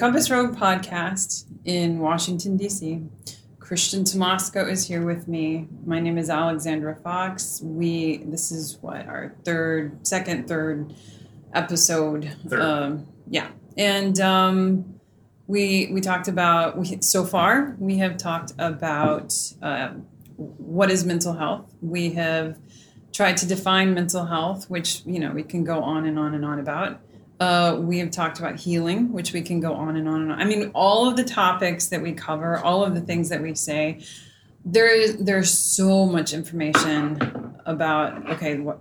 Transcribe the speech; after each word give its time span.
Compass 0.00 0.30
Road 0.30 0.56
podcast 0.56 1.44
in 1.66 1.98
Washington, 1.98 2.56
D.C. 2.56 3.02
Christian 3.58 4.02
Tomasco 4.02 4.66
is 4.66 4.88
here 4.88 5.04
with 5.04 5.28
me. 5.28 5.68
My 5.84 6.00
name 6.00 6.16
is 6.16 6.30
Alexandra 6.30 6.96
Fox. 6.96 7.60
We 7.62 8.24
this 8.24 8.50
is 8.50 8.78
what 8.80 9.06
our 9.06 9.36
third, 9.44 10.06
second, 10.06 10.48
third 10.48 10.94
episode. 11.52 12.34
Third. 12.48 12.62
Um, 12.62 13.08
yeah, 13.28 13.48
and 13.76 14.18
um, 14.20 14.98
we 15.46 15.90
we 15.92 16.00
talked 16.00 16.28
about 16.28 16.78
we, 16.78 17.02
so 17.02 17.26
far 17.26 17.76
we 17.78 17.98
have 17.98 18.16
talked 18.16 18.54
about 18.58 19.34
um, 19.60 20.06
what 20.38 20.90
is 20.90 21.04
mental 21.04 21.34
health. 21.34 21.74
We 21.82 22.14
have 22.14 22.56
tried 23.12 23.36
to 23.36 23.46
define 23.46 23.92
mental 23.92 24.24
health, 24.24 24.70
which 24.70 25.02
you 25.04 25.18
know 25.18 25.32
we 25.32 25.42
can 25.42 25.62
go 25.62 25.82
on 25.82 26.06
and 26.06 26.18
on 26.18 26.34
and 26.34 26.42
on 26.42 26.58
about. 26.58 27.02
Uh, 27.40 27.78
we 27.80 27.98
have 27.98 28.10
talked 28.10 28.38
about 28.38 28.56
healing, 28.56 29.10
which 29.12 29.32
we 29.32 29.40
can 29.40 29.60
go 29.60 29.72
on 29.72 29.96
and 29.96 30.06
on 30.06 30.20
and 30.22 30.32
on. 30.32 30.40
I 30.40 30.44
mean, 30.44 30.70
all 30.74 31.08
of 31.08 31.16
the 31.16 31.24
topics 31.24 31.88
that 31.88 32.02
we 32.02 32.12
cover, 32.12 32.58
all 32.58 32.84
of 32.84 32.94
the 32.94 33.00
things 33.00 33.30
that 33.30 33.40
we 33.40 33.54
say, 33.54 34.04
there 34.62 34.94
is 34.94 35.16
there's 35.16 35.50
so 35.50 36.04
much 36.04 36.34
information 36.34 37.56
about. 37.64 38.30
Okay, 38.32 38.58
what 38.58 38.78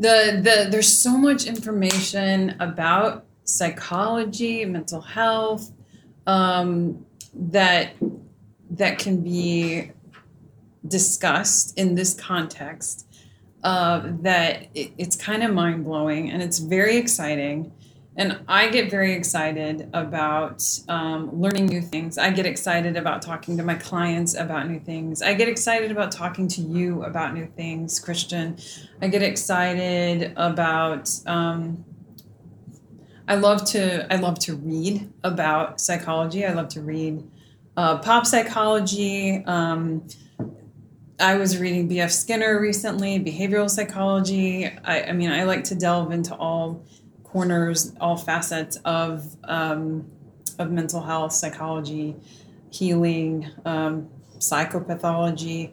the 0.00 0.40
the 0.42 0.68
there's 0.68 0.92
so 0.92 1.16
much 1.16 1.46
information 1.46 2.56
about 2.58 3.24
psychology, 3.44 4.64
mental 4.64 5.00
health, 5.00 5.70
um, 6.26 7.06
that 7.32 7.94
that 8.70 8.98
can 8.98 9.22
be 9.22 9.92
discussed 10.86 11.78
in 11.78 11.94
this 11.94 12.14
context 12.14 13.07
uh, 13.68 14.02
that 14.22 14.66
it, 14.74 14.92
it's 14.96 15.14
kind 15.14 15.42
of 15.42 15.52
mind 15.52 15.84
blowing 15.84 16.30
and 16.30 16.42
it's 16.42 16.58
very 16.58 16.96
exciting. 16.96 17.70
And 18.16 18.40
I 18.48 18.70
get 18.70 18.90
very 18.90 19.12
excited 19.12 19.90
about 19.92 20.64
um, 20.88 21.38
learning 21.38 21.66
new 21.66 21.82
things. 21.82 22.16
I 22.16 22.30
get 22.30 22.46
excited 22.46 22.96
about 22.96 23.20
talking 23.20 23.58
to 23.58 23.62
my 23.62 23.74
clients 23.74 24.34
about 24.34 24.70
new 24.70 24.80
things. 24.80 25.20
I 25.20 25.34
get 25.34 25.48
excited 25.48 25.90
about 25.90 26.10
talking 26.12 26.48
to 26.48 26.62
you 26.62 27.02
about 27.02 27.34
new 27.34 27.44
things, 27.44 28.00
Christian. 28.00 28.56
I 29.02 29.08
get 29.08 29.22
excited 29.22 30.32
about. 30.36 31.10
Um, 31.26 31.84
I 33.28 33.34
love 33.34 33.66
to. 33.72 34.10
I 34.10 34.16
love 34.16 34.38
to 34.46 34.56
read 34.56 35.12
about 35.24 35.78
psychology. 35.78 36.46
I 36.46 36.54
love 36.54 36.68
to 36.70 36.80
read 36.80 37.22
uh, 37.76 37.98
pop 37.98 38.24
psychology. 38.24 39.44
Um, 39.44 40.08
I 41.20 41.36
was 41.36 41.58
reading 41.58 41.88
B.F. 41.88 42.12
Skinner 42.12 42.60
recently, 42.60 43.18
behavioral 43.18 43.68
psychology. 43.68 44.66
I, 44.66 45.02
I, 45.02 45.12
mean, 45.12 45.30
I 45.30 45.44
like 45.44 45.64
to 45.64 45.74
delve 45.74 46.12
into 46.12 46.34
all 46.34 46.84
corners, 47.24 47.92
all 48.00 48.16
facets 48.16 48.76
of 48.84 49.36
um, 49.44 50.08
of 50.58 50.70
mental 50.70 51.02
health, 51.02 51.32
psychology, 51.32 52.16
healing, 52.70 53.48
um, 53.64 54.08
psychopathology, 54.38 55.72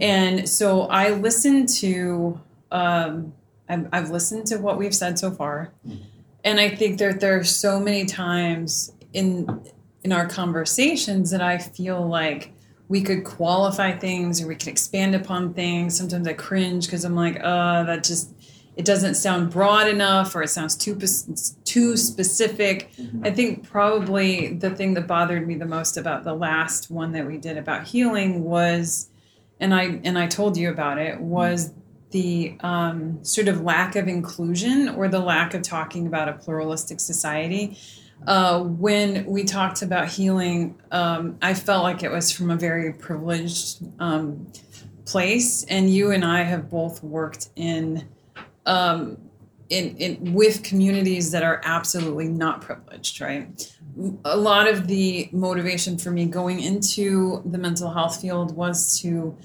and 0.00 0.48
so 0.48 0.82
I 0.82 1.10
listen 1.10 1.66
to. 1.78 2.40
Um, 2.70 3.34
I've, 3.68 3.88
I've, 3.92 4.10
listened 4.10 4.46
to 4.48 4.58
what 4.58 4.78
we've 4.78 4.94
said 4.94 5.18
so 5.18 5.30
far, 5.30 5.72
mm-hmm. 5.86 6.02
and 6.44 6.58
I 6.58 6.70
think 6.70 6.98
that 6.98 7.20
there 7.20 7.38
are 7.38 7.44
so 7.44 7.78
many 7.78 8.06
times 8.06 8.92
in 9.12 9.62
in 10.04 10.12
our 10.12 10.26
conversations 10.26 11.30
that 11.32 11.42
I 11.42 11.58
feel 11.58 12.06
like 12.06 12.52
we 12.88 13.02
could 13.02 13.24
qualify 13.24 13.92
things 13.96 14.40
or 14.40 14.46
we 14.46 14.54
could 14.54 14.68
expand 14.68 15.14
upon 15.14 15.54
things. 15.54 15.96
Sometimes 15.96 16.26
I 16.28 16.34
cringe 16.34 16.86
because 16.86 17.04
I'm 17.04 17.16
like, 17.16 17.40
uh, 17.42 17.84
that 17.84 18.04
just 18.04 18.32
it 18.76 18.84
doesn't 18.84 19.14
sound 19.14 19.50
broad 19.50 19.88
enough 19.88 20.34
or 20.36 20.42
it 20.42 20.48
sounds 20.48 20.76
too 20.76 20.94
too 21.64 21.96
specific. 21.96 22.92
Mm-hmm. 22.92 23.24
I 23.24 23.30
think 23.30 23.68
probably 23.68 24.52
the 24.54 24.70
thing 24.70 24.94
that 24.94 25.06
bothered 25.06 25.46
me 25.46 25.54
the 25.56 25.66
most 25.66 25.96
about 25.96 26.24
the 26.24 26.34
last 26.34 26.90
one 26.90 27.12
that 27.12 27.26
we 27.26 27.38
did 27.38 27.56
about 27.56 27.86
healing 27.86 28.44
was, 28.44 29.08
and 29.58 29.74
I 29.74 30.00
and 30.04 30.18
I 30.18 30.26
told 30.26 30.56
you 30.56 30.70
about 30.70 30.98
it 30.98 31.20
was. 31.20 31.70
Mm-hmm. 31.70 31.80
The 32.12 32.56
um, 32.60 33.24
sort 33.24 33.48
of 33.48 33.62
lack 33.62 33.96
of 33.96 34.06
inclusion 34.06 34.88
or 34.88 35.08
the 35.08 35.18
lack 35.18 35.54
of 35.54 35.62
talking 35.62 36.06
about 36.06 36.28
a 36.28 36.34
pluralistic 36.34 37.00
society 37.00 37.76
uh, 38.24 38.60
when 38.60 39.24
we 39.26 39.44
talked 39.44 39.82
about 39.82 40.08
healing, 40.08 40.76
um, 40.90 41.38
I 41.42 41.54
felt 41.54 41.82
like 41.82 42.02
it 42.02 42.10
was 42.10 42.30
from 42.30 42.50
a 42.50 42.56
very 42.56 42.92
privileged 42.92 43.84
um, 44.00 44.50
place, 45.04 45.64
and 45.64 45.90
you 45.90 46.10
and 46.10 46.24
I 46.24 46.42
have 46.42 46.68
both 46.70 47.02
worked 47.02 47.50
in, 47.56 48.08
um, 48.64 49.18
in, 49.68 49.96
in 49.96 50.32
with 50.32 50.62
communities 50.64 51.30
that 51.32 51.42
are 51.42 51.60
absolutely 51.64 52.28
not 52.28 52.62
privileged, 52.62 53.20
right? 53.20 53.72
A 54.24 54.36
lot 54.36 54.66
of 54.66 54.88
the 54.88 55.28
motivation 55.32 55.96
for 55.96 56.10
me 56.10 56.26
going 56.26 56.60
into 56.60 57.42
the 57.44 57.58
mental 57.58 57.92
health 57.92 58.20
field 58.20 58.56
was 58.56 59.00
to 59.00 59.36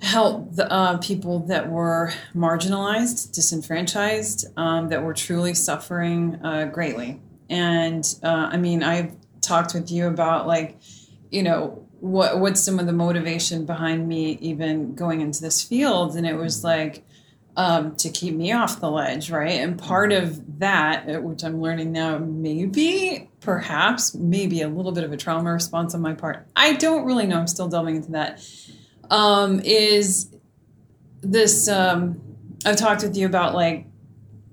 help 0.00 0.54
the 0.54 0.70
uh, 0.72 0.96
people 0.98 1.40
that 1.40 1.68
were 1.68 2.12
marginalized, 2.34 3.32
disenfranchised, 3.32 4.46
um, 4.56 4.88
that 4.88 5.02
were 5.02 5.12
truly 5.12 5.54
suffering 5.54 6.38
uh, 6.42 6.66
greatly 6.66 7.20
and 7.50 8.06
uh, 8.22 8.48
I 8.52 8.56
mean, 8.56 8.82
I've 8.82 9.14
talked 9.42 9.74
with 9.74 9.90
you 9.90 10.06
about 10.06 10.46
like, 10.46 10.78
you 11.30 11.42
know, 11.42 11.86
what 11.98 12.38
what's 12.38 12.60
some 12.60 12.78
of 12.78 12.86
the 12.86 12.92
motivation 12.92 13.66
behind 13.66 14.08
me 14.08 14.38
even 14.40 14.94
going 14.94 15.20
into 15.20 15.42
this 15.42 15.62
field, 15.62 16.16
and 16.16 16.26
it 16.26 16.34
was 16.34 16.64
like 16.64 17.04
um, 17.56 17.96
to 17.96 18.08
keep 18.08 18.34
me 18.34 18.52
off 18.52 18.80
the 18.80 18.90
ledge, 18.90 19.30
right? 19.30 19.60
And 19.60 19.78
part 19.78 20.12
of 20.12 20.60
that, 20.60 21.08
uh, 21.08 21.20
which 21.20 21.42
I'm 21.42 21.60
learning 21.60 21.92
now, 21.92 22.18
maybe, 22.18 23.28
perhaps, 23.40 24.14
maybe 24.14 24.62
a 24.62 24.68
little 24.68 24.92
bit 24.92 25.04
of 25.04 25.12
a 25.12 25.16
trauma 25.16 25.52
response 25.52 25.94
on 25.94 26.00
my 26.00 26.14
part. 26.14 26.46
I 26.54 26.74
don't 26.74 27.04
really 27.04 27.26
know. 27.26 27.38
I'm 27.38 27.48
still 27.48 27.68
delving 27.68 27.96
into 27.96 28.12
that. 28.12 28.42
Um, 29.10 29.60
is 29.64 30.32
this? 31.20 31.68
Um, 31.68 32.20
I've 32.64 32.76
talked 32.76 33.02
with 33.02 33.16
you 33.16 33.26
about 33.26 33.54
like 33.54 33.86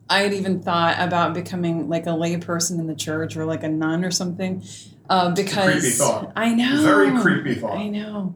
I 0.09 0.21
had 0.21 0.33
even 0.33 0.61
thought 0.61 0.95
about 0.99 1.33
becoming 1.33 1.89
like 1.89 2.05
a 2.05 2.11
layperson 2.11 2.79
in 2.79 2.87
the 2.87 2.95
church 2.95 3.35
or 3.35 3.45
like 3.45 3.63
a 3.63 3.69
nun 3.69 4.05
or 4.05 4.11
something. 4.11 4.63
Uh, 5.09 5.31
because 5.31 5.81
creepy 5.81 5.89
thought. 5.95 6.33
I 6.35 6.53
know. 6.53 6.81
Very 6.81 7.17
creepy 7.21 7.55
thought. 7.55 7.77
I 7.77 7.87
know. 7.87 8.35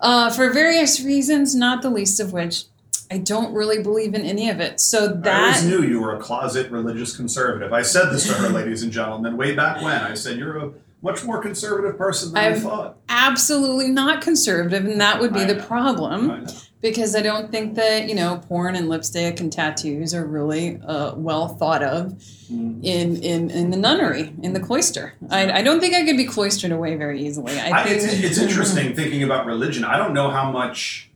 Uh, 0.00 0.30
for 0.30 0.52
various 0.52 1.00
reasons, 1.00 1.54
not 1.54 1.82
the 1.82 1.90
least 1.90 2.18
of 2.20 2.32
which 2.32 2.64
I 3.10 3.18
don't 3.18 3.54
really 3.54 3.82
believe 3.82 4.14
in 4.14 4.22
any 4.24 4.50
of 4.50 4.60
it. 4.60 4.80
So 4.80 5.08
that 5.08 5.34
I 5.34 5.40
always 5.46 5.64
knew 5.64 5.82
you 5.82 6.00
were 6.00 6.14
a 6.14 6.20
closet 6.20 6.70
religious 6.70 7.16
conservative. 7.16 7.72
I 7.72 7.82
said 7.82 8.10
this 8.10 8.26
to 8.26 8.34
her, 8.34 8.48
ladies 8.50 8.82
and 8.82 8.92
gentlemen, 8.92 9.36
way 9.36 9.54
back 9.54 9.82
when. 9.82 10.00
I 10.00 10.14
said 10.14 10.38
you're 10.38 10.58
a 10.58 10.72
much 11.00 11.24
more 11.24 11.40
conservative 11.40 11.96
person 11.96 12.32
than 12.32 12.44
I'm 12.44 12.54
I 12.54 12.58
thought. 12.58 12.96
Absolutely 13.08 13.88
not 13.90 14.20
conservative, 14.20 14.84
and 14.84 15.00
that 15.00 15.20
would 15.20 15.32
be 15.32 15.40
I 15.40 15.44
the 15.44 15.54
know. 15.54 15.64
problem 15.64 16.46
because 16.80 17.16
I 17.16 17.22
don't 17.22 17.50
think 17.50 17.74
that 17.74 18.08
you 18.08 18.14
know 18.14 18.40
porn 18.48 18.76
and 18.76 18.88
lipstick 18.88 19.40
and 19.40 19.52
tattoos 19.52 20.14
are 20.14 20.24
really 20.24 20.80
uh, 20.86 21.14
well 21.16 21.48
thought 21.48 21.82
of 21.82 22.12
mm. 22.50 22.82
in, 22.84 23.16
in 23.22 23.50
in 23.50 23.70
the 23.70 23.76
nunnery 23.76 24.32
in 24.42 24.52
the 24.52 24.60
cloister. 24.60 25.14
I, 25.30 25.58
I 25.58 25.62
don't 25.62 25.80
think 25.80 25.94
I 25.94 26.04
could 26.04 26.16
be 26.16 26.24
cloistered 26.24 26.72
away 26.72 26.96
very 26.96 27.24
easily. 27.24 27.58
I, 27.58 27.80
I 27.80 27.84
think 27.84 28.02
it's, 28.02 28.22
it's 28.22 28.38
interesting 28.38 28.94
thinking 28.94 29.22
about 29.22 29.46
religion. 29.46 29.84
I 29.84 29.96
don't 29.96 30.14
know 30.14 30.30
how 30.30 30.50
much 30.50 31.10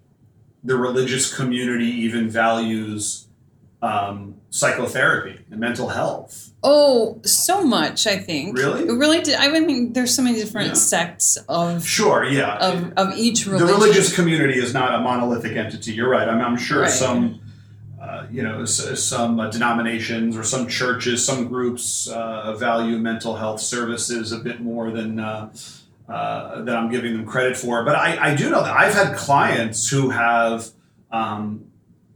the 0.64 0.76
religious 0.76 1.34
community 1.34 1.86
even 1.86 2.28
values 2.28 3.26
um, 3.82 4.36
psychotherapy 4.52 5.40
and 5.50 5.58
mental 5.58 5.88
health. 5.88 6.52
Oh, 6.62 7.20
so 7.24 7.64
much! 7.64 8.06
I 8.06 8.18
think. 8.18 8.56
Really, 8.56 8.82
it 8.84 8.92
really. 8.92 9.20
Did, 9.20 9.34
I 9.34 9.48
mean, 9.48 9.94
there's 9.94 10.14
so 10.14 10.22
many 10.22 10.38
different 10.38 10.68
yeah. 10.68 10.74
sects 10.74 11.36
of. 11.48 11.84
Sure. 11.84 12.24
Yeah. 12.24 12.56
Of, 12.58 12.92
of 12.96 13.18
each 13.18 13.46
religion. 13.46 13.66
The 13.66 13.72
religious 13.72 14.14
community 14.14 14.58
is 14.60 14.72
not 14.72 14.94
a 14.94 15.00
monolithic 15.00 15.56
entity. 15.56 15.92
You're 15.92 16.10
right. 16.10 16.28
I'm, 16.28 16.40
I'm 16.40 16.56
sure 16.56 16.82
right. 16.82 16.90
some, 16.90 17.40
uh, 18.00 18.26
you 18.30 18.42
know, 18.42 18.64
some 18.64 19.40
uh, 19.40 19.50
denominations 19.50 20.36
or 20.36 20.44
some 20.44 20.68
churches, 20.68 21.24
some 21.26 21.48
groups 21.48 22.06
uh, 22.08 22.54
value 22.54 22.98
mental 22.98 23.34
health 23.34 23.60
services 23.60 24.30
a 24.30 24.38
bit 24.38 24.60
more 24.60 24.92
than. 24.92 25.18
Uh, 25.18 25.52
uh, 26.08 26.62
that 26.62 26.76
I'm 26.76 26.90
giving 26.90 27.16
them 27.16 27.24
credit 27.24 27.56
for, 27.56 27.84
but 27.84 27.94
I, 27.94 28.32
I 28.32 28.34
do 28.34 28.50
know 28.50 28.62
that 28.62 28.76
I've 28.76 28.92
had 28.92 29.16
clients 29.16 29.88
who 29.88 30.10
have 30.10 30.68
um, 31.10 31.71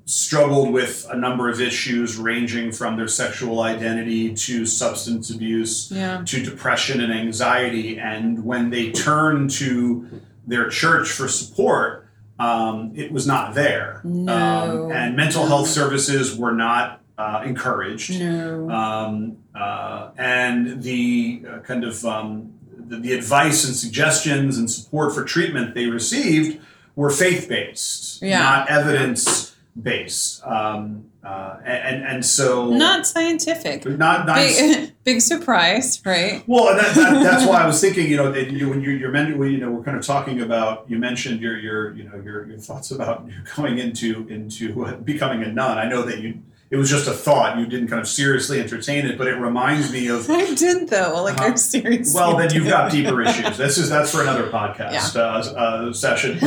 struggled 0.07 0.73
with 0.73 1.05
a 1.11 1.17
number 1.17 1.49
of 1.49 1.61
issues 1.61 2.17
ranging 2.17 2.71
from 2.71 2.97
their 2.97 3.09
sexual 3.09 3.61
identity 3.61 4.33
to 4.33 4.65
substance 4.65 5.31
abuse 5.31 5.91
yeah. 5.91 6.23
to 6.25 6.43
depression 6.43 7.01
and 7.01 7.13
anxiety. 7.13 7.99
And 7.99 8.45
when 8.45 8.71
they 8.71 8.93
turned 8.93 9.51
to 9.53 10.23
their 10.47 10.69
church 10.69 11.11
for 11.11 11.27
support, 11.27 12.07
um, 12.39 12.93
it 12.95 13.11
was 13.11 13.27
not 13.27 13.55
there. 13.55 14.01
No. 14.05 14.87
Um, 14.87 14.93
and 14.93 15.17
mental 15.17 15.45
health 15.47 15.67
services 15.67 16.37
were 16.37 16.53
not 16.53 17.01
uh, 17.19 17.43
encouraged. 17.45 18.21
No. 18.21 18.71
Um, 18.71 19.39
uh, 19.57 20.11
and 20.17 20.85
the 20.85 21.43
uh, 21.51 21.59
kind 21.61 21.83
of 21.83 22.05
um, 22.05 22.53
the, 22.79 22.99
the 22.99 23.13
advice 23.13 23.67
and 23.67 23.75
suggestions 23.75 24.57
and 24.57 24.71
support 24.71 25.15
for 25.15 25.25
treatment 25.25 25.75
they 25.75 25.87
received 25.87 26.61
were 26.95 27.11
faith 27.11 27.49
based, 27.49 28.23
yeah. 28.23 28.39
not 28.39 28.71
evidence 28.71 29.56
based. 29.81 30.45
Um, 30.45 31.11
uh, 31.25 31.59
and 31.65 32.05
and 32.05 32.25
so 32.25 32.71
not 32.71 33.07
scientific. 33.07 33.85
Not 33.85 34.27
not 34.27 34.37
big, 34.37 34.93
big 35.05 35.21
surprise, 35.21 36.01
right? 36.05 36.45
Well, 36.47 36.77
that, 36.77 36.95
that, 36.95 37.23
that's 37.23 37.45
why 37.45 37.63
I 37.63 37.67
was 37.67 37.81
thinking. 37.83 38.09
You 38.09 38.17
know, 38.17 38.31
that 38.31 38.53
you, 38.53 38.69
when 38.69 38.81
you 38.81 38.91
you're 38.91 39.11
meant, 39.11 39.31
you 39.31 39.59
know, 39.59 39.71
we're 39.71 39.83
kind 39.83 39.97
of 39.97 40.05
talking 40.05 40.41
about. 40.41 40.89
You 40.89 40.99
mentioned 40.99 41.41
your 41.41 41.59
your 41.59 41.95
you 41.95 42.05
know 42.05 42.17
your 42.17 42.47
your 42.47 42.59
thoughts 42.59 42.93
about 42.93 43.29
going 43.57 43.79
into 43.79 44.27
into 44.29 44.97
becoming 44.99 45.43
a 45.43 45.53
nun. 45.53 45.79
I 45.79 45.89
know 45.89 46.03
that 46.03 46.21
you 46.21 46.43
it 46.69 46.77
was 46.77 46.91
just 46.91 47.07
a 47.07 47.13
thought. 47.13 47.59
You 47.59 47.67
didn't 47.67 47.89
kind 47.89 48.01
of 48.01 48.09
seriously 48.09 48.61
entertain 48.61 49.07
it, 49.07 49.17
but 49.17 49.29
it 49.29 49.37
reminds 49.37 49.93
me 49.93 50.09
of. 50.09 50.29
I 50.31 50.53
did 50.55 50.89
though. 50.89 51.23
Like 51.23 51.41
uh, 51.41 51.45
I'm 51.45 51.57
serious. 51.57 52.13
Well, 52.13 52.37
then 52.37 52.53
you've 52.53 52.67
got 52.67 52.91
deeper 52.91 53.23
issues. 53.23 53.57
This 53.57 53.79
is 53.79 53.89
that's 53.89 54.11
for 54.11 54.23
another 54.23 54.51
podcast 54.51 55.15
yeah. 55.15 55.23
uh, 55.23 55.89
uh, 55.89 55.93
session. 55.93 56.39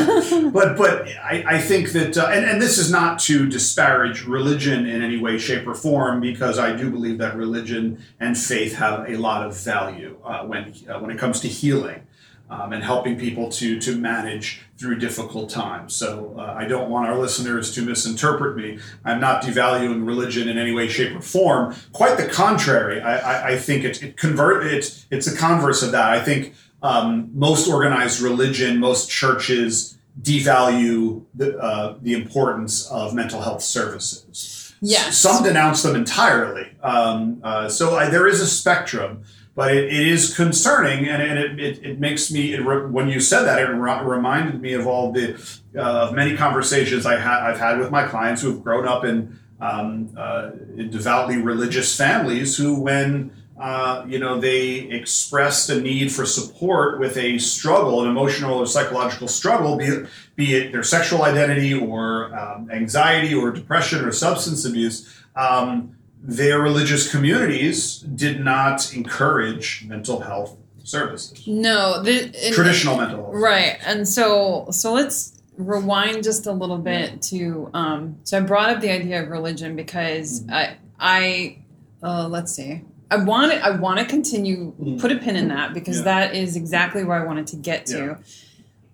But 0.52 0.78
but 0.78 1.08
I, 1.08 1.44
I 1.48 1.62
think 1.62 1.92
that 1.94 2.18
uh, 2.18 2.28
and 2.28 2.46
and 2.46 2.62
this 2.62 2.78
is 2.78 2.92
not 2.92 3.20
to 3.20 3.48
disparage 3.48 4.26
religion 4.26 4.86
in 4.86 5.02
any 5.02 5.18
way, 5.18 5.38
shape, 5.38 5.66
or 5.66 5.74
form 5.74 6.20
because 6.20 6.60
I 6.60 6.76
do 6.76 6.90
believe 6.90 7.18
that 7.20 7.36
religion 7.36 8.04
and 8.20 8.38
faith 8.38 8.76
have 8.76 9.10
a 9.10 9.16
lot 9.16 9.46
of 9.46 9.58
value 9.58 10.20
uh, 10.26 10.44
when 10.46 10.74
uh, 10.90 11.00
when 11.00 11.12
it 11.12 11.18
comes 11.18 11.40
to 11.42 11.48
healing 11.48 12.06
um, 12.50 12.74
and 12.74 12.84
helping 12.84 13.18
people 13.18 13.50
to 13.50 13.80
to 13.80 13.96
manage 13.96 14.62
through 14.78 14.98
difficult 14.98 15.50
times. 15.50 15.96
So 15.96 16.36
uh, 16.38 16.56
I 16.58 16.66
don't 16.66 16.90
want 16.90 17.08
our 17.08 17.18
listeners 17.18 17.74
to 17.76 17.82
misinterpret 17.82 18.56
me. 18.56 18.80
I'm 19.06 19.20
not 19.20 19.44
devaluing 19.44 20.08
religion 20.08 20.48
in 20.48 20.58
any 20.58 20.74
way, 20.74 20.88
shape, 20.88 21.16
or 21.16 21.22
form. 21.22 21.76
Quite 21.92 22.18
the 22.18 22.28
contrary. 22.28 23.02
I, 23.02 23.18
I, 23.18 23.48
I 23.50 23.58
think 23.58 23.84
it, 23.84 24.02
it 24.02 24.18
convert 24.18 24.66
it's 24.66 25.06
it's 25.12 25.28
a 25.28 25.36
converse 25.38 25.84
of 25.84 25.92
that. 25.92 26.12
I 26.12 26.22
think 26.24 26.54
um, 26.82 27.30
most 27.34 27.70
organized 27.70 28.22
religion, 28.22 28.80
most 28.80 29.10
churches 29.10 29.98
devalue 30.22 31.24
the 31.36 31.58
uh, 31.58 31.98
the 32.02 32.14
importance 32.14 32.88
of 32.88 33.14
mental 33.14 33.42
health 33.42 33.62
services. 33.62 34.74
Yes. 34.82 35.18
Some 35.18 35.44
denounce 35.44 35.84
them 35.84 35.96
entirely. 35.96 36.72
Um, 36.82 37.42
uh, 37.44 37.68
so 37.68 37.98
I, 37.98 38.10
there 38.10 38.28
is 38.28 38.40
a 38.40 38.48
spectrum 38.48 39.24
but 39.56 39.76
it, 39.76 39.86
it 39.86 40.08
is 40.08 40.36
concerning, 40.36 41.08
and, 41.08 41.22
and 41.22 41.40
it, 41.40 41.60
it, 41.60 41.84
it, 41.84 42.00
makes 42.00 42.32
me. 42.32 42.54
It 42.54 42.66
re, 42.66 42.86
when 42.90 43.10
you 43.10 43.20
said 43.20 43.44
that, 43.44 43.60
it 43.60 43.66
re, 43.66 44.04
reminded 44.04 44.62
me 44.62 44.74
of 44.74 44.88
all 44.88 45.12
the 45.12 45.36
uh, 45.78 46.12
many 46.14 46.38
conversations 46.38 47.06
I 47.06 47.18
ha- 47.20 47.46
I've 47.46 47.60
had 47.60 47.80
with 47.80 47.92
my 47.92 48.08
clients 48.08 48.42
who 48.42 48.52
have 48.52 48.64
grown 48.64 48.88
up 48.88 49.04
in, 49.04 49.38
um, 49.60 50.14
uh, 50.16 50.52
in 50.78 50.90
devoutly 50.90 51.38
religious 51.38 51.96
families, 51.96 52.58
who 52.58 52.80
when 52.80 53.32
uh, 53.60 54.06
you 54.08 54.18
know 54.18 54.40
they 54.40 54.76
expressed 54.92 55.70
a 55.70 55.82
need 55.82 56.12
for 56.12 56.26
support 56.26 57.00
with 57.00 57.18
a 57.18 57.38
struggle, 57.38 58.02
an 58.02 58.10
emotional 58.10 58.60
or 58.60 58.66
psychological 58.66 59.28
struggle, 59.28 59.76
be 59.76 59.86
it, 59.86 60.08
be 60.36 60.56
it 60.56 60.72
their 60.72 60.84
sexual 60.84 61.24
identity 61.24 61.74
or 61.74 62.34
um, 62.38 62.70
anxiety 62.72 63.34
or 63.34 63.52
depression 63.52 64.06
or 64.06 64.12
substance 64.14 64.64
abuse. 64.64 65.14
Um, 65.36 65.98
their 66.22 66.60
religious 66.60 67.10
communities 67.10 68.00
did 68.00 68.44
not 68.44 68.94
encourage 68.94 69.86
mental 69.88 70.22
health 70.22 70.58
services. 70.84 71.48
No, 71.48 72.02
the, 72.02 72.30
traditional 72.54 72.98
mental 72.98 73.24
health. 73.24 73.36
Right, 73.36 73.78
and 73.86 74.08
so 74.08 74.68
so 74.72 74.94
let's 74.94 75.40
rewind 75.58 76.24
just 76.24 76.46
a 76.48 76.52
little 76.52 76.78
bit 76.78 77.22
to. 77.24 77.70
Um, 77.74 78.18
so 78.24 78.38
I 78.38 78.42
brought 78.42 78.70
up 78.70 78.82
the 78.82 78.92
idea 78.92 79.24
of 79.24 79.30
religion 79.30 79.76
because 79.76 80.42
mm-hmm. 80.42 80.54
I 80.54 80.78
I 81.00 81.58
uh, 82.04 82.28
let's 82.28 82.54
see. 82.54 82.82
I 83.12 83.18
want 83.18 83.52
to 83.52 83.66
I 83.66 83.72
want 83.72 84.00
to 84.00 84.06
continue 84.06 84.74
mm-hmm. 84.74 84.98
put 84.98 85.12
a 85.12 85.18
pin 85.18 85.36
in 85.36 85.48
that 85.50 85.74
because 85.74 86.00
yeah. 86.00 86.04
that 86.04 86.36
is 86.36 86.56
exactly 86.56 87.04
where 87.04 87.22
I 87.22 87.26
wanted 87.26 87.48
to 87.48 87.56
get 87.56 87.86
to. 87.88 87.98
Yeah. 87.98 88.18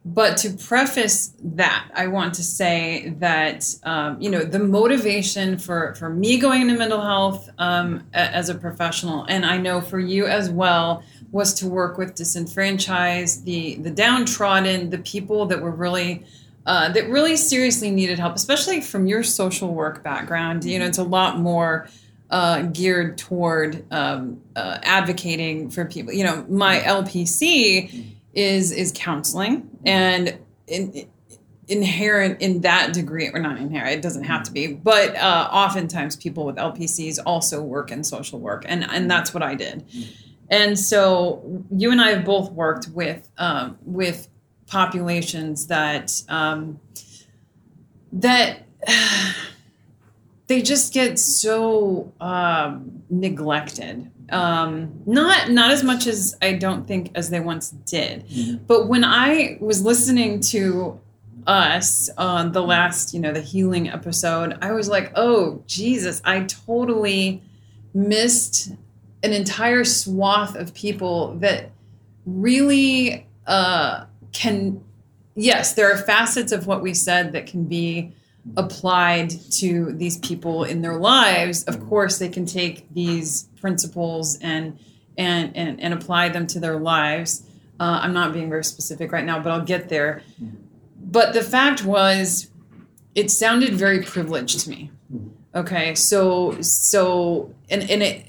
But 0.08 0.38
to 0.38 0.52
preface 0.52 1.34
that, 1.44 1.90
I 1.96 2.06
want 2.06 2.36
to 2.36 2.44
say 2.44 3.16
that 3.18 3.66
um, 3.82 4.22
you 4.22 4.30
know 4.30 4.44
the 4.44 4.60
motivation 4.60 5.58
for 5.58 5.96
for 5.96 6.10
me 6.10 6.38
going 6.38 6.62
into 6.62 6.78
mental 6.78 7.02
health 7.02 7.50
um, 7.58 8.06
as 8.14 8.50
a 8.50 8.54
professional, 8.54 9.24
and 9.24 9.44
I 9.48 9.58
know 9.58 9.82
for 9.82 10.00
you 10.00 10.28
as 10.28 10.52
well, 10.52 11.04
was 11.32 11.56
to 11.56 11.68
work 11.68 11.98
with 11.98 12.14
disenfranchised, 12.14 13.46
the 13.46 13.78
the 13.78 13.90
downtrodden, 13.90 14.92
the 14.92 15.00
people 15.00 15.48
that 15.48 15.60
were 15.60 15.72
really 15.72 16.24
uh, 16.68 16.90
that 16.90 17.10
really 17.10 17.36
seriously 17.36 17.90
needed 17.90 18.20
help, 18.20 18.36
especially 18.36 18.82
from 18.82 19.08
your 19.08 19.24
social 19.24 19.74
work 19.74 20.04
background. 20.04 20.66
You 20.66 20.78
know, 20.78 20.86
it's 20.86 21.00
a 21.00 21.04
lot 21.04 21.40
more 21.40 21.88
uh, 22.30 22.62
geared 22.64 23.18
toward 23.18 23.84
um, 23.92 24.40
uh, 24.56 24.78
advocating 24.84 25.72
for 25.72 25.86
people. 25.86 26.14
You 26.14 26.26
know, 26.26 26.46
my 26.48 26.78
LPC 26.82 28.12
is 28.36 28.72
is 28.72 28.92
counseling 28.94 29.70
and 29.86 30.38
in, 30.68 31.08
inherent 31.68 32.42
in 32.42 32.62
that 32.62 32.94
degree 32.94 33.30
or 33.34 33.40
not 33.40 33.58
inherent 33.58 33.94
it 33.94 34.02
doesn't 34.02 34.24
have 34.24 34.44
to 34.44 34.52
be 34.52 34.68
but 34.68 35.16
uh, 35.16 35.50
oftentimes 35.52 36.16
people 36.16 36.46
with 36.46 36.56
lpcs 36.58 37.20
also 37.26 37.62
work 37.62 37.92
in 37.92 38.04
social 38.04 38.40
work 38.40 38.64
and 38.68 38.84
and 38.92 39.10
that's 39.10 39.34
what 39.34 39.44
i 39.44 39.56
did. 39.56 39.84
And 40.48 40.78
so 40.78 41.64
you 41.72 41.92
and 41.92 42.00
i 42.00 42.12
have 42.12 42.24
both 42.24 42.52
worked 42.52 42.88
with 42.90 43.28
um, 43.38 43.80
with 43.84 44.28
populations 44.68 45.68
that 45.68 46.12
um, 46.30 46.80
that 48.12 48.66
they 50.48 50.62
just 50.62 50.94
get 50.94 51.20
so 51.20 52.14
um, 52.20 53.04
neglected 53.10 54.12
um, 54.30 55.02
not 55.06 55.52
not 55.52 55.72
as 55.72 55.84
much 55.84 56.08
as 56.08 56.36
I 56.42 56.54
don't 56.54 56.88
think 56.88 57.12
as 57.16 57.30
they 57.30 57.40
once 57.40 57.70
did. 57.70 58.28
Mm-hmm. 58.28 58.64
But 58.66 58.88
when 58.88 59.04
I 59.04 59.58
was 59.60 59.82
listening 59.84 60.40
to 60.42 61.00
us 61.48 62.10
on 62.18 62.52
the 62.52 62.62
last, 62.62 63.14
you 63.14 63.20
know, 63.20 63.32
the 63.32 63.42
healing 63.42 63.90
episode, 63.90 64.58
I 64.62 64.72
was 64.72 64.88
like, 64.88 65.12
oh 65.16 65.64
Jesus, 65.68 66.22
I 66.26 66.42
totally 66.44 67.42
missed 67.94 68.72
an 69.24 69.34
entire 69.34 69.84
swath 69.84 70.56
of 70.56 70.74
people 70.74 71.36
that 71.36 71.72
really 72.26 73.28
uh, 73.48 74.06
can. 74.34 74.84
Yes, 75.38 75.74
there 75.74 75.92
are 75.92 75.98
facets 75.98 76.54
of 76.54 76.66
what 76.66 76.82
we 76.82 76.94
said 76.94 77.34
that 77.34 77.46
can 77.46 77.66
be 77.66 78.14
applied 78.58 79.30
to 79.52 79.92
these 79.94 80.18
people 80.20 80.64
in 80.64 80.82
their 80.82 80.98
lives, 80.98 81.64
of 81.64 81.84
course, 81.88 82.20
they 82.20 82.30
can 82.30 82.46
take 82.46 82.92
these 82.94 83.50
principles 83.66 84.38
and 84.42 84.78
and 85.18 85.56
and, 85.56 85.82
and 85.82 85.92
apply 85.92 86.30
them 86.30 86.46
to 86.46 86.60
their 86.60 86.78
lives. 86.78 87.44
Uh, 87.80 88.00
I'm 88.04 88.14
not 88.14 88.32
being 88.32 88.50
very 88.50 88.64
specific 88.64 89.12
right 89.12 89.26
now, 89.26 89.40
but 89.40 89.52
I'll 89.52 89.66
get 89.66 89.90
there. 89.90 90.22
But 91.18 91.34
the 91.34 91.42
fact 91.42 91.84
was, 91.84 92.52
it 93.16 93.32
sounded 93.32 93.74
very 93.74 94.02
privileged 94.04 94.60
to 94.62 94.70
me. 94.70 94.92
Okay, 95.56 95.96
so 95.96 96.62
so 96.62 97.54
and 97.72 97.90
and 97.90 98.04
it 98.04 98.26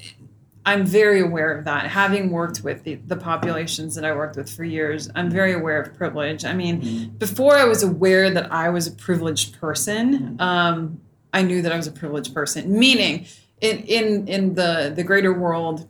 I'm 0.65 0.85
very 0.85 1.21
aware 1.21 1.51
of 1.55 1.65
that. 1.65 1.87
Having 1.87 2.31
worked 2.31 2.61
with 2.63 2.83
the, 2.83 2.95
the 2.95 3.15
populations 3.15 3.95
that 3.95 4.03
I 4.03 4.13
worked 4.13 4.35
with 4.35 4.49
for 4.49 4.65
years, 4.65 5.09
I'm 5.15 5.29
very 5.29 5.53
aware 5.53 5.81
of 5.81 5.93
privilege. 5.93 6.43
I 6.43 6.53
mean, 6.53 6.81
mm-hmm. 6.81 7.17
before 7.17 7.55
I 7.55 7.63
was 7.63 7.83
aware 7.83 8.29
that 8.31 8.51
I 8.51 8.67
was 8.69 8.85
a 8.87 8.91
privileged 8.91 9.57
person, 9.61 10.35
um, 10.39 10.99
I 11.31 11.41
knew 11.43 11.61
that 11.61 11.71
I 11.71 11.77
was 11.77 11.87
a 11.87 11.91
privileged 11.91 12.33
person. 12.33 12.77
Meaning, 12.77 13.27
in 13.61 13.79
in 13.79 14.27
in 14.27 14.53
the 14.55 14.91
the 14.95 15.03
greater 15.03 15.33
world, 15.33 15.87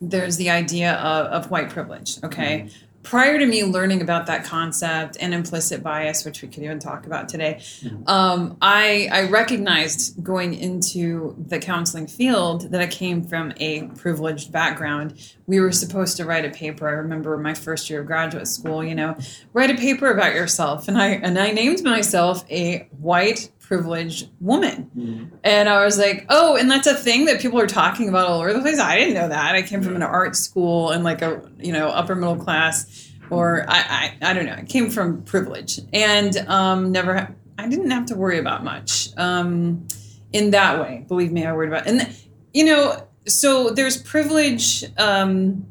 there's 0.00 0.36
the 0.36 0.50
idea 0.50 0.94
of, 0.94 1.26
of 1.26 1.50
white 1.50 1.70
privilege. 1.70 2.22
Okay, 2.22 2.66
mm-hmm 2.66 2.84
prior 3.04 3.38
to 3.38 3.46
me 3.46 3.62
learning 3.62 4.02
about 4.02 4.26
that 4.26 4.44
concept 4.44 5.16
and 5.20 5.32
implicit 5.32 5.82
bias, 5.82 6.24
which 6.24 6.42
we 6.42 6.48
could 6.48 6.64
even 6.64 6.80
talk 6.80 7.06
about 7.06 7.28
today, 7.28 7.56
mm-hmm. 7.60 8.08
um, 8.08 8.56
I, 8.60 9.08
I 9.12 9.28
recognized 9.28 10.24
going 10.24 10.54
into 10.54 11.36
the 11.46 11.58
counseling 11.58 12.06
field 12.06 12.72
that 12.72 12.80
I 12.80 12.86
came 12.86 13.22
from 13.22 13.52
a 13.58 13.82
privileged 13.88 14.50
background. 14.50 15.36
We 15.46 15.60
were 15.60 15.70
supposed 15.70 16.16
to 16.16 16.24
write 16.24 16.44
a 16.44 16.50
paper. 16.50 16.88
I 16.88 16.92
remember 16.92 17.36
my 17.36 17.54
first 17.54 17.88
year 17.88 18.00
of 18.00 18.06
graduate 18.06 18.48
school. 18.48 18.82
You 18.82 18.94
know, 18.94 19.16
write 19.52 19.70
a 19.70 19.76
paper 19.76 20.10
about 20.10 20.34
yourself, 20.34 20.88
and 20.88 20.98
I 20.98 21.08
and 21.08 21.38
I 21.38 21.50
named 21.50 21.84
myself 21.84 22.50
a 22.50 22.88
white 22.98 23.50
privileged 23.74 24.28
woman. 24.40 24.90
Mm-hmm. 24.96 25.36
And 25.42 25.68
I 25.68 25.84
was 25.84 25.98
like, 25.98 26.26
oh, 26.28 26.56
and 26.56 26.70
that's 26.70 26.86
a 26.86 26.94
thing 26.94 27.24
that 27.26 27.40
people 27.40 27.58
are 27.60 27.66
talking 27.66 28.08
about 28.08 28.28
all 28.28 28.40
over 28.40 28.52
the 28.52 28.60
place. 28.60 28.78
I 28.78 28.98
didn't 28.98 29.14
know 29.14 29.28
that. 29.28 29.54
I 29.54 29.62
came 29.62 29.82
from 29.82 29.96
an 29.96 30.02
art 30.02 30.36
school 30.36 30.90
and 30.90 31.02
like 31.02 31.22
a, 31.22 31.42
you 31.58 31.72
know, 31.72 31.88
upper 31.88 32.14
middle 32.14 32.36
class, 32.36 33.10
or 33.30 33.64
I, 33.68 34.14
I, 34.22 34.30
I 34.30 34.32
don't 34.32 34.46
know. 34.46 34.54
I 34.56 34.62
came 34.64 34.90
from 34.90 35.22
privilege 35.22 35.80
and 35.92 36.36
um, 36.48 36.92
never, 36.92 37.14
ha- 37.14 37.30
I 37.58 37.68
didn't 37.68 37.90
have 37.90 38.06
to 38.06 38.14
worry 38.14 38.38
about 38.38 38.62
much 38.62 39.08
um, 39.16 39.86
in 40.32 40.50
that 40.50 40.80
way. 40.80 41.04
Believe 41.08 41.32
me, 41.32 41.44
I 41.44 41.52
worried 41.52 41.68
about, 41.68 41.86
and 41.86 42.14
you 42.52 42.64
know, 42.64 43.06
so 43.26 43.70
there's 43.70 44.00
privilege. 44.00 44.84
Um, 44.98 45.66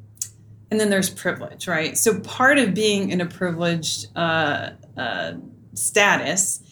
and 0.72 0.80
then 0.80 0.90
there's 0.90 1.12
privilege, 1.12 1.68
right? 1.68 1.96
So 1.96 2.20
part 2.20 2.58
of 2.58 2.74
being 2.74 3.12
in 3.12 3.22
a 3.22 3.28
privileged 3.28 4.08
uh, 4.16 4.72
uh, 4.98 5.34
status 5.76 6.63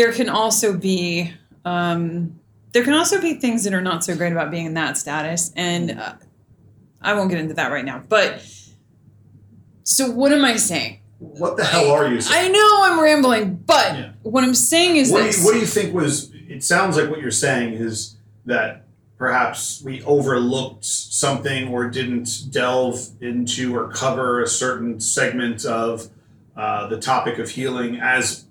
there 0.00 0.12
can 0.12 0.30
also 0.30 0.74
be 0.74 1.30
um, 1.66 2.40
there 2.72 2.82
can 2.82 2.94
also 2.94 3.20
be 3.20 3.34
things 3.34 3.64
that 3.64 3.74
are 3.74 3.82
not 3.82 4.02
so 4.02 4.16
great 4.16 4.32
about 4.32 4.50
being 4.50 4.64
in 4.64 4.74
that 4.74 4.96
status, 4.96 5.52
and 5.56 5.90
uh, 5.90 6.14
I 7.02 7.12
won't 7.12 7.28
get 7.28 7.38
into 7.38 7.52
that 7.54 7.70
right 7.70 7.84
now. 7.84 8.02
But 8.08 8.42
so, 9.82 10.10
what 10.10 10.32
am 10.32 10.44
I 10.44 10.56
saying? 10.56 10.96
what 11.18 11.58
the 11.58 11.64
hell 11.64 11.90
are 11.90 12.08
you 12.08 12.18
saying? 12.18 12.46
I 12.46 12.48
know 12.48 12.78
I'm 12.82 12.98
rambling, 12.98 13.56
but 13.56 13.94
Yeah. 13.94 14.12
what 14.22 14.42
I'm 14.42 14.54
saying 14.54 14.96
is 14.96 15.12
what 15.12 15.30
do, 15.30 15.38
you, 15.38 15.44
what 15.44 15.52
do 15.52 15.60
you 15.60 15.66
think 15.66 15.92
was 15.92 16.32
it 16.48 16.64
sounds 16.64 16.96
like 16.96 17.10
what 17.10 17.20
you're 17.20 17.30
saying 17.30 17.74
is 17.74 18.16
that 18.46 18.86
perhaps 19.18 19.82
we 19.84 20.02
overlooked 20.04 20.86
something 20.86 21.68
or 21.68 21.90
didn't 21.90 22.50
delve 22.50 23.06
into 23.20 23.76
or 23.76 23.92
cover 23.92 24.42
a 24.42 24.46
certain 24.46 24.98
segment 24.98 25.66
of 25.66 26.08
uh, 26.56 26.86
the 26.86 26.98
topic 26.98 27.38
of 27.38 27.50
healing 27.50 28.00
as 28.00 28.46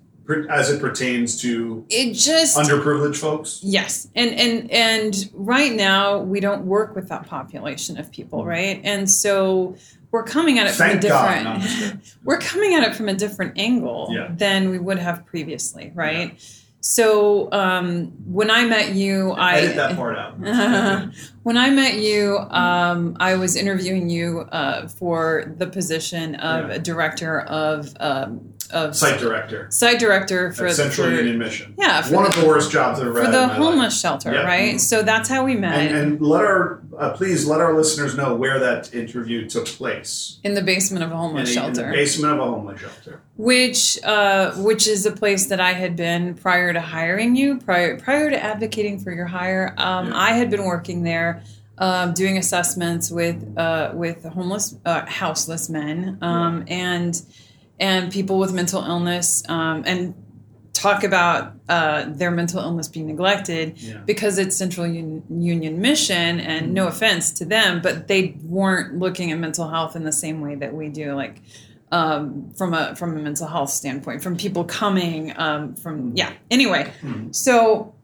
as 0.50 0.70
it 0.70 0.80
pertains 0.80 1.40
to 1.42 1.84
it 1.90 2.12
just 2.14 2.56
underprivileged 2.56 3.16
folks 3.16 3.60
Yes, 3.62 4.08
and 4.14 4.30
and 4.34 4.70
and 4.70 5.30
right 5.34 5.72
now 5.72 6.18
we 6.18 6.40
don't 6.40 6.64
work 6.66 6.94
with 6.94 7.08
that 7.08 7.26
population 7.26 7.98
of 7.98 8.10
people, 8.12 8.44
right? 8.44 8.80
And 8.84 9.10
so 9.10 9.76
we're 10.12 10.24
coming 10.24 10.58
at 10.58 10.66
it 10.66 10.72
from 10.74 10.86
a 10.86 10.90
thank 10.90 11.02
god 11.02 11.28
different. 11.28 11.44
no, 11.44 11.50
I'm 11.50 11.60
just 11.60 11.78
kidding. 11.78 12.00
we're 12.24 12.38
coming 12.38 12.74
at 12.74 12.82
it 12.88 12.94
from 12.96 13.08
a 13.08 13.14
different 13.14 13.58
angle 13.58 14.08
Yeah. 14.10 14.28
than 14.30 14.70
we 14.70 14.78
would 14.78 14.98
have 14.98 15.24
previously, 15.26 15.92
right? 15.94 16.38
So 16.82 17.52
um, 17.52 18.06
when 18.24 18.50
I 18.50 18.64
met 18.64 18.94
you, 18.94 19.32
I 19.32 19.56
edit 19.58 19.76
that 19.76 19.96
part 19.96 20.16
out 20.16 20.40
when 21.42 21.56
I 21.56 21.70
met 21.70 21.94
you, 21.98 22.36
um, 22.38 23.16
I 23.18 23.34
was 23.36 23.56
interviewing 23.56 24.10
you 24.10 24.40
uh, 24.40 24.88
for 24.88 25.52
the 25.56 25.66
position 25.66 26.34
of 26.36 26.68
Yeah. 26.70 26.78
director 26.78 27.40
of 27.40 27.94
um, 28.00 28.52
of 28.72 28.94
site 28.94 29.18
director 29.18 29.66
site 29.70 29.98
director 29.98 30.52
for 30.52 30.66
at 30.68 30.74
Central 30.76 31.08
for- 31.08 31.12
Union 31.12 31.38
Mission 31.38 31.74
Yeah, 31.76 32.02
for 32.02 32.14
one 32.14 32.22
the, 32.24 32.30
of 32.30 32.36
the 32.36 32.46
worst 32.46 32.70
jobs 32.70 33.00
I've 33.00 33.06
ever 33.08 33.16
for 33.18 33.24
had 33.24 33.34
the 33.34 33.42
in 33.42 33.48
my 33.48 33.54
life. 33.54 33.62
homeless 33.64 34.00
shelter, 34.00 34.32
Yeah. 34.32 34.42
right? 34.42 34.80
So 34.80 35.02
that's 35.02 35.28
how 35.28 35.44
we 35.44 35.56
met 35.56 35.74
and, 35.74 35.96
and 35.96 36.20
let 36.20 36.42
our 36.42 36.80
uh, 36.96 37.10
please 37.14 37.46
let 37.46 37.60
our 37.60 37.74
listeners 37.74 38.16
know 38.16 38.36
where 38.36 38.60
that 38.60 38.94
interview 38.94 39.48
took 39.48 39.66
place 39.66 40.38
in 40.44 40.54
the 40.54 40.62
basement 40.62 41.02
of 41.02 41.10
a 41.10 41.14
in, 41.14 41.18
homeless 41.18 41.56
a- 41.56 41.64
in 41.64 41.72
the 41.72 41.80
shelter, 41.80 41.92
basement 41.92 42.34
of 42.34 42.38
a 42.38 42.44
homeless 42.44 42.80
shelter 42.80 43.20
which 43.36 43.98
uh, 44.04 44.52
which 44.56 44.86
is 44.86 45.04
a 45.06 45.10
place 45.12 45.46
that 45.46 45.60
I 45.60 45.72
had 45.72 45.96
been 45.96 46.34
prior 46.34 46.72
to 46.74 46.80
hiring 46.80 47.34
you, 47.34 47.56
prior 47.58 47.98
prior 47.98 48.30
to 48.30 48.40
advocating 48.40 49.00
for 49.00 49.10
your 49.12 49.24
hire. 49.26 49.74
Um, 49.78 50.08
Yeah. 50.08 50.12
I 50.16 50.32
had 50.32 50.50
been 50.50 50.64
working 50.64 51.02
there. 51.04 51.39
Um, 51.82 52.12
doing 52.12 52.36
assessments 52.36 53.10
with 53.10 53.56
uh, 53.56 53.92
with 53.94 54.22
homeless 54.24 54.76
uh, 54.84 55.06
houseless 55.06 55.70
men 55.70 56.18
um, 56.20 56.64
and 56.68 57.20
and 57.78 58.12
people 58.12 58.38
with 58.38 58.52
mental 58.52 58.82
illness 58.84 59.42
um, 59.48 59.82
and 59.86 60.14
talk 60.74 61.04
about 61.04 61.54
uh, 61.70 62.04
their 62.08 62.30
mental 62.30 62.60
illness 62.60 62.86
being 62.88 63.06
neglected 63.06 63.78
yeah 63.80 63.96
because 64.04 64.36
it's 64.36 64.56
Central 64.56 64.84
Un- 64.86 65.22
Union 65.30 65.80
Mission, 65.80 66.38
and 66.40 66.74
no 66.74 66.86
offense 66.86 67.32
to 67.32 67.44
them, 67.46 67.80
but 67.80 68.08
they 68.08 68.34
weren't 68.44 68.98
looking 68.98 69.32
at 69.32 69.38
mental 69.38 69.66
health 69.68 69.96
in 69.96 70.04
the 70.04 70.12
same 70.12 70.42
way 70.42 70.54
that 70.56 70.74
we 70.74 70.88
do, 70.90 71.14
like 71.14 71.40
um, 71.92 72.50
from 72.58 72.74
a 72.74 72.94
from 72.94 73.16
a 73.16 73.20
mental 73.20 73.46
health 73.46 73.70
standpoint, 73.70 74.22
from 74.22 74.36
people 74.36 74.64
coming 74.64 75.32
um, 75.38 75.74
from 75.76 76.12
yeah. 76.14 76.30
Anyway, 76.50 76.92
Mhm. 77.02 77.34
so 77.34 77.94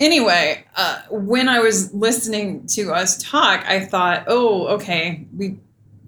anyway, 0.00 0.64
uh, 0.76 1.02
when 1.10 1.48
I 1.48 1.60
was 1.60 1.92
listening 1.94 2.66
to 2.68 2.92
us 2.92 3.22
talk, 3.22 3.64
I 3.66 3.84
thought, 3.84 4.24
oh, 4.26 4.66
okay, 4.68 5.26
we. 5.36 5.58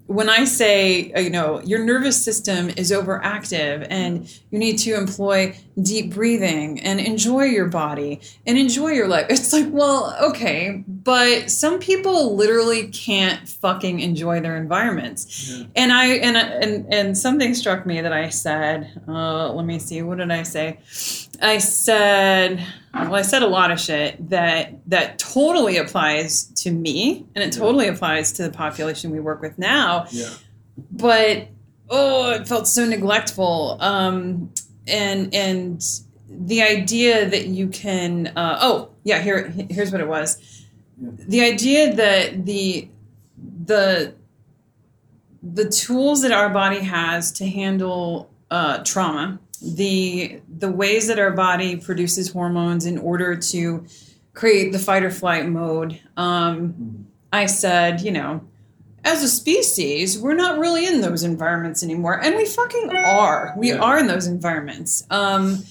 When 0.07 0.29
I 0.29 0.43
say, 0.43 1.13
uh, 1.13 1.21
you 1.21 1.29
know, 1.29 1.61
your 1.61 1.83
nervous 1.83 2.21
system 2.21 2.69
is 2.71 2.91
overactive 2.91 3.87
and 3.89 4.29
you 4.51 4.59
need 4.59 4.77
to 4.79 4.95
employ 4.95 5.55
deep 5.81 6.13
breathing 6.13 6.79
and 6.81 6.99
enjoy 6.99 7.45
your 7.45 7.65
body 7.67 8.21
and 8.45 8.57
enjoy 8.57 8.89
your 8.89 9.07
life. 9.07 9.25
It's 9.29 9.51
like, 9.53 9.67
well, 9.71 10.15
okay, 10.29 10.83
but 10.87 11.49
some 11.49 11.79
people 11.79 12.35
literally 12.35 12.87
can't 12.89 13.47
fucking 13.49 13.99
enjoy 13.99 14.39
their 14.41 14.55
environments. 14.57 15.49
Yeah. 15.49 15.65
And 15.75 15.91
I 15.91 16.05
and 16.05 16.37
and 16.37 16.93
and 16.93 17.17
something 17.17 17.53
struck 17.55 17.85
me 17.85 18.01
that 18.01 18.13
I 18.13 18.29
said. 18.29 19.01
Uh, 19.07 19.51
let 19.53 19.65
me 19.65 19.79
see. 19.79 20.01
What 20.01 20.19
did 20.19 20.31
I 20.31 20.43
say? 20.43 20.79
I 21.41 21.57
said, 21.57 22.63
well, 22.93 23.15
I 23.15 23.23
said 23.23 23.41
a 23.43 23.47
lot 23.47 23.71
of 23.71 23.79
shit 23.79 24.29
that 24.29 24.73
that 24.87 25.17
totally 25.19 25.77
applies 25.77 26.45
to 26.63 26.71
me, 26.71 27.25
and 27.35 27.43
it 27.43 27.53
Yeah. 27.53 27.59
totally 27.59 27.87
applies 27.87 28.31
to 28.33 28.43
the 28.43 28.51
population 28.51 29.11
we 29.11 29.19
work 29.19 29.41
with 29.41 29.57
now 29.57 30.05
yeah 30.11 30.29
but 30.91 31.47
oh 31.89 32.31
it 32.31 32.47
felt 32.47 32.67
so 32.67 32.85
neglectful 32.85 33.77
um 33.79 34.51
and 34.87 35.33
and 35.33 35.83
the 36.29 36.61
idea 36.61 37.29
that 37.29 37.47
you 37.47 37.67
can 37.67 38.27
uh, 38.35 38.57
oh 38.61 38.89
yeah 39.03 39.19
here 39.21 39.47
here's 39.69 39.91
what 39.91 40.01
it 40.01 40.07
was 40.07 40.37
Yeah. 41.01 41.09
the 41.27 41.41
idea 41.41 41.93
that 41.95 42.45
the 42.45 42.87
the 43.65 44.13
the 45.41 45.69
tools 45.69 46.21
that 46.21 46.31
our 46.31 46.49
body 46.49 46.79
has 46.79 47.31
to 47.33 47.47
handle 47.47 48.29
uh, 48.51 48.83
trauma 48.83 49.39
the 49.61 50.41
the 50.57 50.69
ways 50.69 51.07
that 51.07 51.19
our 51.19 51.31
body 51.31 51.75
produces 51.77 52.31
hormones 52.31 52.85
in 52.85 52.97
order 52.97 53.35
to 53.35 53.85
create 54.33 54.71
the 54.71 54.79
fight 54.79 55.03
or 55.03 55.11
flight 55.11 55.47
mode 55.47 55.99
um, 56.17 57.05
i 57.31 57.45
said 57.45 58.01
you 58.01 58.11
know 58.11 58.41
as 59.03 59.21
a 59.23 59.27
species, 59.27 60.17
we're 60.17 60.33
not 60.35 60.59
really 60.59 60.85
in 60.85 61.01
those 61.01 61.23
environments 61.23 61.83
anymore, 61.83 62.19
and 62.21 62.35
we 62.35 62.45
fucking 62.45 62.95
are. 62.95 63.53
We 63.57 63.69
Yeah. 63.69 63.79
are 63.79 63.99
in 63.99 64.07
those 64.07 64.27
environments. 64.27 65.03
Um, 65.09 65.63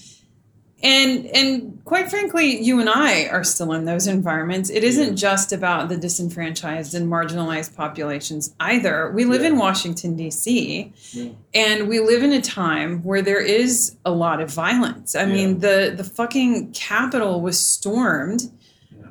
and 0.85 1.27
and 1.27 1.79
quite 1.85 2.11
frankly, 2.11 2.61
you 2.61 2.81
and 2.81 2.89
I 2.91 3.27
are 3.27 3.45
still 3.45 3.73
in 3.73 3.85
those 3.85 4.09
environments. 4.09 4.69
It 4.69 4.83
isn't 4.83 5.17
just 5.17 5.53
about 5.53 5.89
the 5.89 5.97
disenfranchised 5.97 6.93
and 6.95 7.09
marginalized 7.09 7.77
populations 7.77 8.53
either. 8.59 9.12
We 9.15 9.25
live 9.25 9.43
in 9.45 9.59
Washington 9.59 10.17
D.C. 10.17 10.93
Yeah. 11.12 11.29
and 11.55 11.89
we 11.89 12.01
live 12.01 12.25
in 12.25 12.33
a 12.33 12.41
time 12.41 13.03
where 13.05 13.23
there 13.23 13.41
is 13.41 13.95
a 14.05 14.11
lot 14.11 14.41
of 14.41 14.51
violence. 14.53 15.15
I 15.15 15.25
mean, 15.25 15.61
the 15.61 15.95
the 15.97 16.05
fucking 16.05 16.73
Capitol 16.73 17.41
was 17.41 17.61
stormed 17.61 18.43
Yeah. 18.43 18.49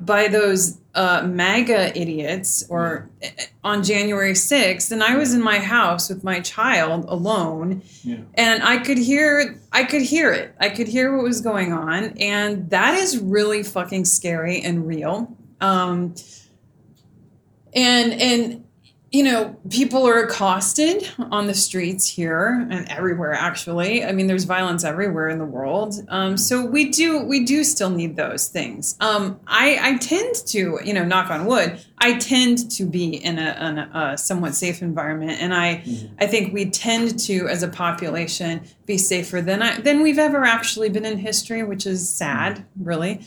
By 0.04 0.28
those 0.28 0.78
uh, 0.94 1.26
MAGA 1.26 1.98
idiots 1.98 2.64
or 2.68 3.08
on 3.64 3.82
January 3.82 4.32
6th 4.34 4.92
and 4.92 5.02
I 5.02 5.16
was 5.16 5.32
in 5.32 5.42
my 5.42 5.58
house 5.58 6.08
with 6.10 6.22
my 6.22 6.40
child 6.40 7.06
alone 7.08 7.82
Yeah. 8.02 8.18
and 8.34 8.62
I 8.62 8.76
could 8.78 8.98
hear 8.98 9.58
I 9.72 9.84
could 9.84 10.02
hear 10.02 10.32
it. 10.32 10.54
I 10.60 10.68
could 10.68 10.88
hear 10.88 11.14
what 11.16 11.24
was 11.24 11.40
going 11.40 11.72
on 11.72 12.16
and 12.18 12.68
that 12.70 12.94
is 12.94 13.18
really 13.18 13.62
fucking 13.62 14.04
scary 14.04 14.60
and 14.60 14.86
real. 14.86 15.34
Um 15.62 16.14
and 17.74 18.12
and 18.12 18.64
you 19.12 19.22
know, 19.22 19.54
people 19.68 20.08
are 20.08 20.20
accosted 20.22 21.06
on 21.18 21.46
the 21.46 21.52
streets 21.52 22.08
here 22.08 22.66
and 22.70 22.90
everywhere 22.90 23.34
actually. 23.34 24.02
I 24.02 24.12
mean, 24.12 24.26
there's 24.26 24.44
violence 24.44 24.84
everywhere 24.84 25.28
in 25.28 25.38
the 25.38 25.44
world. 25.44 25.94
Um, 26.08 26.38
so 26.38 26.64
we 26.64 26.88
do 26.88 27.22
we 27.22 27.44
do 27.44 27.62
still 27.62 27.90
need 27.90 28.16
those 28.16 28.48
things. 28.48 28.96
Um, 29.00 29.38
I, 29.46 29.78
I 29.80 29.98
tend 29.98 30.34
to, 30.46 30.80
you 30.82 30.94
know, 30.94 31.04
knock 31.04 31.30
on 31.30 31.44
wood, 31.44 31.78
I 31.98 32.14
tend 32.14 32.70
to 32.72 32.84
be 32.84 33.14
in 33.16 33.38
a, 33.38 33.68
in 33.68 33.78
a, 33.78 34.16
somewhat 34.16 34.54
safe 34.54 34.80
environment, 34.80 35.40
and 35.40 35.54
I 35.54 35.82
Mhm. 35.86 36.10
I 36.18 36.26
think 36.26 36.52
we 36.52 36.70
tend 36.70 37.18
to, 37.20 37.48
as 37.48 37.62
a 37.62 37.68
population, 37.68 38.62
be 38.86 38.98
safer 38.98 39.40
than 39.40 39.62
I, 39.62 39.80
than 39.80 40.02
we've 40.02 40.18
ever 40.18 40.44
actually 40.44 40.88
been 40.88 41.04
in 41.04 41.18
history, 41.18 41.62
which 41.62 41.86
is 41.86 42.08
sad, 42.08 42.64
really. 42.80 43.20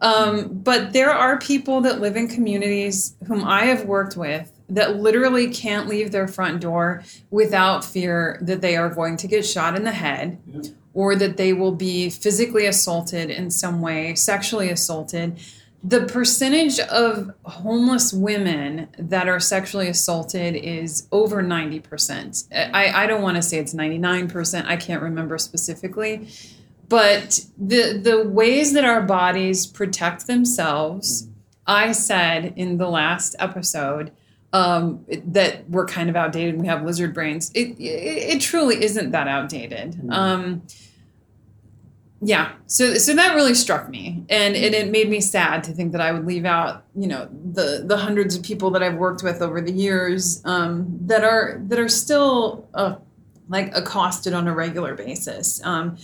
Um, 0.00 0.48
but 0.52 0.92
there 0.92 1.10
are 1.10 1.38
people 1.38 1.80
that 1.82 2.00
live 2.00 2.16
in 2.16 2.28
communities 2.28 3.14
whom 3.26 3.44
I 3.44 3.66
have 3.66 3.84
worked 3.84 4.16
with 4.16 4.50
that 4.72 4.96
literally 4.96 5.48
can't 5.48 5.88
leave 5.88 6.12
their 6.12 6.26
front 6.26 6.60
door 6.60 7.04
without 7.30 7.84
fear 7.84 8.38
that 8.40 8.60
they 8.60 8.76
are 8.76 8.88
going 8.88 9.16
to 9.18 9.28
get 9.28 9.44
shot 9.44 9.76
in 9.76 9.84
the 9.84 9.92
head 9.92 10.38
Yeah. 10.46 10.62
or 10.94 11.14
that 11.16 11.36
they 11.36 11.52
will 11.52 11.72
be 11.74 12.10
physically 12.10 12.66
assaulted 12.66 13.30
in 13.30 13.50
some 13.50 13.80
way, 13.80 14.14
sexually 14.14 14.70
assaulted. 14.70 15.38
The 15.84 16.02
percentage 16.02 16.78
of 16.78 17.32
homeless 17.44 18.12
women 18.12 18.88
that 18.98 19.28
are 19.28 19.40
sexually 19.40 19.88
assaulted 19.88 20.54
is 20.54 21.06
over 21.10 21.42
90%. 21.42 22.46
I, 22.52 23.04
I 23.04 23.06
don't 23.06 23.22
want 23.22 23.36
to 23.36 23.42
say 23.42 23.58
it's 23.58 23.74
99%, 23.74 24.64
I 24.64 24.76
can't 24.76 25.02
remember 25.02 25.38
specifically. 25.38 26.28
But 26.88 27.46
the 27.56 27.98
the 27.98 28.28
ways 28.28 28.74
that 28.74 28.84
our 28.84 29.00
bodies 29.00 29.66
protect 29.66 30.26
themselves, 30.26 31.22
mm-hmm. 31.22 31.32
I 31.66 31.92
said 31.92 32.52
in 32.56 32.76
the 32.76 32.88
last 32.88 33.34
episode 33.38 34.12
um, 34.52 35.04
it- 35.08 35.32
that 35.32 35.68
we're 35.70 35.86
kind 35.86 36.10
of 36.10 36.16
outdated. 36.16 36.54
and 36.54 36.62
We 36.62 36.68
have 36.68 36.84
lizard 36.84 37.14
brains. 37.14 37.50
It 37.54 37.78
it, 37.78 38.34
it 38.36 38.40
truly 38.40 38.82
isn't 38.84 39.10
that 39.12 39.28
outdated. 39.28 39.92
Mm. 39.94 40.12
Um, 40.12 40.62
yeah, 42.24 42.52
so 42.66 42.94
so 42.94 43.14
that 43.16 43.34
really 43.34 43.54
struck 43.54 43.88
me, 43.88 44.24
and 44.30 44.54
it, 44.54 44.74
it 44.74 44.92
made 44.92 45.10
me 45.10 45.20
sad 45.20 45.64
to 45.64 45.72
think 45.72 45.90
that 45.90 46.00
I 46.00 46.12
would 46.12 46.24
leave 46.24 46.44
out, 46.44 46.84
you 46.94 47.08
know, 47.08 47.28
the 47.52 47.82
the 47.84 47.96
hundreds 47.96 48.36
of 48.36 48.44
people 48.44 48.70
that 48.72 48.82
I've 48.82 48.94
worked 48.94 49.24
with 49.24 49.42
over 49.42 49.60
the 49.60 49.72
years 49.72 50.40
um, 50.44 50.98
that 51.06 51.24
are 51.24 51.60
that 51.66 51.80
are 51.80 51.88
still 51.88 52.68
uh, 52.74 52.94
like 53.48 53.76
accosted 53.76 54.34
on 54.34 54.46
a 54.46 54.54
regular 54.54 54.94
basis, 54.94 55.60
um, 55.64 55.96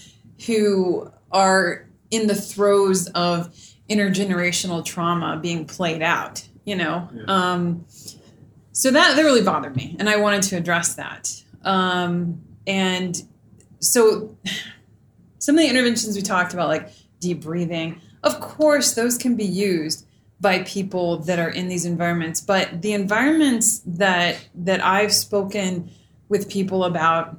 who 0.46 1.08
are 1.30 1.86
in 2.10 2.26
the 2.26 2.34
throes 2.34 3.06
of 3.10 3.54
intergenerational 3.88 4.84
trauma 4.84 5.38
being 5.40 5.66
played 5.66 6.02
out. 6.02 6.42
You 6.64 6.76
know, 6.76 7.08
Yeah. 7.14 7.24
So 8.78 8.92
that 8.92 9.16
that 9.16 9.22
really 9.22 9.42
bothered 9.42 9.74
me, 9.74 9.96
and 9.98 10.08
I 10.08 10.18
wanted 10.18 10.42
to 10.44 10.56
address 10.56 10.94
that. 10.94 11.34
Um, 11.64 12.40
and 12.64 13.20
so 13.80 14.36
some 15.40 15.56
of 15.56 15.60
the 15.60 15.68
interventions 15.68 16.14
we 16.14 16.22
talked 16.22 16.54
about, 16.54 16.68
like 16.68 16.88
deep 17.18 17.42
breathing, 17.42 18.00
of 18.22 18.38
course, 18.38 18.94
those 18.94 19.18
can 19.18 19.34
be 19.34 19.44
used 19.44 20.06
by 20.40 20.62
people 20.62 21.18
that 21.22 21.40
are 21.40 21.48
in 21.50 21.66
these 21.66 21.84
environments. 21.84 22.40
But 22.40 22.80
the 22.80 22.92
environments 22.92 23.80
that 23.84 24.46
that 24.54 24.80
I've 24.84 25.12
spoken 25.12 25.90
with 26.28 26.48
people 26.48 26.84
about 26.84 27.36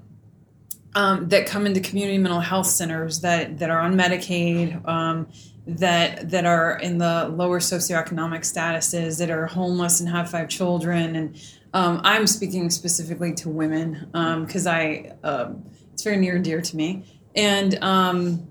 um, 0.96 1.30
that 1.30 1.46
come 1.46 1.66
into 1.66 1.80
community 1.80 2.18
mental 2.18 2.42
health 2.42 2.68
centers 2.68 3.22
that 3.22 3.60
that 3.60 3.70
are 3.70 3.80
on 3.80 3.96
Medicaid, 3.96 4.86
um, 4.86 5.30
that 5.78 6.32
that 6.32 6.46
are 6.46 6.78
in 6.80 6.98
the 6.98 7.28
lower 7.30 7.60
socioeconomic 7.60 8.42
statuses, 8.42 9.20
that 9.20 9.30
are 9.30 9.46
homeless 9.46 10.00
and 10.00 10.10
have 10.10 10.30
five 10.30 10.50
children, 10.50 11.16
and 11.16 11.42
um, 11.74 12.02
I'm 12.04 12.26
speaking 12.26 12.70
specifically 12.70 13.34
to 13.36 13.50
women 13.50 14.10
because 14.46 14.66
I 14.66 15.14
um, 15.24 15.64
it's 15.94 16.04
very 16.04 16.18
near 16.18 16.36
and 16.36 16.44
dear 16.44 16.62
to 16.62 16.76
me, 16.76 17.06
and 17.36 17.82
um, 17.84 18.48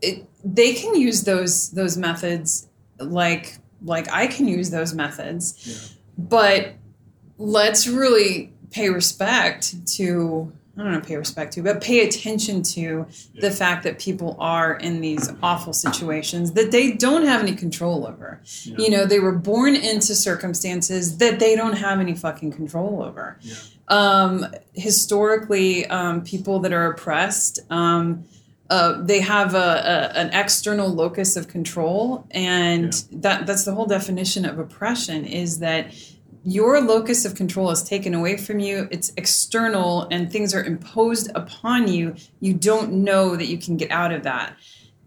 it, 0.00 0.26
they 0.44 0.74
can 0.74 0.94
use 0.94 1.22
those 1.22 1.70
those 1.70 1.96
methods 1.96 2.68
like 2.98 3.58
like 3.82 4.10
I 4.12 4.28
can 4.28 4.46
use 4.46 4.70
those 4.70 4.94
methods, 4.94 5.54
yeah. 5.66 5.98
but 6.16 6.74
let's 7.38 7.86
really 7.86 8.52
pay 8.70 8.90
respect 8.90 9.86
to 9.96 10.52
I 10.78 10.82
don't 10.82 10.92
know, 10.92 11.00
pay 11.00 11.16
respect 11.16 11.54
to, 11.54 11.62
but 11.62 11.80
pay 11.80 12.06
attention 12.06 12.62
to 12.62 13.06
yeah. 13.32 13.40
the 13.40 13.50
fact 13.50 13.82
that 13.84 13.98
people 13.98 14.36
are 14.38 14.74
in 14.74 15.00
these 15.00 15.32
awful 15.42 15.72
situations 15.72 16.52
that 16.52 16.70
they 16.70 16.92
don't 16.92 17.24
have 17.24 17.40
any 17.40 17.54
control 17.54 18.06
over. 18.06 18.42
Yeah. 18.64 18.76
You 18.78 18.90
know, 18.90 19.06
they 19.06 19.18
were 19.18 19.32
born 19.32 19.74
into 19.74 20.14
circumstances 20.14 21.16
that 21.16 21.38
they 21.38 21.56
don't 21.56 21.78
have 21.78 21.98
any 21.98 22.14
fucking 22.14 22.52
control 22.52 23.02
over. 23.02 23.38
Yeah. 23.40 23.54
Um, 23.88 24.46
historically, 24.74 25.86
um, 25.86 26.22
people 26.22 26.58
that 26.60 26.72
are 26.72 26.90
oppressed, 26.90 27.60
um, 27.70 28.24
uh, 28.68 29.00
they 29.00 29.20
have 29.20 29.54
a, 29.54 29.58
a, 29.58 30.18
an 30.18 30.30
external 30.34 30.88
locus 30.88 31.36
of 31.36 31.48
control, 31.48 32.26
and 32.32 32.92
that 33.12 33.46
that's 33.46 33.64
the 33.64 33.72
whole 33.72 33.86
definition 33.86 34.44
of 34.44 34.58
oppression 34.58 35.24
is 35.24 35.60
that 35.60 35.94
your 36.48 36.80
locus 36.80 37.24
of 37.24 37.34
control 37.34 37.72
is 37.72 37.82
taken 37.82 38.14
away 38.14 38.36
from 38.36 38.60
you 38.60 38.86
it's 38.92 39.12
external 39.16 40.06
and 40.12 40.30
things 40.30 40.54
are 40.54 40.62
imposed 40.62 41.28
upon 41.34 41.88
you 41.88 42.14
you 42.38 42.54
don't 42.54 42.92
know 42.92 43.34
that 43.34 43.46
you 43.46 43.58
can 43.58 43.76
get 43.76 43.90
out 43.90 44.12
of 44.12 44.22
that. 44.22 44.56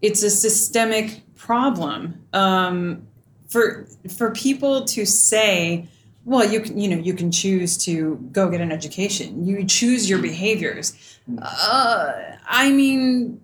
It's 0.02 0.22
a 0.22 0.30
systemic 0.30 1.22
problem. 1.36 2.22
Um, 2.32 3.06
for 3.48 3.88
for 4.08 4.30
people 4.30 4.84
to 4.84 5.04
say 5.04 5.88
well 6.24 6.48
you 6.48 6.60
can 6.60 6.78
you 6.78 6.88
know 6.88 7.02
you 7.02 7.14
can 7.14 7.32
choose 7.32 7.76
to 7.78 8.16
go 8.32 8.48
get 8.50 8.60
an 8.60 8.70
education. 8.70 9.44
You 9.46 9.64
choose 9.64 10.08
your 10.08 10.20
behaviors. 10.20 11.18
Uh, 11.40 12.12
i 12.46 12.70
mean 12.70 13.40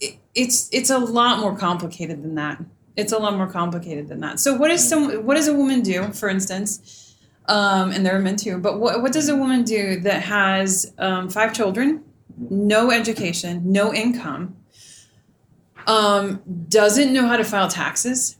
it, 0.00 0.16
it's 0.34 0.68
it's 0.72 0.90
a 0.90 0.98
lot 0.98 1.38
more 1.40 1.56
complicated 1.56 2.22
than 2.22 2.34
that 2.34 2.62
it's 2.98 3.12
a 3.12 3.18
lot 3.18 3.36
more 3.36 3.46
complicated 3.46 4.08
than 4.08 4.20
that. 4.20 4.40
So 4.40 4.54
what 4.54 4.70
is 4.72 4.86
some 4.86 5.24
what 5.24 5.36
does 5.36 5.46
a 5.46 5.54
woman 5.54 5.80
do, 5.82 6.12
for 6.12 6.28
instance? 6.28 7.14
Um, 7.46 7.92
and 7.92 8.04
there 8.04 8.14
are 8.14 8.18
men 8.18 8.36
too. 8.36 8.58
But 8.58 8.80
what 8.80 9.00
what 9.00 9.12
does 9.12 9.28
a 9.28 9.36
woman 9.36 9.62
do 9.62 10.00
that 10.00 10.22
has 10.22 10.92
um, 10.98 11.30
five 11.30 11.54
children, 11.54 12.02
no 12.36 12.90
education, 12.90 13.62
no 13.64 13.94
income, 13.94 14.56
um, 15.86 16.42
doesn't 16.68 17.12
know 17.12 17.26
how 17.28 17.36
to 17.36 17.44
file 17.44 17.68
taxes, 17.68 18.36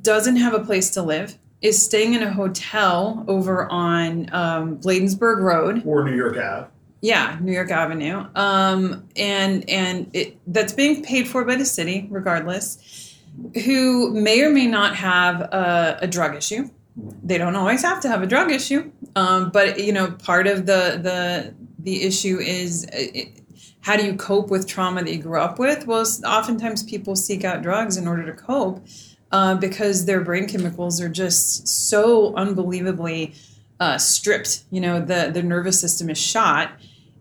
doesn't 0.00 0.36
have 0.36 0.54
a 0.54 0.60
place 0.60 0.88
to 0.90 1.02
live, 1.02 1.36
is 1.60 1.84
staying 1.84 2.14
in 2.14 2.22
a 2.22 2.32
hotel 2.32 3.24
over 3.26 3.70
on 3.72 4.32
um, 4.32 4.76
Bladensburg 4.76 5.40
Road 5.40 5.82
or 5.84 6.04
New 6.04 6.14
York 6.14 6.36
Ave. 6.36 6.68
Yeah, 7.00 7.38
New 7.40 7.52
York 7.52 7.72
Avenue. 7.72 8.24
Um, 8.36 9.08
and 9.16 9.68
and 9.68 10.10
it, 10.14 10.38
that's 10.46 10.72
being 10.72 11.02
paid 11.02 11.26
for 11.26 11.44
by 11.44 11.56
the 11.56 11.64
city, 11.64 12.06
regardless 12.08 13.05
who 13.64 14.12
may 14.12 14.42
or 14.42 14.50
may 14.50 14.66
not 14.66 14.96
have 14.96 15.40
a, 15.40 15.98
a 16.02 16.06
drug 16.06 16.34
issue. 16.34 16.70
They 17.22 17.38
don't 17.38 17.56
always 17.56 17.82
have 17.82 18.00
to 18.00 18.08
have 18.08 18.22
a 18.22 18.26
drug 18.26 18.50
issue, 18.50 18.90
um, 19.14 19.50
but 19.50 19.78
you 19.78 19.92
know, 19.92 20.12
part 20.12 20.46
of 20.46 20.64
the 20.64 20.98
the 21.02 21.54
the 21.78 22.02
issue 22.02 22.38
is 22.38 22.86
uh, 22.86 22.96
it, 22.96 23.42
how 23.82 23.96
do 23.96 24.04
you 24.04 24.16
cope 24.16 24.50
with 24.50 24.66
trauma 24.66 25.04
that 25.04 25.12
you 25.12 25.22
grew 25.22 25.38
up 25.38 25.58
with? 25.58 25.86
Well, 25.86 26.04
oftentimes 26.24 26.82
people 26.82 27.14
seek 27.14 27.44
out 27.44 27.62
drugs 27.62 27.96
in 27.96 28.08
order 28.08 28.24
to 28.26 28.32
cope 28.32 28.84
uh, 29.30 29.54
because 29.56 30.06
their 30.06 30.20
brain 30.20 30.48
chemicals 30.48 31.00
are 31.00 31.08
just 31.08 31.68
so 31.68 32.34
unbelievably 32.34 33.34
uh, 33.78 33.98
stripped. 33.98 34.64
You 34.70 34.80
know, 34.80 35.00
the 35.00 35.30
the 35.32 35.42
nervous 35.42 35.78
system 35.78 36.08
is 36.08 36.18
shot, 36.18 36.72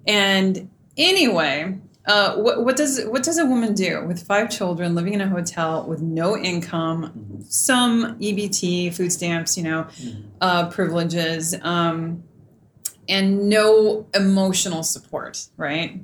and 0.07 0.69
anyway, 0.97 1.79
uh, 2.07 2.35
what, 2.35 2.63
what, 2.63 2.77
does 2.77 3.03
what 3.05 3.23
does 3.23 3.39
a 3.39 3.45
woman 3.45 3.73
do 3.73 4.05
with 4.05 4.25
five 4.25 4.49
children 4.49 4.93
living 4.93 5.13
in 5.13 5.21
a 5.21 5.27
hotel 5.27 5.85
with 5.87 6.01
no 6.01 6.37
income, 6.37 7.05
mm-hmm. 7.05 7.41
some 7.47 8.19
EBT, 8.19 8.93
food 8.93 9.11
stamps, 9.11 9.57
you 9.57 9.63
know, 9.63 9.83
mm-hmm. 9.83 10.21
uh, 10.39 10.69
privileges, 10.69 11.55
um, 11.63 12.23
and 13.09 13.49
no 13.49 14.05
emotional 14.13 14.83
support, 14.83 15.47
right? 15.57 15.99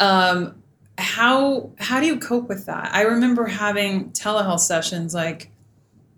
Um, 0.00 0.62
how 0.96 1.70
how 1.78 2.00
do 2.00 2.06
you 2.06 2.18
cope 2.18 2.48
with 2.48 2.66
that? 2.66 2.90
I 2.92 3.02
remember 3.02 3.46
having 3.46 4.10
telehealth 4.12 4.60
sessions 4.60 5.14
like 5.14 5.50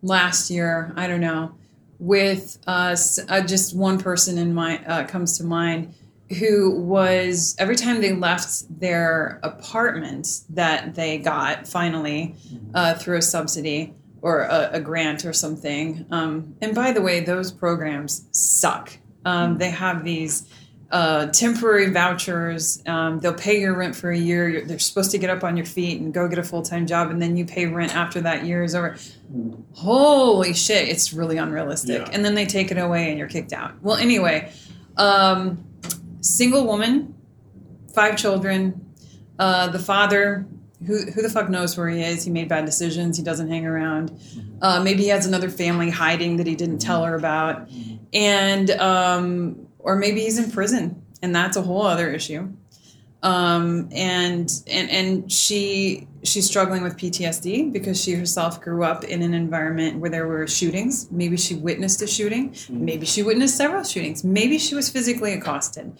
last 0.02 0.48
year. 0.48 0.92
I 0.96 1.08
don't 1.08 1.20
know, 1.20 1.54
with 1.98 2.58
uh, 2.68 2.96
uh 3.28 3.40
just 3.40 3.76
one 3.76 3.98
person 3.98 4.38
in 4.38 4.54
my 4.54 4.84
uh, 4.84 5.06
comes 5.06 5.38
to 5.38 5.44
mind 5.44 5.94
who 6.38 6.80
was 6.80 7.54
every 7.58 7.76
time 7.76 8.00
they 8.00 8.12
left 8.12 8.80
their 8.80 9.40
apartment 9.42 10.26
that 10.50 10.94
they 10.94 11.18
got 11.18 11.68
finally 11.68 12.34
mm-hmm. 12.46 12.70
uh, 12.74 12.94
through 12.94 13.18
a 13.18 13.22
subsidy 13.22 13.94
or 14.22 14.40
a, 14.40 14.70
a 14.74 14.80
grant 14.80 15.24
or 15.26 15.32
something. 15.32 16.06
Um, 16.10 16.56
and 16.62 16.74
by 16.74 16.92
the 16.92 17.02
way, 17.02 17.20
those 17.20 17.52
programs 17.52 18.26
suck. 18.32 18.96
Um, 19.24 19.50
mm-hmm. 19.50 19.58
they 19.58 19.70
have 19.70 20.02
these 20.02 20.48
uh, 20.90 21.26
temporary 21.26 21.90
vouchers. 21.90 22.82
Um, 22.86 23.20
they'll 23.20 23.34
pay 23.34 23.60
your 23.60 23.76
rent 23.76 23.94
for 23.94 24.10
a 24.10 24.16
year. 24.16 24.64
they're 24.64 24.78
supposed 24.78 25.10
to 25.10 25.18
get 25.18 25.28
up 25.28 25.44
on 25.44 25.58
your 25.58 25.66
feet 25.66 26.00
and 26.00 26.14
go 26.14 26.26
get 26.26 26.38
a 26.38 26.42
full 26.42 26.62
time 26.62 26.86
job, 26.86 27.10
and 27.10 27.20
then 27.20 27.36
you 27.36 27.44
pay 27.44 27.66
rent 27.66 27.94
after 27.94 28.22
that 28.22 28.46
year 28.46 28.62
is 28.62 28.74
over. 28.74 28.92
Mm-hmm. 28.92 29.60
Holy 29.74 30.54
shit, 30.54 30.88
it's 30.88 31.12
really 31.12 31.36
unrealistic. 31.36 32.00
Yeah. 32.00 32.10
And 32.12 32.24
then 32.24 32.34
they 32.34 32.46
take 32.46 32.70
it 32.70 32.78
away 32.78 33.10
and 33.10 33.18
you're 33.18 33.28
kicked 33.28 33.52
out. 33.52 33.82
Well, 33.82 33.96
anyway. 33.96 34.50
Um, 34.96 35.64
single 36.24 36.66
woman, 36.66 37.14
five 37.94 38.16
children. 38.16 38.80
Uh, 39.38 39.68
the 39.68 39.78
father, 39.78 40.46
who 40.86 41.10
who 41.10 41.22
the 41.22 41.30
fuck 41.30 41.48
knows 41.48 41.76
where 41.76 41.88
he 41.88 42.02
is? 42.02 42.24
He 42.24 42.30
made 42.30 42.48
bad 42.48 42.64
decisions. 42.64 43.16
He 43.16 43.22
doesn't 43.22 43.48
hang 43.48 43.66
around. 43.66 44.18
Uh, 44.62 44.82
maybe 44.82 45.02
he 45.02 45.08
has 45.08 45.26
another 45.26 45.48
family 45.48 45.90
hiding 45.90 46.36
that 46.36 46.46
he 46.46 46.54
didn't 46.54 46.78
tell 46.78 47.04
her 47.04 47.14
about, 47.14 47.68
and 48.12 48.70
um, 48.72 49.66
or 49.78 49.96
maybe 49.96 50.20
he's 50.20 50.38
in 50.38 50.50
prison, 50.50 51.02
and 51.20 51.34
that's 51.34 51.56
a 51.56 51.62
whole 51.62 51.82
other 51.82 52.10
issue 52.10 52.48
um, 53.24 53.88
and 53.90 54.62
and 54.66 54.90
and 54.90 55.32
she 55.32 56.06
she's 56.24 56.46
struggling 56.46 56.82
with 56.82 56.96
PTSD 56.96 57.72
because 57.72 58.02
she 58.02 58.12
herself 58.12 58.60
grew 58.60 58.82
up 58.82 59.04
in 59.04 59.22
an 59.22 59.34
environment 59.34 59.98
where 60.00 60.10
there 60.10 60.26
were 60.26 60.46
shootings. 60.46 61.10
Maybe 61.10 61.36
she 61.36 61.54
witnessed 61.54 62.02
a 62.02 62.06
shooting. 62.06 62.50
Mm-hmm. 62.50 62.84
Maybe 62.84 63.06
she 63.06 63.22
witnessed 63.22 63.56
several 63.56 63.84
shootings. 63.84 64.24
Maybe 64.24 64.58
she 64.58 64.74
was 64.74 64.88
physically 64.88 65.34
accosted. 65.34 65.98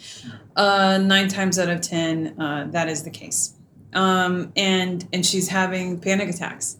Uh, 0.57 0.99
nine 0.99 1.29
times 1.29 1.59
out 1.59 1.69
of 1.69 1.81
ten, 1.81 2.41
uh, 2.41 2.69
that 2.71 2.89
is 2.89 3.03
the 3.03 3.11
case. 3.11 3.55
Um, 3.93 4.53
and 4.57 5.07
and 5.13 5.25
she's 5.25 5.49
having 5.49 6.01
panic 6.01 6.29
attacks. 6.29 6.79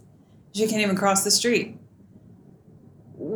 She 0.53 0.67
can't 0.67 0.81
even 0.81 0.95
cross 0.95 1.23
the 1.23 1.31
street 1.31 1.77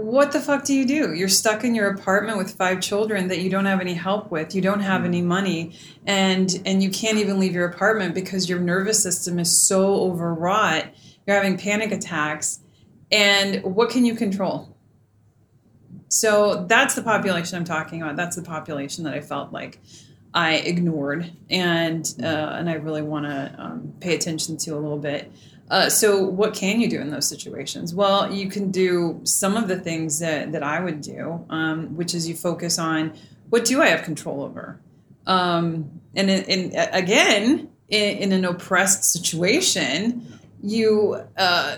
what 0.10 0.32
the 0.32 0.39
fuck 0.39 0.63
do 0.63 0.74
you 0.74 0.86
do? 0.86 1.13
You're 1.13 1.30
stuck 1.30 1.63
in 1.63 1.76
your 1.76 1.89
apartment 1.89 2.38
with 2.38 2.56
five 2.56 2.82
children 2.82 3.28
that 3.28 3.39
you 3.39 3.50
don't 3.50 3.65
have 3.65 3.80
any 3.80 3.93
help 3.93 4.32
with. 4.32 4.56
You 4.56 4.62
don't 4.62 4.80
have 4.80 5.06
any 5.06 5.22
money 5.22 5.76
and 6.06 6.62
and 6.65 6.82
you 6.82 6.89
can't 6.89 7.17
even 7.17 7.39
leave 7.39 7.54
your 7.54 7.67
apartment 7.67 8.15
because 8.15 8.50
your 8.50 8.60
nervous 8.60 9.02
system 9.02 9.39
is 9.39 9.56
so 9.56 9.95
overwrought. 10.02 10.88
You're 11.26 11.36
having 11.36 11.58
panic 11.58 11.91
attacks. 11.91 12.60
And 13.12 13.63
what 13.63 13.89
can 13.89 14.06
you 14.06 14.15
control? 14.15 14.76
So 16.10 16.65
that's 16.65 16.95
the 16.95 17.04
population 17.04 17.58
I'm 17.58 17.65
talking 17.65 18.02
about. 18.02 18.15
That's 18.15 18.36
the 18.36 18.41
population 18.41 19.04
that 19.04 19.13
I 19.13 19.22
felt 19.22 19.52
like 19.52 19.80
I 20.34 20.56
ignored 20.56 21.32
and 21.50 22.06
uh, 22.22 22.26
and 22.58 22.69
I 22.69 22.74
really 22.74 23.02
want 23.02 23.26
to 23.26 23.56
um, 23.58 23.93
pay 24.00 24.15
attention 24.15 24.58
to 24.58 24.72
a 24.72 24.80
little 24.80 24.98
bit. 24.98 25.32
Uh, 25.70 25.90
so, 25.90 26.24
what 26.24 26.54
can 26.54 26.82
you 26.82 26.90
do 26.90 27.00
in 27.00 27.12
those 27.12 27.28
situations? 27.28 27.94
Well, 27.94 28.34
you 28.34 28.50
can 28.50 28.72
do 28.72 29.22
some 29.24 29.56
of 29.56 29.68
the 29.68 29.80
things 29.80 30.20
that, 30.20 30.52
that 30.52 30.64
I 30.64 30.80
would 30.80 31.02
do, 31.02 31.46
um, 31.50 31.96
which 31.96 32.16
is 32.16 32.28
you 32.28 32.36
focus 32.36 32.80
on 32.80 33.14
what 33.50 33.66
do 33.66 33.82
I 33.82 33.88
have 33.88 34.04
control 34.04 34.42
over? 34.42 34.80
Um, 35.28 36.02
and 36.16 36.30
in, 36.30 36.44
in, 36.46 36.76
again, 36.92 37.70
in, 37.88 38.18
in, 38.18 38.32
an 38.32 38.46
oppressed 38.46 39.04
situation, 39.04 40.40
you 40.62 41.24
uh, 41.38 41.78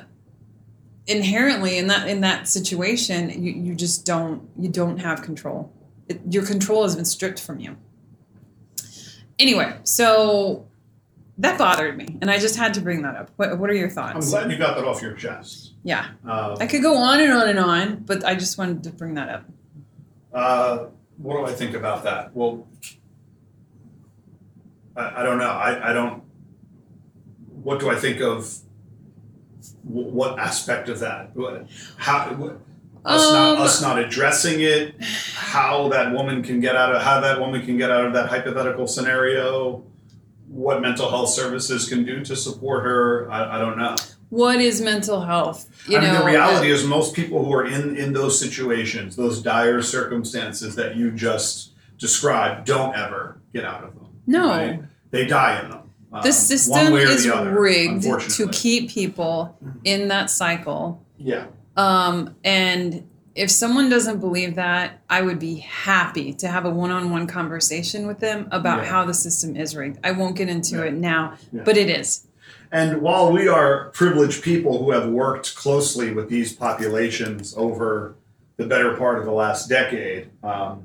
inherently 1.08 1.78
in 1.78 1.88
that 1.88 2.08
in 2.08 2.22
that 2.22 2.48
situation, 2.48 3.30
you, 3.44 3.52
you 3.52 3.76
just 3.76 4.06
don't 4.06 4.50
you 4.58 4.70
don't 4.70 5.00
have 5.00 5.22
control. 5.22 5.74
It, 6.08 6.22
your 6.30 6.46
control 6.46 6.84
has 6.84 6.96
been 6.96 7.06
stripped 7.06 7.42
from 7.42 7.60
you 7.60 7.76
anyway, 9.42 9.76
so 9.84 10.68
that 11.42 11.58
bothered 11.58 11.98
me, 11.98 12.18
and 12.22 12.30
I 12.32 12.40
just 12.40 12.56
had 12.56 12.74
to 12.76 12.82
bring 12.82 13.02
that 13.04 13.16
up. 13.16 13.32
What, 13.36 13.58
what 13.60 13.70
are 13.70 13.74
your 13.76 13.90
thoughts? 13.90 14.26
I'm 14.34 14.42
glad 14.42 14.52
you 14.52 14.58
got 14.58 14.76
that 14.78 14.86
off 14.86 15.02
your 15.02 15.14
chest. 15.14 15.74
Yeah, 15.84 16.06
Uh, 16.28 16.56
I 16.60 16.68
could 16.68 16.82
go 16.82 16.96
on 16.98 17.20
and 17.20 17.32
on 17.32 17.50
and 17.50 17.60
on, 17.60 17.96
but 18.06 18.24
I 18.24 18.36
just 18.36 18.58
wanted 18.58 18.84
to 18.84 18.92
bring 18.92 19.16
that 19.16 19.30
up. 19.30 19.46
Uh, 20.34 20.86
what 21.18 21.38
do 21.38 21.46
I 21.46 21.54
think 21.54 21.76
about 21.76 22.04
that? 22.04 22.36
Well, 22.36 22.68
I, 24.96 25.22
I 25.22 25.24
don't 25.24 25.38
know. 25.38 25.50
I, 25.50 25.90
I 25.90 25.94
don't. 25.94 26.24
What 27.64 27.80
do 27.80 27.90
I 27.90 27.96
think 27.96 28.22
of? 28.22 28.48
wh- 29.84 30.14
What 30.14 30.40
aspect 30.40 30.90
of 30.90 31.00
that? 31.00 31.32
How? 31.98 32.34
What, 32.34 32.60
us 33.04 33.32
not 33.34 33.58
Um, 33.58 33.64
us 33.64 33.82
not 33.82 33.98
addressing 34.00 34.62
it. 34.62 34.96
How 35.34 35.90
that 35.90 36.14
woman 36.14 36.44
can 36.44 36.60
get 36.60 36.76
out 36.76 36.94
of 36.96 37.02
how 37.02 37.20
that 37.22 37.40
woman 37.40 37.66
can 37.66 37.78
get 37.78 37.90
out 37.90 38.06
of 38.06 38.14
that 38.14 38.30
hypothetical 38.30 38.86
scenario. 38.88 39.84
What 40.52 40.82
mental 40.82 41.10
health 41.10 41.30
services 41.30 41.88
can 41.88 42.04
do 42.04 42.24
to 42.26 42.36
support 42.36 42.84
her? 42.84 43.32
I, 43.32 43.56
I 43.56 43.58
don't 43.58 43.78
know. 43.78 43.96
What 44.30 44.60
is 44.62 44.82
mental 44.82 45.22
health? 45.22 45.70
You 45.88 45.98
I 45.98 46.02
mean, 46.02 46.14
know, 46.14 46.20
the 46.20 46.26
reality 46.26 46.70
is 46.72 46.86
most 46.86 47.14
people 47.16 47.44
who 47.46 47.54
are 47.54 47.66
in 47.66 47.96
in 47.98 48.14
those 48.14 48.40
situations, 48.40 49.16
those 49.16 49.42
dire 49.42 49.82
circumstances 49.82 50.76
that 50.76 50.96
you 50.96 51.12
just 51.12 51.72
described, 51.98 52.66
don't 52.66 52.96
ever 52.96 53.42
get 53.54 53.66
out 53.66 53.84
of 53.84 53.94
them. 53.96 54.08
no. 54.28 54.48
right? 54.50 54.80
They 55.12 55.26
die 55.26 55.62
in 55.62 55.70
them. 55.70 55.90
Um, 56.14 56.22
The 56.24 56.32
system 56.32 56.94
is 56.96 57.26
the 57.26 57.36
other, 57.36 57.60
rigged 57.60 58.04
to 58.04 58.48
keep 58.50 58.90
people 58.90 59.58
in 59.84 60.08
that 60.08 60.30
cycle. 60.30 61.04
Yeah. 61.18 61.48
Um, 61.76 62.36
and 62.44 63.08
if 63.36 63.50
someone 63.50 63.90
doesn't 63.90 64.20
believe 64.20 64.56
that, 64.56 65.00
I 65.10 65.22
would 65.22 65.40
be 65.40 65.56
happy 65.58 66.34
to 66.34 66.48
have 66.48 66.66
a 66.66 66.70
one-on-one 66.70 67.28
conversation 67.28 68.06
with 68.08 68.20
them 68.20 68.48
about 68.52 68.80
Yeah. 68.84 68.90
how 68.90 69.06
the 69.06 69.14
system 69.14 69.56
is 69.56 69.76
rigged. 69.76 70.00
I 70.04 70.12
won't 70.12 70.36
get 70.36 70.50
into 70.50 70.78
Yeah. 70.78 70.84
it 70.86 70.94
now, 70.94 71.34
Yeah. 71.52 71.62
but 71.64 71.78
it 71.78 71.90
is. 71.90 72.26
And 72.72 73.02
while 73.02 73.32
we 73.32 73.48
are 73.48 73.90
privileged 73.94 74.44
people 74.44 74.84
who 74.84 74.92
have 74.92 75.08
worked 75.08 75.56
closely 75.56 76.12
with 76.14 76.30
these 76.30 76.54
populations 76.54 77.54
over 77.58 78.16
the 78.58 78.66
better 78.66 78.96
part 78.96 79.20
of 79.20 79.26
the 79.26 79.32
last 79.32 79.68
decade, 79.70 80.28
um, 80.44 80.84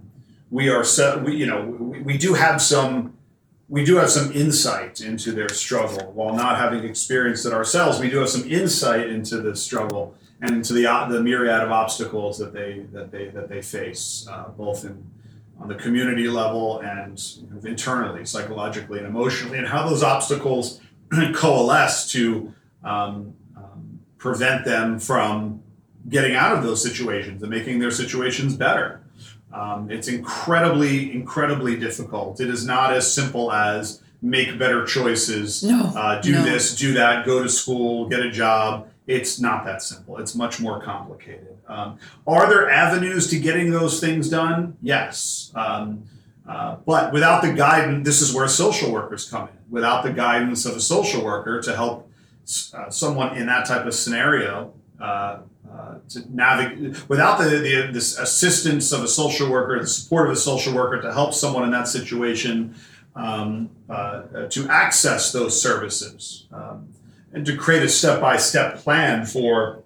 we 0.50 0.68
are 0.68 0.84
so 0.84 1.18
we 1.24 1.34
you 1.34 1.46
know 1.46 1.62
we, 1.62 2.00
we 2.02 2.16
do 2.16 2.34
have 2.34 2.62
some 2.62 3.12
we 3.68 3.84
do 3.84 3.96
have 3.96 4.10
some 4.10 4.30
insight 4.32 5.00
into 5.00 5.32
their 5.32 5.48
struggle. 5.48 6.12
While 6.14 6.34
not 6.36 6.56
having 6.58 6.84
experienced 6.84 7.44
it 7.46 7.52
ourselves, 7.52 7.98
we 7.98 8.08
do 8.08 8.18
have 8.18 8.28
some 8.28 8.48
insight 8.48 9.08
into 9.08 9.40
the 9.40 9.56
struggle 9.56 10.14
and 10.40 10.64
to 10.64 10.72
the 10.72 10.86
uh, 10.86 11.08
the 11.08 11.22
myriad 11.22 11.62
of 11.62 11.70
obstacles 11.72 12.38
that 12.38 12.52
they 12.52 12.86
that 12.92 13.10
they 13.10 13.28
that 13.28 13.48
they 13.48 13.62
face, 13.62 14.26
uh, 14.30 14.48
both 14.56 14.84
in 14.84 15.02
on 15.58 15.68
the 15.68 15.74
community 15.74 16.28
level 16.28 16.80
and 16.80 17.18
you 17.38 17.48
know, 17.50 17.60
internally, 17.68 18.24
psychologically 18.26 18.98
and 18.98 19.06
emotionally, 19.06 19.58
and 19.58 19.66
how 19.66 19.88
those 19.88 20.02
obstacles 20.02 20.80
coalesce 21.34 22.10
to 22.12 22.52
um, 22.84 23.32
um, 23.56 24.00
prevent 24.18 24.64
them 24.64 24.98
from 24.98 25.62
getting 26.08 26.34
out 26.34 26.56
of 26.56 26.62
those 26.62 26.82
situations 26.82 27.42
and 27.42 27.50
making 27.50 27.78
their 27.78 27.90
situations 27.90 28.54
better. 28.54 29.00
Um, 29.52 29.90
it's 29.90 30.08
incredibly, 30.08 31.10
incredibly 31.12 31.76
difficult. 31.78 32.40
It 32.40 32.50
is 32.50 32.66
not 32.66 32.92
as 32.92 33.10
simple 33.10 33.50
as 33.52 34.02
make 34.20 34.58
better 34.58 34.84
choices, 34.84 35.62
No. 35.62 35.92
uh, 35.96 36.20
do 36.20 36.32
no. 36.32 36.42
this, 36.42 36.76
do 36.76 36.92
that, 36.94 37.24
go 37.24 37.42
to 37.42 37.48
school, 37.48 38.08
get 38.08 38.20
a 38.20 38.30
job. 38.30 38.88
It's 39.06 39.38
not 39.40 39.64
that 39.64 39.82
simple. 39.82 40.18
It's 40.18 40.34
much 40.34 40.60
more 40.60 40.80
complicated. 40.80 41.56
Um, 41.68 41.98
are 42.26 42.48
there 42.48 42.68
avenues 42.68 43.28
to 43.30 43.38
getting 43.38 43.70
those 43.70 44.00
things 44.00 44.28
done? 44.28 44.76
Yes. 44.82 45.52
Um, 45.54 46.04
uh, 46.48 46.76
but 46.86 47.12
without 47.12 47.42
the 47.42 47.52
guidance, 47.52 48.04
this 48.04 48.20
is 48.20 48.34
where 48.34 48.46
social 48.48 48.92
workers 48.92 49.28
come 49.28 49.48
in. 49.48 49.54
Without 49.70 50.02
the 50.02 50.12
guidance 50.12 50.64
of 50.64 50.76
a 50.76 50.80
social 50.80 51.24
worker 51.24 51.60
to 51.62 51.74
help 51.74 52.10
uh, 52.74 52.90
someone 52.90 53.36
in 53.36 53.46
that 53.46 53.66
type 53.66 53.86
of 53.86 53.94
scenario 53.94 54.72
uh, 55.00 55.38
uh, 55.72 55.94
to 56.08 56.22
navigate, 56.34 57.08
without 57.08 57.38
the, 57.38 57.48
the 57.48 57.98
assistance 57.98 58.92
of 58.92 59.02
a 59.02 59.08
social 59.08 59.50
worker, 59.50 59.80
the 59.80 59.86
support 59.86 60.26
of 60.26 60.32
a 60.32 60.36
social 60.36 60.72
worker 60.72 61.00
to 61.02 61.12
help 61.12 61.34
someone 61.34 61.64
in 61.64 61.70
that 61.70 61.88
situation 61.88 62.74
um, 63.16 63.70
uh, 63.88 64.46
to 64.48 64.68
access 64.68 65.32
those 65.32 65.60
services 65.60 66.46
um, 66.52 66.88
and 67.36 67.46
to 67.46 67.56
create 67.56 67.84
a 67.84 67.88
step 67.88 68.20
by 68.20 68.36
step 68.36 68.78
plan 68.78 69.24
for 69.24 69.84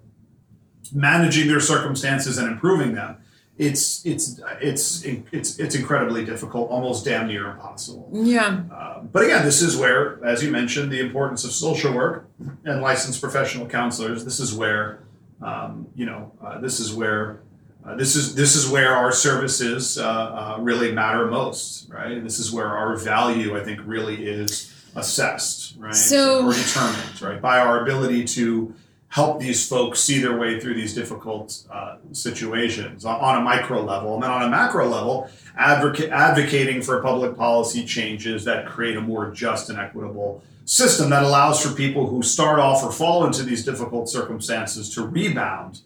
managing 0.91 1.47
their 1.47 1.59
circumstances 1.59 2.39
and 2.39 2.51
improving 2.51 2.95
them 2.95 3.17
it's 3.61 4.03
it's 4.05 4.41
it's 4.59 5.03
it's 5.03 5.59
it's 5.59 5.75
incredibly 5.75 6.25
difficult, 6.25 6.71
almost 6.71 7.05
damn 7.05 7.27
near 7.27 7.51
impossible. 7.51 8.09
Yeah. 8.11 8.63
Uh, 8.73 9.01
but 9.01 9.23
again, 9.23 9.45
this 9.45 9.61
is 9.61 9.77
where, 9.77 10.23
as 10.25 10.43
you 10.43 10.49
mentioned, 10.49 10.91
the 10.91 10.99
importance 10.99 11.45
of 11.45 11.51
social 11.51 11.93
work 11.93 12.27
and 12.65 12.81
licensed 12.81 13.21
professional 13.21 13.67
counselors. 13.67 14.25
This 14.25 14.39
is 14.39 14.55
where, 14.55 15.03
um, 15.43 15.87
you 15.95 16.07
know, 16.07 16.31
uh, 16.43 16.59
this 16.59 16.79
is 16.79 16.93
where. 16.93 17.41
Uh, 17.83 17.95
this 17.95 18.15
is 18.15 18.35
this 18.35 18.55
is 18.55 18.69
where 18.69 18.95
our 18.95 19.11
services 19.11 19.97
uh, 19.97 20.05
uh, 20.05 20.57
really 20.59 20.91
matter 20.91 21.25
most, 21.25 21.89
right? 21.89 22.11
And 22.11 22.23
this 22.23 22.37
is 22.37 22.51
where 22.51 22.67
our 22.67 22.95
value, 22.95 23.57
I 23.57 23.63
think, 23.63 23.79
really 23.85 24.23
is 24.23 24.71
assessed, 24.95 25.75
right? 25.77 25.93
So- 25.95 26.45
or 26.45 26.53
determined, 26.53 27.21
right, 27.21 27.41
by 27.41 27.59
our 27.59 27.81
ability 27.83 28.25
to 28.25 28.73
help 29.09 29.39
these 29.41 29.67
folks 29.67 29.99
see 29.99 30.19
their 30.19 30.37
way 30.37 30.57
through 30.59 30.73
these 30.73 30.93
difficult 30.93 31.63
uh, 31.69 31.97
situations 32.13 33.03
on, 33.03 33.37
a 33.37 33.41
micro 33.41 33.83
level, 33.83 34.13
and 34.13 34.23
then 34.23 34.31
on 34.31 34.41
a 34.43 34.49
macro 34.49 34.87
level, 34.87 35.29
advocate, 35.57 36.09
advocating 36.11 36.81
for 36.81 37.01
public 37.01 37.35
policy 37.35 37.83
changes 37.85 38.45
that 38.45 38.65
create 38.65 38.95
a 38.95 39.01
more 39.01 39.29
just 39.31 39.69
and 39.69 39.77
equitable 39.77 40.41
system 40.63 41.09
that 41.09 41.23
allows 41.23 41.61
for 41.61 41.75
people 41.75 42.07
who 42.07 42.23
start 42.23 42.57
off 42.59 42.81
or 42.83 42.91
fall 42.91 43.25
into 43.25 43.43
these 43.43 43.65
difficult 43.65 44.07
circumstances 44.07 44.89
to 44.93 45.05
rebound 45.05 45.81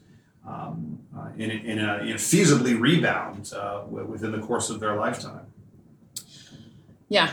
um, 0.48 1.00
uh, 1.18 1.30
in, 1.36 1.50
a, 1.50 1.54
in, 1.54 1.80
a, 1.80 1.98
in 2.04 2.12
a 2.12 2.16
feasibly 2.16 2.80
rebound 2.80 3.52
uh, 3.56 3.80
wi- 3.86 4.04
within 4.04 4.32
the 4.32 4.40
course 4.40 4.70
of 4.70 4.80
their 4.80 4.96
lifetime. 4.98 5.48
Yeah. 7.10 7.32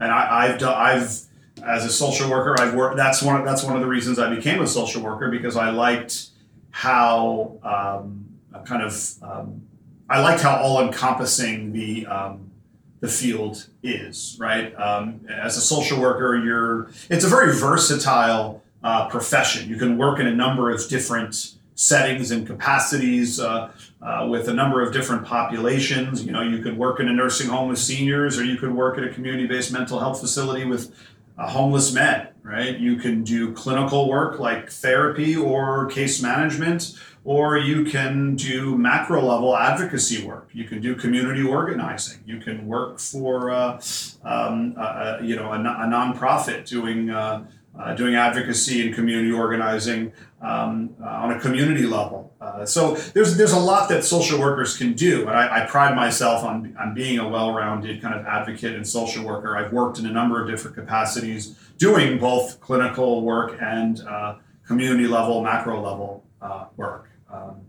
And 0.00 0.10
I, 0.10 0.48
I've 0.48 0.58
done, 0.58 0.74
I've 0.74 1.26
as 1.64 1.84
a 1.84 1.90
social 1.90 2.30
worker, 2.30 2.54
I've 2.58 2.74
worked. 2.74 2.96
That's 2.96 3.22
one. 3.22 3.44
That's 3.44 3.62
one 3.62 3.74
of 3.74 3.80
the 3.80 3.88
reasons 3.88 4.18
I 4.18 4.34
became 4.34 4.60
a 4.60 4.66
social 4.66 5.02
worker 5.02 5.30
because 5.30 5.56
I 5.56 5.70
liked 5.70 6.28
how 6.70 7.58
um, 7.62 8.26
kind 8.64 8.82
of 8.82 9.14
um, 9.22 9.62
I 10.08 10.20
liked 10.20 10.42
how 10.42 10.56
all 10.56 10.84
encompassing 10.86 11.72
the 11.72 12.06
um, 12.06 12.50
the 13.00 13.08
field 13.08 13.68
is. 13.82 14.36
Right. 14.38 14.74
Um, 14.78 15.26
as 15.30 15.56
a 15.56 15.60
social 15.60 16.00
worker, 16.00 16.36
you're. 16.36 16.90
It's 17.08 17.24
a 17.24 17.28
very 17.28 17.54
versatile 17.54 18.62
uh, 18.82 19.08
profession. 19.08 19.68
You 19.68 19.76
can 19.76 19.96
work 19.96 20.20
in 20.20 20.26
a 20.26 20.34
number 20.34 20.70
of 20.70 20.86
different 20.88 21.54
settings 21.74 22.30
and 22.30 22.46
capacities. 22.46 23.40
Uh, 23.40 23.70
uh, 24.06 24.26
with 24.32 24.48
a 24.48 24.54
number 24.54 24.78
of 24.84 24.92
different 24.92 25.22
populations. 25.26 26.24
You 26.24 26.32
know, 26.34 26.42
you 26.52 26.62
could 26.62 26.76
work 26.78 27.00
in 27.00 27.08
a 27.08 27.12
nursing 27.12 27.48
home 27.48 27.68
with 27.68 27.78
seniors, 27.78 28.38
or 28.38 28.44
you 28.44 28.56
could 28.56 28.72
work 28.72 28.96
at 28.98 29.04
a 29.04 29.10
community-based 29.16 29.72
mental 29.72 29.98
health 29.98 30.20
facility 30.20 30.64
with 30.64 30.94
uh, 31.36 31.48
homeless 31.48 31.92
men. 31.92 32.28
Right? 32.42 32.78
You 32.78 32.94
can 32.96 33.24
do 33.24 33.52
clinical 33.52 34.08
work 34.08 34.38
like 34.38 34.70
therapy 34.70 35.34
or 35.34 35.86
case 35.86 36.22
management, 36.22 36.96
or 37.24 37.58
you 37.58 37.84
can 37.84 38.36
do 38.36 38.78
macro-level 38.78 39.56
advocacy 39.56 40.24
work. 40.24 40.48
You 40.52 40.64
can 40.70 40.80
do 40.80 40.94
community 40.94 41.42
organizing. 41.42 42.22
You 42.24 42.38
can 42.38 42.68
work 42.68 43.00
for, 43.00 43.50
uh, 43.50 43.80
um, 44.22 44.74
uh, 44.78 45.18
you 45.20 45.34
know, 45.34 45.50
a, 45.50 45.58
a 45.58 45.86
nonprofit 45.88 46.68
doing. 46.68 47.10
Uh, 47.78 47.94
doing 47.94 48.14
advocacy 48.14 48.86
and 48.86 48.94
community 48.94 49.30
organizing 49.30 50.10
um, 50.40 50.96
uh, 51.02 51.08
on 51.08 51.32
a 51.32 51.38
community 51.38 51.82
level. 51.82 52.32
Uh, 52.40 52.64
so 52.64 52.94
there's 53.12 53.36
there's 53.36 53.52
a 53.52 53.58
lot 53.58 53.86
that 53.90 54.02
social 54.02 54.40
workers 54.40 54.78
can 54.78 54.94
do, 54.94 55.28
and 55.28 55.36
I, 55.36 55.62
I 55.62 55.66
pride 55.66 55.94
myself 55.94 56.42
on 56.42 56.74
on 56.80 56.94
being 56.94 57.18
a 57.18 57.28
well-rounded 57.28 58.00
kind 58.00 58.14
of 58.14 58.24
advocate 58.24 58.74
and 58.74 58.86
social 58.88 59.26
worker. 59.26 59.58
I've 59.58 59.74
worked 59.74 59.98
in 59.98 60.06
a 60.06 60.10
number 60.10 60.42
of 60.42 60.48
different 60.48 60.74
capacities, 60.74 61.54
doing 61.76 62.18
both 62.18 62.60
clinical 62.62 63.20
work 63.20 63.58
and 63.60 64.00
uh, 64.08 64.36
community 64.66 65.06
level, 65.06 65.42
macro 65.42 65.82
level 65.82 66.24
uh, 66.40 66.66
work. 66.78 67.10
Um, 67.30 67.60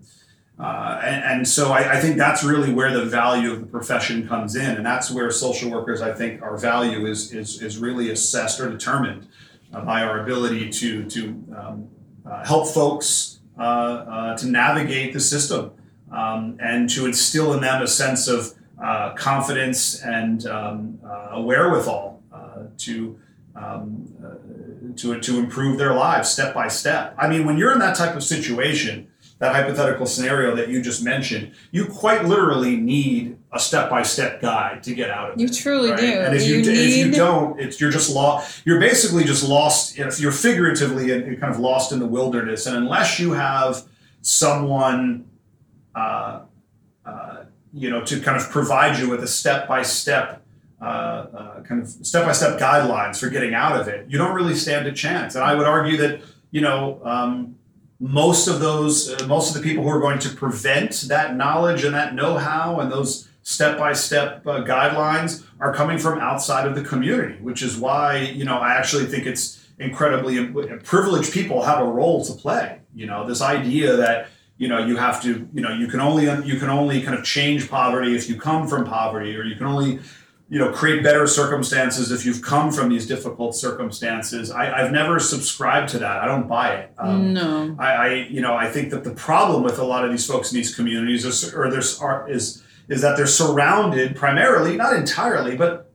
uh, 0.58 1.02
and, 1.04 1.24
and 1.26 1.48
so 1.48 1.72
I, 1.74 1.98
I 1.98 2.00
think 2.00 2.16
that's 2.18 2.46
really 2.46 2.74
where 2.74 2.92
the 2.92 3.06
value 3.06 3.52
of 3.52 3.60
the 3.60 3.68
profession 3.68 4.26
comes 4.26 4.56
in, 4.56 4.78
and 4.78 4.86
that's 4.86 5.12
where 5.12 5.30
social 5.32 5.70
workers, 5.70 6.02
I 6.02 6.14
think, 6.14 6.42
our 6.42 6.58
value 6.58 7.06
is 7.06 7.34
is, 7.34 7.62
is 7.62 7.78
really 7.78 8.10
assessed 8.10 8.62
or 8.62 8.70
determined 8.70 9.28
uh, 9.74 9.82
by 9.82 10.04
our 10.04 10.22
ability 10.22 10.70
to 10.70 11.04
to 11.06 11.44
um, 11.58 11.90
uh, 12.26 12.46
help 12.46 12.68
folks 12.68 13.40
uh, 13.58 13.62
uh, 13.62 14.38
to 14.38 14.48
navigate 14.48 15.14
the 15.14 15.20
system 15.20 15.72
um, 16.12 16.58
and 16.60 16.90
to 16.90 17.06
instill 17.06 17.54
in 17.54 17.62
them 17.62 17.82
a 17.82 17.88
sense 17.88 18.28
of 18.28 18.54
uh, 18.82 19.14
confidence 19.14 20.02
and 20.02 20.46
um, 20.46 21.00
a 21.32 21.42
wherewithal 21.42 22.22
to. 22.78 23.20
Um, 23.56 24.14
to, 24.96 25.20
to 25.20 25.38
improve 25.38 25.78
their 25.78 25.94
lives 25.94 26.30
step 26.30 26.54
by 26.54 26.68
step. 26.68 27.14
I 27.20 27.28
mean, 27.28 27.46
when 27.46 27.58
you're 27.58 27.72
in 27.72 27.80
that 27.80 27.96
type 27.96 28.16
of 28.16 28.24
situation, 28.24 29.08
that 29.40 29.54
hypothetical 29.54 30.06
scenario 30.06 30.56
that 30.56 30.70
you 30.70 30.82
just 30.82 31.04
mentioned, 31.04 31.52
you 31.72 31.86
quite 31.86 32.26
literally 32.26 32.76
need 32.76 33.38
a 33.54 33.60
step 33.60 33.90
by 33.90 34.02
step 34.02 34.42
guide 34.42 34.82
to 34.84 34.96
get 34.96 35.10
out 35.12 35.32
of 35.32 35.40
You 35.40 35.46
it. 35.46 35.52
You 35.52 35.56
truly 35.56 35.92
right? 35.92 36.00
do. 36.00 36.06
And 36.06 36.36
if 36.36 36.48
you, 36.48 36.56
You 36.56 36.72
if 36.72 36.98
you 36.98 37.12
don't, 37.12 37.60
it's 37.60 37.80
you're 37.80 37.92
just 37.92 38.14
lost. 38.14 38.66
You're 38.66 38.80
basically 38.80 39.24
just 39.24 39.48
lost. 39.48 39.98
You're 39.98 40.32
figuratively 40.32 41.12
and 41.12 41.40
kind 41.40 41.54
of 41.54 41.60
lost 41.60 41.92
in 41.92 42.00
the 42.00 42.08
wilderness, 42.08 42.66
and 42.66 42.76
unless 42.76 43.20
you 43.20 43.34
have 43.34 43.84
someone, 44.22 45.26
uh, 45.96 46.42
uh, 47.06 47.44
you 47.74 47.90
know, 47.90 48.04
to 48.06 48.20
kind 48.20 48.38
of 48.42 48.50
provide 48.50 48.98
you 49.00 49.10
with 49.10 49.24
a 49.24 49.28
step 49.28 49.68
by 49.68 49.84
step. 49.84 50.44
Kind 50.80 51.82
of 51.82 51.88
step 51.90 52.26
by 52.26 52.32
step 52.32 52.58
guidelines 52.60 53.20
for 53.20 53.30
getting 53.30 53.54
out 53.54 53.78
of 53.78 53.90
it, 53.90 54.10
you 54.10 54.18
don't 54.18 54.34
really 54.34 54.56
stand 54.56 54.88
a 54.88 54.94
chance. 54.94 55.36
And 55.36 55.44
I 55.44 55.54
would 55.54 55.68
argue 55.68 55.98
that 55.98 56.22
you 56.50 56.62
know 56.62 57.02
um, 57.04 57.57
most 58.00 58.48
of 58.48 58.60
those, 58.60 59.10
uh, 59.10 59.28
most 59.28 59.56
of 59.56 59.62
the 59.62 59.68
people 59.68 59.84
who 59.84 59.90
are 59.90 60.00
going 60.00 60.20
to 60.20 60.30
prevent 60.30 61.02
that 61.08 61.36
knowledge 61.36 61.84
and 61.84 61.96
that 61.96 62.14
know 62.14 62.38
how 62.38 62.80
and 62.80 62.92
those 62.92 63.28
step 63.42 63.78
by 63.78 63.94
step 63.94 64.44
guidelines 64.44 65.44
are 65.60 65.74
coming 65.74 65.98
from 65.98 66.20
outside 66.20 66.68
of 66.68 66.76
the 66.76 66.84
community, 66.84 67.42
which 67.42 67.64
is 67.64 67.78
why, 67.78 68.18
you 68.20 68.46
know, 68.46 68.58
I 68.58 68.76
actually 68.76 69.06
think 69.06 69.26
it's 69.26 69.66
incredibly 69.80 70.48
privileged 70.80 71.32
people 71.32 71.64
have 71.64 71.80
a 71.80 71.86
role 71.86 72.26
to 72.26 72.34
play. 72.34 72.80
You 72.94 73.06
know, 73.06 73.28
this 73.28 73.42
idea 73.42 73.96
that 73.96 74.30
you 74.58 74.68
know 74.68 74.86
you 74.86 74.98
have 74.98 75.22
to 75.22 75.48
you 75.54 75.62
know 75.62 75.72
you 75.72 75.88
can 75.88 76.00
only 76.00 76.26
you 76.46 76.60
can 76.60 76.70
only 76.70 77.02
kind 77.02 77.18
of 77.18 77.24
change 77.24 77.70
poverty 77.70 78.16
if 78.16 78.28
you 78.28 78.40
come 78.40 78.68
from 78.68 78.86
poverty 78.86 79.36
or 79.36 79.44
you 79.44 79.56
can 79.56 79.68
only 79.68 80.00
you 80.50 80.60
know 80.60 80.72
create 80.72 81.04
better 81.04 81.28
circumstances 81.28 82.12
if 82.12 82.26
you've 82.26 82.42
come 82.42 82.72
from 82.72 82.90
these 82.90 83.06
difficult 83.06 83.56
circumstances 83.56 84.50
I, 84.50 84.72
i've 84.82 84.92
never 84.92 85.20
subscribed 85.20 85.90
to 85.90 86.00
that 86.00 86.22
i 86.24 86.26
don't 86.26 86.48
buy 86.48 86.76
it 86.76 86.94
um, 86.98 87.34
no. 87.34 87.76
I, 87.78 87.92
I 87.92 88.14
you 88.30 88.42
know 88.42 88.56
I 88.56 88.70
think 88.72 88.92
that 88.92 89.04
the 89.04 89.12
problem 89.12 89.64
with 89.64 89.78
a 89.78 89.84
lot 89.84 90.06
of 90.06 90.12
these 90.12 90.26
folks 90.26 90.52
in 90.52 90.56
these 90.56 90.74
communities 90.74 91.26
is, 91.26 91.54
or 91.54 91.70
there's 91.70 92.00
are, 92.00 92.30
is 92.30 92.64
is 92.88 93.02
that 93.02 93.18
they're 93.18 93.28
surrounded 93.28 94.16
primarily 94.16 94.78
not 94.78 94.94
entirely 94.96 95.58
but 95.58 95.92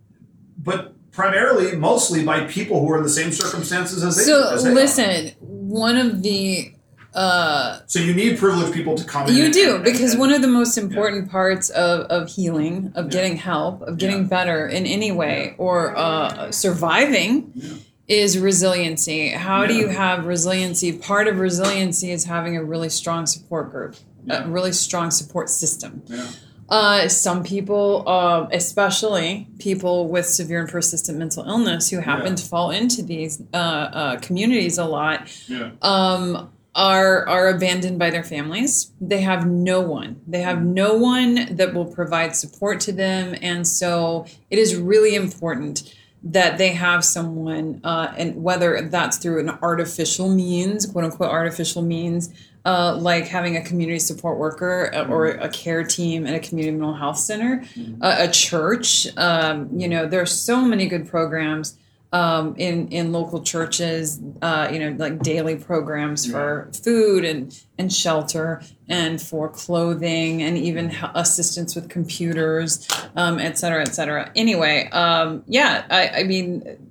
but 0.59 0.93
primarily 1.13 1.77
mostly 1.77 2.25
by 2.25 2.45
people 2.47 2.81
who 2.81 2.91
are 2.93 2.99
in 2.99 3.03
the 3.05 3.11
same 3.11 3.33
circumstances 3.33 4.03
as 4.03 4.17
they, 4.17 4.25
So 4.25 4.53
as 4.53 4.65
they 4.65 4.71
are. 4.71 4.75
listen, 4.75 5.29
one 5.41 5.97
of 5.97 6.23
the 6.23 6.75
uh, 7.15 7.81
so 7.87 7.99
you 7.99 8.15
need 8.15 8.39
privileged 8.39 8.73
people 8.73 8.95
to 8.97 9.05
come 9.05 9.29
in 9.29 9.35
you 9.35 9.53
do 9.53 9.75
and- 9.77 9.85
because 9.85 10.13
and- 10.13 10.21
one 10.21 10.33
of 10.33 10.41
the 10.43 10.49
most 10.49 10.79
important 10.79 11.31
parts 11.31 11.69
of, 11.71 12.01
of 12.07 12.29
healing, 12.29 12.93
of 12.95 13.07
Yeah. 13.07 13.11
getting 13.11 13.37
help, 13.37 13.83
of 13.83 13.99
getting 13.99 14.19
Yeah. 14.23 14.37
better 14.37 14.67
in 14.67 14.87
any 14.87 15.13
way, 15.13 15.55
or 15.59 15.97
uh, 15.97 16.51
surviving, 16.51 17.53
Yeah. 17.55 17.71
is 18.09 18.39
resiliency. 18.39 19.29
How 19.29 19.67
do 19.67 19.75
you 19.75 19.89
have 19.89 20.27
resiliency? 20.27 20.93
Part 20.93 21.29
of 21.29 21.39
resiliency 21.39 22.11
is 22.11 22.25
having 22.25 22.57
a 22.57 22.65
really 22.65 22.89
strong 22.89 23.27
support 23.27 23.71
group, 23.71 23.97
Yeah. 24.27 24.45
a 24.45 24.49
really 24.49 24.73
strong 24.73 25.11
support 25.11 25.51
system. 25.51 26.03
yeah. 26.09 26.25
Uh, 26.69 27.07
some 27.09 27.43
people, 27.45 28.03
uh, 28.07 28.47
especially 28.51 29.47
people 29.59 30.09
with 30.09 30.25
severe 30.27 30.61
and 30.61 30.71
persistent 30.71 31.19
mental 31.19 31.45
illness, 31.45 31.91
who 31.91 31.99
happen 31.99 32.29
Yeah. 32.29 32.35
to 32.37 32.45
fall 32.47 32.71
into 32.71 33.03
these 33.03 33.43
uh, 33.53 33.57
uh, 33.57 34.17
communities 34.21 34.79
a 34.79 34.85
lot, 34.87 35.29
yeah 35.49 35.71
um, 35.83 36.49
are 36.75 37.29
are 37.29 37.49
abandoned 37.49 37.99
by 37.99 38.11
their 38.11 38.25
families. 38.25 38.93
They 39.01 39.21
have 39.21 39.47
no 39.47 39.81
one. 39.81 40.21
They 40.27 40.41
have 40.41 40.65
no 40.65 40.95
one 40.95 41.55
that 41.57 41.75
will 41.75 41.85
provide 41.85 42.35
support 42.35 42.81
to 42.81 42.93
them, 42.93 43.35
and 43.43 43.67
so 43.67 44.27
it 44.51 44.59
is 44.59 44.77
really 44.77 45.15
important 45.15 45.95
that 46.25 46.57
they 46.57 46.69
have 46.69 47.05
someone, 47.05 47.81
uh, 47.83 48.15
and 48.17 48.43
whether 48.43 48.81
that's 48.83 49.19
through 49.19 49.41
an 49.41 49.51
artificial 49.61 50.29
means, 50.29 50.87
quote 50.87 51.05
unquote 51.05 51.31
artificial 51.31 51.83
means, 51.83 52.33
uh, 52.65 52.97
like 52.97 53.27
having 53.27 53.57
a 53.57 53.63
community 53.63 53.99
support 53.99 54.39
worker 54.39 54.91
uh, 54.95 55.07
or 55.09 55.27
a 55.27 55.49
care 55.49 55.83
team 55.83 56.27
at 56.27 56.35
a 56.35 56.39
community 56.39 56.71
mental 56.71 56.95
health 56.95 57.19
center, 57.19 57.65
a, 58.01 58.29
a 58.29 58.31
church. 58.31 59.09
Um, 59.17 59.69
you 59.79 59.89
know, 59.89 60.07
there 60.07 60.21
are 60.21 60.27
so 60.27 60.63
many 60.63 60.87
good 60.87 61.09
programs 61.09 61.77
um, 62.13 62.55
in 62.57 62.89
in 62.89 63.13
local 63.13 63.43
churches. 63.43 64.21
Uh, 64.41 64.69
you 64.73 64.79
know, 64.79 64.95
like 64.99 65.21
daily 65.21 65.57
programs 65.57 66.31
for 66.31 66.71
food 66.85 67.25
and 67.25 67.59
and 67.79 67.93
shelter 67.93 68.63
and 68.89 69.21
for 69.21 69.49
clothing 69.49 70.43
and 70.43 70.57
even 70.59 70.95
assistance 71.15 71.75
with 71.75 71.89
computers, 71.89 72.87
um, 73.17 73.39
et 73.39 73.59
cetera, 73.59 73.83
et 73.83 73.95
cetera. 73.95 74.31
Anyway, 74.37 74.89
um, 74.91 75.43
yeah, 75.47 75.85
I, 75.91 76.21
I 76.21 76.23
mean. 76.25 76.89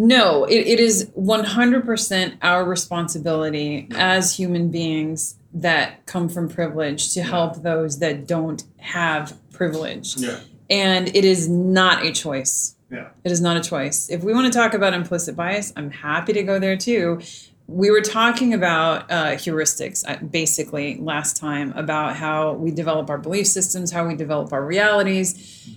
No, 0.00 0.44
it, 0.44 0.54
it 0.54 0.78
is 0.78 1.10
100% 1.18 2.36
our 2.40 2.64
responsibility 2.64 3.88
as 3.96 4.36
human 4.36 4.70
beings 4.70 5.36
that 5.52 6.06
come 6.06 6.28
from 6.28 6.48
privilege 6.48 7.12
to 7.14 7.22
help 7.24 7.62
those 7.62 7.98
that 7.98 8.26
don't 8.26 8.62
have 8.76 9.36
privilege. 9.50 10.16
yeah 10.16 10.38
And 10.70 11.08
it 11.16 11.24
is 11.24 11.48
not 11.48 12.04
a 12.04 12.12
choice. 12.12 12.76
Yeah. 12.90 13.08
It 13.24 13.32
is 13.32 13.40
not 13.40 13.56
a 13.56 13.60
choice. 13.60 14.08
If 14.08 14.22
we 14.22 14.32
want 14.32 14.52
to 14.52 14.58
talk 14.58 14.74
about 14.74 14.94
implicit 14.94 15.36
bias, 15.36 15.72
I'm 15.76 15.90
happy 15.90 16.32
to 16.32 16.42
go 16.42 16.58
there 16.58 16.76
too. 16.76 17.20
We 17.66 17.90
were 17.90 18.00
talking 18.00 18.54
about 18.54 19.10
uh, 19.10 19.32
heuristics 19.32 20.02
uh, 20.08 20.24
basically 20.24 20.96
last 20.96 21.36
time 21.36 21.72
about 21.76 22.16
how 22.16 22.54
we 22.54 22.70
develop 22.70 23.10
our 23.10 23.18
belief 23.18 23.46
systems, 23.46 23.92
how 23.92 24.06
we 24.06 24.14
develop 24.14 24.52
our 24.54 24.64
realities. 24.64 25.68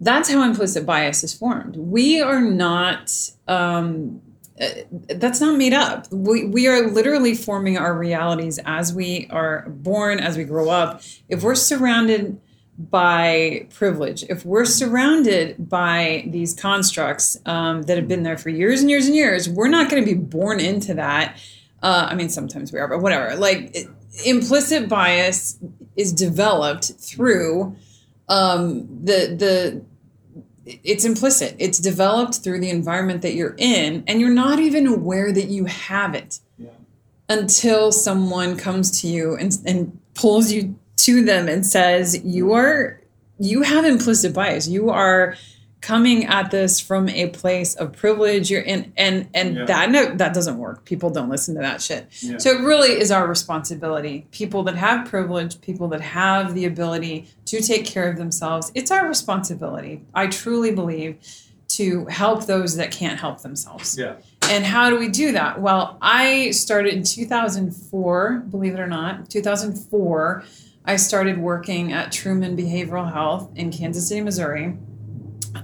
That's 0.00 0.30
how 0.30 0.42
implicit 0.42 0.86
bias 0.86 1.22
is 1.24 1.34
formed. 1.34 1.76
We 1.76 2.20
are 2.22 2.40
not. 2.40 3.12
Um, 3.46 4.22
uh, 4.58 4.68
that's 4.90 5.38
not 5.42 5.58
made 5.58 5.74
up. 5.74 6.10
We, 6.10 6.46
we 6.46 6.66
are 6.66 6.88
literally 6.88 7.34
forming 7.34 7.76
our 7.76 7.92
realities 7.92 8.58
as 8.64 8.94
we 8.94 9.26
are 9.28 9.68
born, 9.68 10.18
as 10.18 10.38
we 10.38 10.44
grow 10.44 10.70
up. 10.70 11.02
If 11.28 11.42
we're 11.42 11.54
surrounded 11.54 12.40
by 12.78 13.66
privilege, 13.74 14.22
if 14.24 14.44
we're 14.44 14.64
surrounded 14.66 15.68
by 15.68 16.24
these 16.28 16.52
constructs 16.54 17.38
um, 17.46 17.82
that 17.82 17.96
have 17.96 18.06
been 18.08 18.22
there 18.22 18.36
for 18.36 18.50
years 18.50 18.80
and 18.80 18.90
years 18.90 19.06
and 19.06 19.16
years, 19.16 19.48
we're 19.48 19.68
not 19.68 19.90
going 19.90 20.04
to 20.04 20.06
be 20.06 20.18
born 20.18 20.60
into 20.60 20.94
that. 20.94 21.38
Uh, 21.82 22.08
I 22.10 22.14
mean, 22.14 22.28
sometimes 22.28 22.72
we 22.72 22.78
are, 22.78 22.88
but 22.88 23.00
whatever. 23.00 23.34
Like 23.36 23.70
it, 23.74 23.88
implicit 24.24 24.88
bias 24.88 25.58
is 25.96 26.12
developed 26.12 26.92
through 26.98 27.76
um, 28.28 28.86
the 29.04 29.34
the. 29.38 29.82
It's 30.82 31.04
implicit. 31.04 31.54
It's 31.60 31.78
developed 31.78 32.36
through 32.42 32.58
the 32.58 32.70
environment 32.70 33.22
that 33.22 33.34
you're 33.34 33.54
in, 33.56 34.02
and 34.08 34.20
you're 34.20 34.30
not 34.30 34.58
even 34.58 34.86
aware 34.86 35.30
that 35.32 35.46
you 35.46 35.66
have 35.66 36.12
it 36.14 36.40
Yeah. 36.58 36.70
until 37.28 37.92
someone 37.92 38.56
comes 38.56 39.00
to 39.02 39.06
you 39.06 39.36
and, 39.36 39.56
and 39.64 39.98
pulls 40.14 40.50
you 40.50 40.76
to 41.06 41.24
them 41.24 41.48
and 41.48 41.64
says 41.66 42.24
you 42.24 42.52
are 42.52 43.00
you 43.38 43.62
have 43.62 43.84
implicit 43.84 44.32
bias 44.34 44.66
you 44.66 44.90
are 44.90 45.34
coming 45.82 46.24
at 46.24 46.50
this 46.50 46.80
from 46.80 47.08
a 47.10 47.28
place 47.28 47.74
of 47.76 47.92
privilege 47.92 48.50
you're 48.50 48.62
in 48.62 48.92
and 48.96 49.28
and 49.34 49.56
Yeah. 49.56 49.64
that 49.66 49.90
no 49.90 50.14
that 50.16 50.34
doesn't 50.34 50.58
work 50.58 50.84
people 50.84 51.10
don't 51.10 51.28
listen 51.28 51.54
to 51.54 51.60
that 51.60 51.80
shit 51.82 52.08
Yeah. 52.22 52.38
so 52.38 52.50
it 52.50 52.60
really 52.62 52.92
is 52.98 53.10
our 53.10 53.26
responsibility 53.28 54.26
people 54.32 54.62
that 54.64 54.74
have 54.76 55.06
privilege 55.08 55.60
people 55.60 55.86
that 55.88 56.00
have 56.00 56.54
the 56.54 56.64
ability 56.64 57.28
to 57.44 57.60
take 57.60 57.84
care 57.84 58.08
of 58.10 58.16
themselves 58.16 58.72
it's 58.74 58.90
our 58.90 59.06
responsibility 59.06 60.02
i 60.14 60.26
truly 60.26 60.72
believe 60.72 61.18
to 61.68 62.06
help 62.06 62.46
those 62.46 62.76
that 62.76 62.90
can't 62.90 63.20
help 63.20 63.42
themselves 63.42 63.96
yeah 63.98 64.14
and 64.48 64.64
how 64.64 64.90
do 64.90 64.96
we 64.96 65.08
do 65.08 65.32
that? 65.32 65.60
Well, 65.60 65.98
I 66.00 66.52
started 66.52 66.94
in 66.94 67.02
2004, 67.02 68.44
believe 68.48 68.74
it 68.74 68.78
or 68.78 68.86
not. 68.86 69.28
2004, 69.28 70.44
I 70.88 70.94
started 70.94 71.38
working 71.38 71.92
at 71.92 72.12
Truman 72.12 72.56
Behavioral 72.56 73.12
Health 73.12 73.50
in 73.56 73.72
Kansas 73.72 74.06
City, 74.08 74.20
Missouri, 74.20 74.76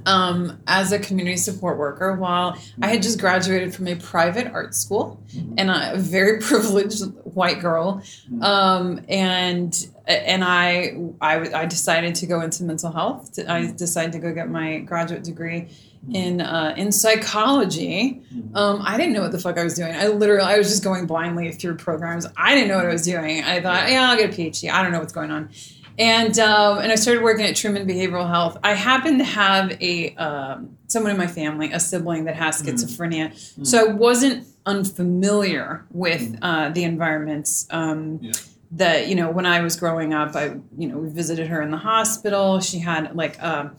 um, 0.07 0.59
as 0.67 0.93
a 0.93 0.99
community 0.99 1.37
support 1.37 1.79
worker 1.79 2.15
while 2.15 2.57
I 2.81 2.88
had 2.88 3.03
just 3.03 3.21
graduated 3.21 3.75
from 3.75 3.88
a 3.88 3.97
private 3.97 4.53
art 4.53 4.75
school 4.75 5.21
and 5.57 5.71
a 5.71 5.95
very 5.97 6.41
privileged 6.41 7.05
white 7.25 7.61
girl. 7.61 8.03
Um, 8.41 9.05
and 9.09 9.88
and 10.07 10.43
I, 10.45 10.97
I 11.21 11.62
I 11.62 11.67
decided 11.67 12.15
to 12.17 12.27
go 12.27 12.41
into 12.41 12.65
mental 12.65 12.93
health. 12.93 13.38
I 13.49 13.73
decided 13.73 14.12
to 14.12 14.19
go 14.19 14.33
get 14.33 14.49
my 14.49 14.79
graduate 14.81 15.23
degree 15.23 15.69
in 16.12 16.41
uh, 16.41 16.75
in 16.77 16.91
psychology. 16.91 18.21
Um, 18.55 18.83
I 18.85 18.97
didn't 18.97 19.12
know 19.12 19.23
what 19.23 19.33
the 19.33 19.38
fuck 19.38 19.59
I 19.59 19.65
was 19.65 19.75
doing. 19.75 19.95
I 19.95 20.09
literally 20.09 20.43
I 20.43 20.59
was 20.59 20.69
just 20.69 20.83
going 20.83 21.07
blindly 21.07 21.53
through 21.53 21.77
programs. 21.77 22.27
I 22.37 22.55
didn't 22.55 22.69
know 22.69 22.77
what 22.77 22.87
I 22.87 22.93
was 22.93 23.05
doing. 23.05 23.43
I 23.45 23.61
thought, 23.61 23.88
yeah, 23.88 24.11
I'll 24.11 24.17
get 24.17 24.31
a 24.31 24.33
PhD. 24.37 24.71
I 24.71 24.83
don't 24.83 24.93
know 24.93 24.99
what's 24.99 25.12
going 25.12 25.31
on. 25.31 25.51
And 25.99 26.39
um, 26.39 26.79
and 26.79 26.91
I 26.91 26.95
started 26.95 27.23
working 27.23 27.45
at 27.45 27.55
Truman 27.57 27.87
Behavioral 27.87 28.29
Health. 28.29 28.57
I 28.63 28.75
happen 28.75 29.19
to 29.19 29.25
have 29.25 29.77
a 29.81 30.15
um, 30.17 30.77
someone 30.87 31.13
in 31.13 31.19
my 31.19 31.27
family, 31.27 31.71
a 31.73 31.79
sibling 31.81 32.25
that 32.25 32.37
has 32.37 32.63
schizophrenia, 32.63 33.67
so 33.67 33.79
I 33.91 33.93
wasn't 33.93 34.47
unfamiliar 34.65 35.85
with 35.91 36.39
uh, 36.43 36.71
the 36.71 36.85
environments. 36.85 37.67
Um, 37.71 38.19
Yeah. 38.23 38.33
That 38.75 39.09
you 39.09 39.15
know, 39.17 39.31
when 39.31 39.45
I 39.45 39.61
was 39.61 39.77
growing 39.77 40.15
up, 40.15 40.35
I 40.35 40.57
you 40.79 40.89
know 40.89 40.97
we 40.97 41.11
visited 41.11 41.49
her 41.49 41.61
in 41.61 41.71
the 41.71 41.77
hospital. 41.77 42.59
She 42.61 42.79
had 42.79 43.15
like 43.15 43.37
um, 43.43 43.77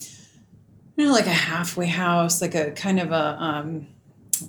you 0.96 1.08
know 1.08 1.12
like 1.12 1.26
a 1.26 1.32
halfway 1.32 1.88
house, 1.88 2.44
like 2.44 2.54
a 2.54 2.70
kind 2.74 3.00
of 3.00 3.12
a 3.12 3.42
um, 3.42 3.88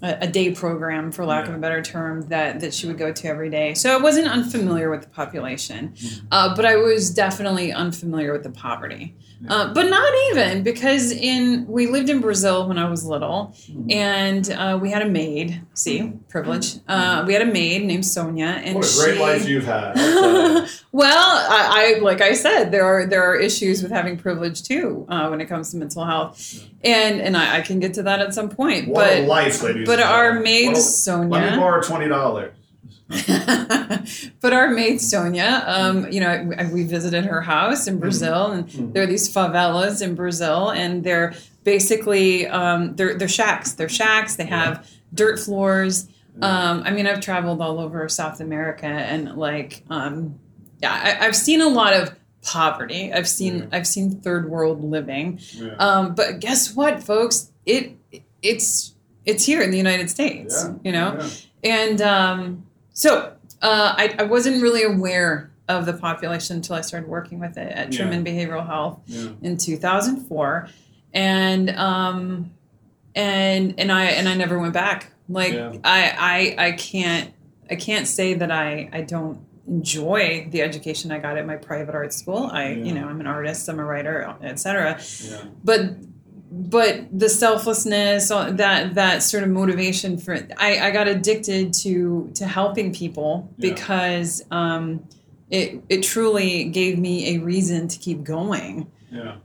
a, 0.03 0.19
a 0.23 0.27
day 0.27 0.51
program, 0.53 1.13
for 1.13 1.25
lack 1.25 1.49
of 1.49 1.55
a 1.55 1.59
better 1.59 1.83
term, 1.83 2.23
that 2.29 2.61
that 2.61 2.73
she 2.75 2.87
would 2.87 2.99
go 2.99 3.13
to 3.13 3.29
every 3.29 3.51
day. 3.51 3.75
So 3.75 3.97
I 3.97 4.01
wasn't 4.01 4.29
unfamiliar 4.29 4.91
with 4.91 5.03
the 5.03 5.09
population, 5.09 5.93
Mhm. 5.97 6.21
uh, 6.31 6.55
but 6.57 6.65
I 6.67 6.77
was 6.77 7.11
definitely 7.11 7.73
unfamiliar 7.73 8.33
with 8.33 8.43
the 8.43 8.51
poverty. 8.51 9.15
Uh, 9.47 9.75
but 9.75 9.83
not 9.91 10.11
even 10.31 10.63
because 10.63 11.11
in 11.13 11.67
we 11.69 11.87
lived 11.87 12.09
in 12.09 12.21
Brazil 12.21 12.67
when 12.67 12.79
I 12.79 12.89
was 12.89 13.05
little, 13.05 13.55
Mhm. 13.71 13.93
and 13.93 14.51
uh, 14.51 14.79
we 14.81 14.91
had 14.91 15.03
a 15.03 15.09
maid. 15.09 15.61
See, 15.75 16.13
privilege. 16.31 16.77
Uh, 16.89 17.25
we 17.27 17.33
had 17.35 17.43
a 17.43 17.47
maid 17.53 17.85
named 17.85 18.07
Sonia, 18.07 18.47
and 18.65 18.75
what 18.77 18.91
a 18.91 18.97
great 19.05 19.17
she, 19.17 19.21
life 19.21 19.49
you've 19.49 19.67
had. 19.67 19.99
I'll 19.99 20.23
tell 20.23 20.63
you. 20.63 20.69
well, 20.93 21.29
I, 21.51 21.97
I 21.97 22.01
like 22.01 22.21
I 22.23 22.33
said, 22.35 22.71
there 22.71 22.85
are 22.87 23.07
there 23.07 23.23
are 23.23 23.35
issues 23.37 23.83
with 23.83 23.93
having 23.93 24.17
privilege 24.17 24.63
too 24.63 25.05
uh, 25.11 25.29
when 25.29 25.41
it 25.43 25.47
comes 25.47 25.71
to 25.73 25.77
mental 25.77 26.05
health, 26.07 26.65
and 26.83 27.21
and 27.21 27.37
I, 27.37 27.59
I 27.59 27.61
can 27.61 27.81
get 27.81 27.93
to 27.95 28.03
that 28.05 28.21
at 28.21 28.33
some 28.33 28.49
point. 28.49 28.89
What 28.89 29.11
a 29.13 29.21
but 29.23 29.29
life, 29.29 29.63
ladies. 29.63 29.87
but 29.87 29.99
and 30.01 30.09
our 30.09 30.41
maid 30.41 30.73
a- 30.73 30.77
Sonia. 30.81 31.29
Let 31.29 31.51
me 31.53 31.59
borrow 31.59 31.83
twenty 31.83 32.09
dollars. 32.09 32.53
but 34.41 34.53
our 34.53 34.69
maid 34.71 35.01
Sonia, 35.01 35.63
um, 35.67 36.11
you 36.11 36.21
know, 36.21 36.51
we, 36.73 36.85
visited 36.85 37.25
her 37.25 37.41
house 37.41 37.87
in 37.87 37.99
Brazil, 37.99 38.47
and 38.53 38.69
Mhm. 38.69 38.93
there 38.93 39.03
are 39.03 39.07
these 39.07 39.33
favelas 39.33 40.03
in 40.03 40.15
Brazil, 40.15 40.71
and 40.71 41.03
they're 41.05 41.35
basically 41.65 42.47
um, 42.47 42.95
they're 42.97 43.17
they're 43.19 43.29
shacks. 43.29 43.73
They're 43.73 43.89
shacks. 43.89 44.37
They 44.37 44.47
have 44.47 44.87
dirt 45.13 45.39
floors. 45.39 46.09
Um, 46.43 46.83
I 46.85 46.91
mean, 46.91 47.07
I've 47.07 47.21
traveled 47.21 47.61
all 47.61 47.79
over 47.79 48.09
South 48.09 48.41
America, 48.41 48.87
and 48.87 49.37
like, 49.37 49.85
um, 49.89 50.39
yeah, 50.83 50.93
I, 51.21 51.27
I've 51.27 51.37
seen 51.37 51.61
a 51.61 51.69
lot 51.69 51.93
of 51.95 52.15
poverty. 52.43 53.13
I've 53.13 53.29
seen 53.29 53.59
Yeah. 53.61 53.67
I've 53.73 53.87
seen 53.87 54.21
third 54.21 54.51
world 54.51 54.83
living. 54.85 55.39
Yeah. 55.53 55.75
Um, 55.79 56.15
but 56.15 56.41
guess 56.41 56.75
what, 56.75 57.03
folks? 57.03 57.51
It 57.65 57.97
it's 58.43 58.95
it's 59.25 59.47
here 59.47 59.63
in 59.63 59.71
the 59.71 59.79
United 59.79 60.11
States. 60.11 60.65
Yeah. 60.67 60.75
You 60.85 60.93
know, 60.93 61.19
Yeah. 61.19 61.29
and 61.89 62.01
um, 62.03 62.67
so 62.95 63.35
uh, 63.61 63.95
I, 63.97 64.15
I 64.19 64.23
wasn't 64.23 64.63
really 64.63 64.83
aware 64.85 65.51
of 65.69 65.85
the 65.87 65.93
population 65.95 66.57
until 66.57 66.77
I 66.77 66.81
started 66.81 67.09
working 67.09 67.39
with 67.41 67.57
it 67.59 67.71
at 67.73 67.93
Yeah. 67.93 67.99
Truman 68.01 68.25
Behavioral 68.25 68.67
Health 68.67 69.01
Yeah. 69.07 69.31
in 69.43 69.57
2004, 69.59 70.69
and 71.13 71.71
um, 71.71 72.51
and 73.15 73.75
and 73.79 73.91
I 73.93 74.05
and 74.07 74.29
I 74.29 74.35
never 74.35 74.59
went 74.59 74.75
back. 74.75 75.13
Like 75.29 75.53
Yeah. 75.55 75.73
I, 75.85 76.55
I 76.59 76.67
I 76.69 76.73
can't 76.73 77.33
I 77.71 77.77
can't 77.77 78.07
say 78.07 78.35
that 78.35 78.51
I 78.51 78.89
I 78.93 79.01
don't 79.03 79.41
enjoy 79.67 80.47
the 80.51 80.61
education 80.61 81.11
I 81.11 81.19
got 81.19 81.39
at 81.39 81.47
my 81.47 81.57
private 81.57 81.95
art 81.95 82.13
school. 82.13 82.45
I 82.53 82.71
Yeah. 82.73 82.85
you 82.85 82.93
know 82.95 83.07
I'm 83.09 83.21
an 83.21 83.27
artist, 83.27 83.69
I'm 83.69 83.79
a 83.79 83.85
writer, 83.85 84.35
etc 84.43 85.01
Yeah. 85.23 85.45
but 85.63 85.81
but 86.57 87.07
the 87.13 87.29
selflessness 87.29 88.31
uh, 88.31 88.51
that 88.53 88.95
that 88.95 89.23
sort 89.25 89.43
of 89.43 89.49
motivation 89.51 90.17
for 90.19 90.35
I, 90.57 90.79
I 90.79 90.91
got 90.93 91.09
addicted 91.09 91.73
to 91.83 92.31
to 92.35 92.47
helping 92.47 92.95
people 92.95 93.51
Yeah. 93.59 93.71
because 93.71 94.45
um 94.53 95.03
it 95.51 95.83
it 95.89 96.03
truly 96.03 96.65
gave 96.65 96.99
me 96.99 97.35
a 97.37 97.39
reason 97.41 97.89
to 97.89 97.99
keep 97.99 98.23
going 98.23 98.87
Yeah. 99.11 99.37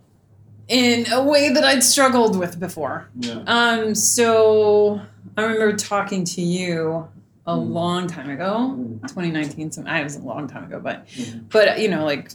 in 0.68 1.12
a 1.12 1.24
way 1.24 1.50
that 1.50 1.64
I'd 1.64 1.84
struggled 1.84 2.38
with 2.38 2.60
before. 2.60 3.10
Yeah. 3.20 3.42
Um 3.48 3.96
so 3.96 5.02
I 5.36 5.42
remember 5.44 5.76
talking 5.76 6.24
to 6.26 6.42
you 6.42 7.08
a 7.48 7.54
Mm. 7.56 7.72
long 7.72 8.08
time 8.08 8.30
ago, 8.30 8.76
Mm. 8.78 9.02
2019. 9.08 9.72
So 9.72 9.84
I 9.88 10.04
was 10.04 10.16
a 10.16 10.20
long 10.22 10.48
time 10.48 10.66
ago, 10.66 10.80
but 10.80 11.08
Mhm. 11.08 11.46
but 11.50 11.80
you 11.80 11.88
know 11.90 12.06
like 12.06 12.32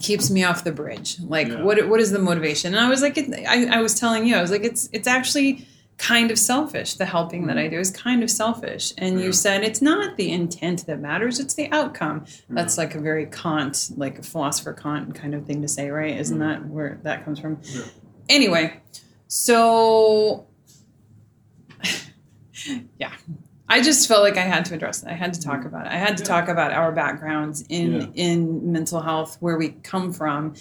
keeps 0.00 0.30
me 0.30 0.44
off 0.44 0.64
the 0.64 0.72
bridge 0.72 1.18
like 1.20 1.48
Yeah. 1.48 1.62
what 1.62 1.88
what 1.88 2.00
is 2.00 2.10
the 2.10 2.18
motivation 2.18 2.74
and 2.74 2.84
i 2.84 2.88
was 2.88 3.02
like 3.02 3.16
it, 3.18 3.32
I, 3.46 3.66
I 3.78 3.80
was 3.82 3.98
telling 3.98 4.26
you 4.26 4.36
i 4.36 4.42
was 4.42 4.50
like 4.50 4.64
it's 4.64 4.88
it's 4.92 5.06
actually 5.08 5.66
kind 5.96 6.30
of 6.32 6.38
selfish 6.38 6.94
the 6.94 7.04
helping 7.06 7.46
that 7.46 7.56
i 7.56 7.68
do 7.68 7.78
is 7.78 7.90
kind 7.90 8.22
of 8.22 8.30
selfish 8.30 8.92
and 8.98 9.10
Mm-hmm. 9.12 9.18
Yeah. 9.20 9.26
you 9.26 9.32
said 9.32 9.62
it's 9.62 9.80
not 9.80 10.16
the 10.16 10.30
intent 10.32 10.86
that 10.86 10.98
matters 11.00 11.38
it's 11.40 11.54
the 11.54 11.70
outcome 11.70 12.20
Mm-hmm. 12.22 12.54
that's 12.56 12.76
like 12.78 12.94
a 12.94 13.00
very 13.00 13.26
kant 13.26 13.90
like 13.96 14.18
a 14.18 14.22
philosopher 14.22 14.72
kant 14.72 15.14
kind 15.14 15.34
of 15.34 15.46
thing 15.46 15.62
to 15.62 15.68
say 15.68 15.90
right 15.90 16.16
isn't 16.16 16.38
Mhm. 16.38 16.40
that 16.40 16.66
where 16.66 16.98
that 17.04 17.24
comes 17.24 17.38
from 17.38 17.58
Yeah. 17.62 17.82
anyway 18.28 18.80
so 19.28 20.46
yeah 22.98 23.12
I 23.74 23.82
just 23.82 24.06
felt 24.06 24.22
like 24.22 24.36
I 24.36 24.42
had 24.54 24.64
to 24.66 24.74
address 24.74 25.02
it. 25.02 25.08
I 25.08 25.14
had 25.14 25.34
to 25.34 25.40
talk 25.40 25.64
about 25.64 25.86
it. 25.86 25.92
I 25.92 25.96
had 25.96 26.16
to 26.18 26.22
Yeah. 26.22 26.28
talk 26.28 26.48
about 26.48 26.70
our 26.72 26.92
backgrounds 26.92 27.64
in 27.68 27.92
Yeah. 27.92 28.06
in 28.14 28.70
mental 28.72 29.00
health, 29.00 29.36
where 29.40 29.56
we 29.56 29.70
come 29.82 30.12
from, 30.12 30.54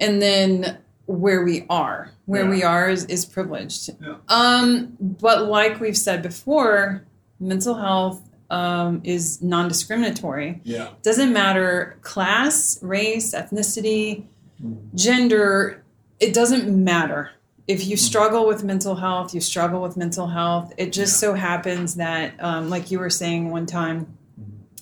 and 0.00 0.22
then 0.22 0.78
where 1.04 1.42
we 1.44 1.66
are. 1.68 2.12
Where 2.24 2.44
Yeah. 2.44 2.50
we 2.50 2.62
are 2.62 2.88
is, 2.88 3.04
is 3.04 3.26
privileged. 3.26 3.90
Um, 4.28 4.96
but 5.00 5.46
like 5.48 5.78
we've 5.78 5.96
said 5.96 6.22
before, 6.22 7.04
mental 7.38 7.74
health 7.74 8.22
um, 8.50 9.02
is 9.04 9.42
non-discriminatory. 9.42 10.62
Yeah. 10.64 10.88
Doesn't 11.02 11.34
matter 11.34 11.98
class, 12.00 12.78
race, 12.80 13.34
ethnicity, 13.34 14.24
Mhm. 14.64 14.94
gender. 14.94 15.82
It 16.18 16.32
doesn't 16.32 16.66
matter. 16.82 17.28
If 17.68 17.86
you 17.86 17.96
Mhm. 17.96 18.00
struggle 18.00 18.46
with 18.46 18.64
mental 18.64 18.94
health, 18.96 19.34
you 19.34 19.40
struggle 19.42 19.82
with 19.82 19.96
mental 19.96 20.26
health. 20.26 20.72
It 20.78 20.90
just 20.90 21.20
so 21.20 21.34
happens 21.34 21.96
that, 21.96 22.32
um, 22.40 22.70
like 22.70 22.90
you 22.90 22.98
were 22.98 23.10
saying 23.10 23.50
one 23.50 23.66
time, 23.66 24.06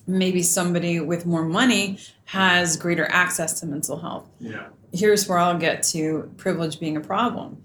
maybe 0.07 0.41
somebody 0.41 1.01
with 1.01 1.27
more 1.27 1.45
money 1.45 1.99
has 2.27 2.77
greater 2.77 3.09
access 3.11 3.59
to 3.61 3.67
mental 3.67 3.99
health. 3.99 4.25
Yeah. 4.39 4.67
Here's 4.93 5.29
where 5.29 5.39
I'll 5.39 5.59
get 5.59 5.83
to 5.95 6.31
privilege 6.37 6.79
being 6.79 6.97
a 6.97 7.01
problem. 7.01 7.57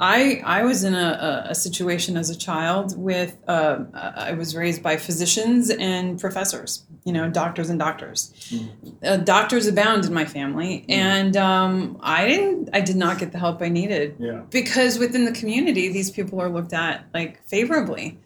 I, 0.00 0.40
I 0.44 0.62
was 0.62 0.84
in 0.84 0.94
a, 0.94 1.46
a, 1.50 1.54
situation 1.54 2.16
as 2.16 2.30
a 2.30 2.36
child 2.36 2.96
with, 2.96 3.36
uh, 3.48 3.80
I 3.92 4.32
was 4.32 4.54
raised 4.54 4.80
by 4.82 4.96
physicians 4.96 5.70
and 5.70 6.20
professors, 6.20 6.84
you 7.04 7.12
know, 7.12 7.28
doctors 7.28 7.68
and 7.68 7.80
doctors. 7.80 8.32
Mhm. 8.50 8.68
Uh, 9.02 9.16
doctors 9.16 9.66
abound 9.66 10.04
in 10.04 10.14
my 10.14 10.24
family, 10.24 10.84
Mhm. 10.88 10.92
and 10.94 11.36
um, 11.36 11.98
I 12.00 12.28
didn't, 12.28 12.70
I 12.72 12.80
did 12.80 12.94
not 12.96 13.18
get 13.18 13.32
the 13.32 13.38
help 13.38 13.60
I 13.60 13.68
needed 13.68 14.14
Yeah. 14.20 14.42
because 14.50 14.98
within 14.98 15.24
the 15.24 15.32
community 15.32 15.88
these 15.92 16.10
people 16.12 16.40
are 16.40 16.48
looked 16.48 16.72
at 16.72 17.04
like 17.12 17.42
favorably 17.48 18.18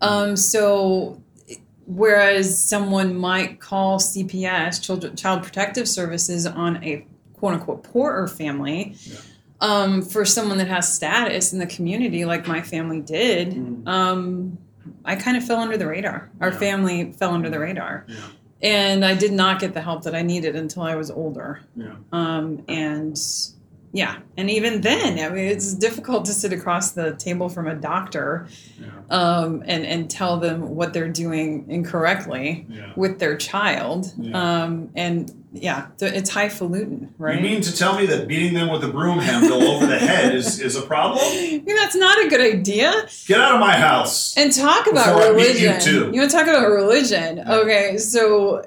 um, 0.00 0.36
so 0.36 1.22
whereas 1.86 2.60
someone 2.60 3.14
might 3.16 3.60
call 3.60 3.98
cps 3.98 4.80
child, 4.82 5.16
child 5.16 5.42
protective 5.42 5.88
services 5.88 6.46
on 6.46 6.82
a 6.82 7.04
quote 7.34 7.54
unquote 7.54 7.82
poorer 7.84 8.26
family 8.28 8.96
Yeah. 9.04 9.16
Um, 9.62 10.02
for 10.02 10.24
someone 10.26 10.58
that 10.58 10.66
has 10.68 10.92
status 10.92 11.52
in 11.54 11.58
the 11.58 11.66
community 11.66 12.24
like 12.26 12.46
my 12.46 12.60
family 12.60 13.00
did 13.00 13.54
Mhm. 13.54 13.86
um, 13.88 14.58
i 15.04 15.14
kind 15.16 15.36
of 15.36 15.44
fell 15.44 15.58
under 15.60 15.76
the 15.78 15.86
radar 15.86 16.28
our 16.40 16.50
Yeah. 16.50 16.58
family 16.58 17.12
fell 17.12 17.32
under 17.32 17.48
the 17.48 17.58
radar 17.58 18.04
Yeah. 18.08 18.16
and 18.62 19.04
i 19.04 19.14
did 19.14 19.32
not 19.32 19.60
get 19.60 19.72
the 19.74 19.80
help 19.80 20.02
that 20.02 20.14
i 20.14 20.22
needed 20.22 20.56
until 20.56 20.82
i 20.82 20.94
was 20.96 21.10
older 21.10 21.60
Yeah. 21.76 21.94
um, 22.12 22.62
and 22.68 23.16
yeah, 23.94 24.16
and 24.38 24.50
even 24.50 24.80
then, 24.80 25.18
I 25.18 25.28
mean, 25.34 25.44
it's 25.48 25.74
difficult 25.74 26.24
to 26.24 26.32
sit 26.32 26.52
across 26.52 26.92
the 26.92 27.14
table 27.16 27.48
from 27.50 27.66
a 27.66 27.74
doctor 27.74 28.46
Yeah. 28.80 28.88
um, 29.10 29.62
and 29.66 29.84
and 29.84 30.10
tell 30.10 30.38
them 30.40 30.74
what 30.74 30.92
they're 30.94 31.08
doing 31.12 31.66
incorrectly 31.68 32.66
Yeah. 32.70 32.92
with 32.96 33.18
their 33.18 33.36
child. 33.36 34.12
Yeah. 34.18 34.62
Um, 34.62 34.88
and 34.96 35.30
yeah, 35.52 35.88
it's 36.00 36.30
highfalutin, 36.30 37.12
right? 37.18 37.36
You 37.36 37.42
mean 37.42 37.60
to 37.60 37.76
tell 37.76 37.94
me 37.98 38.06
that 38.06 38.26
beating 38.26 38.54
them 38.54 38.70
with 38.72 38.82
a 38.84 38.88
broom 38.88 39.18
handle 39.18 39.62
over 39.62 39.84
the 39.84 39.98
head 39.98 40.34
is, 40.34 40.58
is 40.58 40.76
a 40.76 40.80
problem? 40.82 41.18
I 41.22 41.60
mean, 41.66 41.76
that's 41.76 41.94
not 41.94 42.24
a 42.24 42.28
good 42.30 42.40
idea. 42.40 42.90
Get 43.26 43.38
out 43.38 43.52
of 43.56 43.60
my 43.60 43.76
house. 43.76 44.34
And 44.38 44.50
talk 44.50 44.86
about 44.90 45.14
religion. 45.34 45.74
You 45.74 45.80
too. 45.80 46.04
want 46.12 46.30
to 46.30 46.34
talk 46.34 46.46
about 46.46 46.70
religion? 46.70 47.40
Okay, 47.46 47.98
so 47.98 48.62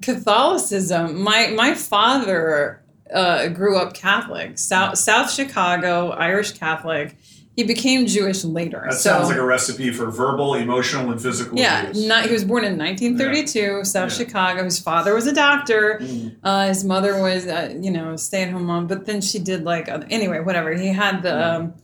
Catholicism. 0.00 1.20
My 1.22 1.48
my 1.48 1.74
father 1.74 2.80
uh, 3.12 3.48
grew 3.48 3.76
up 3.76 3.94
Catholic, 3.94 4.58
South 4.58 4.98
South 4.98 5.30
Chicago, 5.30 6.10
Irish 6.10 6.52
Catholic. 6.52 7.16
He 7.56 7.64
became 7.64 8.06
Jewish 8.06 8.44
later. 8.44 8.84
That 8.88 8.94
so, 8.98 9.10
sounds 9.10 9.28
like 9.30 9.36
a 9.36 9.44
recipe 9.44 9.90
for 9.90 10.06
verbal, 10.12 10.54
emotional, 10.54 11.10
and 11.10 11.20
physical 11.20 11.58
yeah. 11.58 11.88
abuse. 11.88 12.06
Not, 12.06 12.26
he 12.26 12.32
was 12.32 12.44
born 12.44 12.62
in 12.62 12.78
1932, 12.78 13.84
South 13.84 14.12
Yeah. 14.12 14.16
Chicago. 14.16 14.62
His 14.62 14.78
father 14.78 15.12
was 15.12 15.26
a 15.26 15.32
doctor. 15.32 15.98
Mhm. 16.00 16.36
Uh, 16.44 16.68
his 16.68 16.84
mother 16.84 17.20
was, 17.20 17.48
uh, 17.48 17.74
you 17.80 17.90
know, 17.90 18.14
stay 18.14 18.44
at 18.44 18.50
home 18.50 18.66
mom. 18.66 18.86
But 18.86 19.06
then 19.06 19.20
she 19.20 19.40
did 19.40 19.64
like 19.64 19.88
other, 19.88 20.06
anyway, 20.08 20.38
whatever. 20.38 20.72
He 20.74 20.86
had 20.88 21.22
the. 21.22 21.54
Um, 21.56 21.74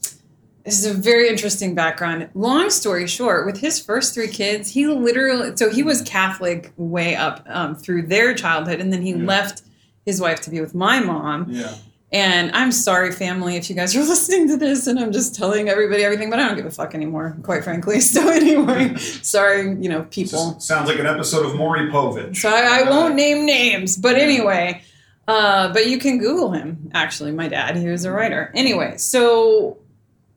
this 0.64 0.78
is 0.78 0.86
a 0.86 0.94
very 0.94 1.28
interesting 1.28 1.74
background. 1.74 2.28
Long 2.34 2.70
story 2.70 3.06
short, 3.06 3.44
with 3.44 3.58
his 3.58 3.78
first 3.80 4.14
three 4.14 4.28
kids, 4.28 4.70
he 4.70 4.86
literally 4.86 5.56
so 5.56 5.68
he 5.70 5.82
was 5.82 6.00
Catholic 6.02 6.72
way 6.76 7.16
up 7.16 7.44
um, 7.48 7.74
through 7.74 8.06
their 8.06 8.32
childhood, 8.32 8.80
and 8.80 8.92
then 8.92 9.02
he 9.02 9.10
Yeah. 9.10 9.26
left 9.26 9.62
his 10.04 10.20
wife 10.20 10.40
to 10.42 10.50
be 10.50 10.60
with 10.60 10.74
my 10.74 11.00
mom. 11.00 11.46
Yeah. 11.48 11.74
And 12.12 12.52
I'm 12.52 12.70
sorry, 12.70 13.10
family, 13.10 13.56
if 13.56 13.68
you 13.68 13.74
guys 13.74 13.96
are 13.96 13.98
listening 14.04 14.46
to 14.48 14.56
this, 14.56 14.86
and 14.86 15.00
I'm 15.00 15.10
just 15.10 15.34
telling 15.34 15.68
everybody 15.68 16.04
everything, 16.04 16.30
but 16.30 16.38
I 16.38 16.46
don't 16.46 16.56
give 16.56 16.66
a 16.66 16.70
fuck 16.70 16.94
anymore, 16.94 17.36
quite 17.42 17.64
frankly. 17.64 18.00
So 18.00 18.30
anyway, 18.30 18.94
sorry, 18.98 19.74
you 19.82 19.88
know, 19.88 20.04
people. 20.10 20.60
Sounds 20.60 20.88
like 20.88 21.00
an 21.00 21.06
episode 21.06 21.44
of 21.44 21.56
Maury 21.56 21.90
Povich. 21.90 22.36
So 22.36 22.48
I, 22.48 22.80
I 22.80 22.90
won't 22.90 23.16
name 23.16 23.44
names, 23.44 23.96
but 23.96 24.14
anyway, 24.16 24.82
uh, 25.26 25.72
but 25.72 25.88
you 25.88 25.98
can 25.98 26.18
Google 26.18 26.52
him. 26.52 26.90
Actually, 26.94 27.32
my 27.32 27.48
dad, 27.48 27.76
he 27.76 27.88
was 27.88 28.04
a 28.04 28.12
writer. 28.12 28.52
Anyway, 28.54 28.96
so 28.98 29.78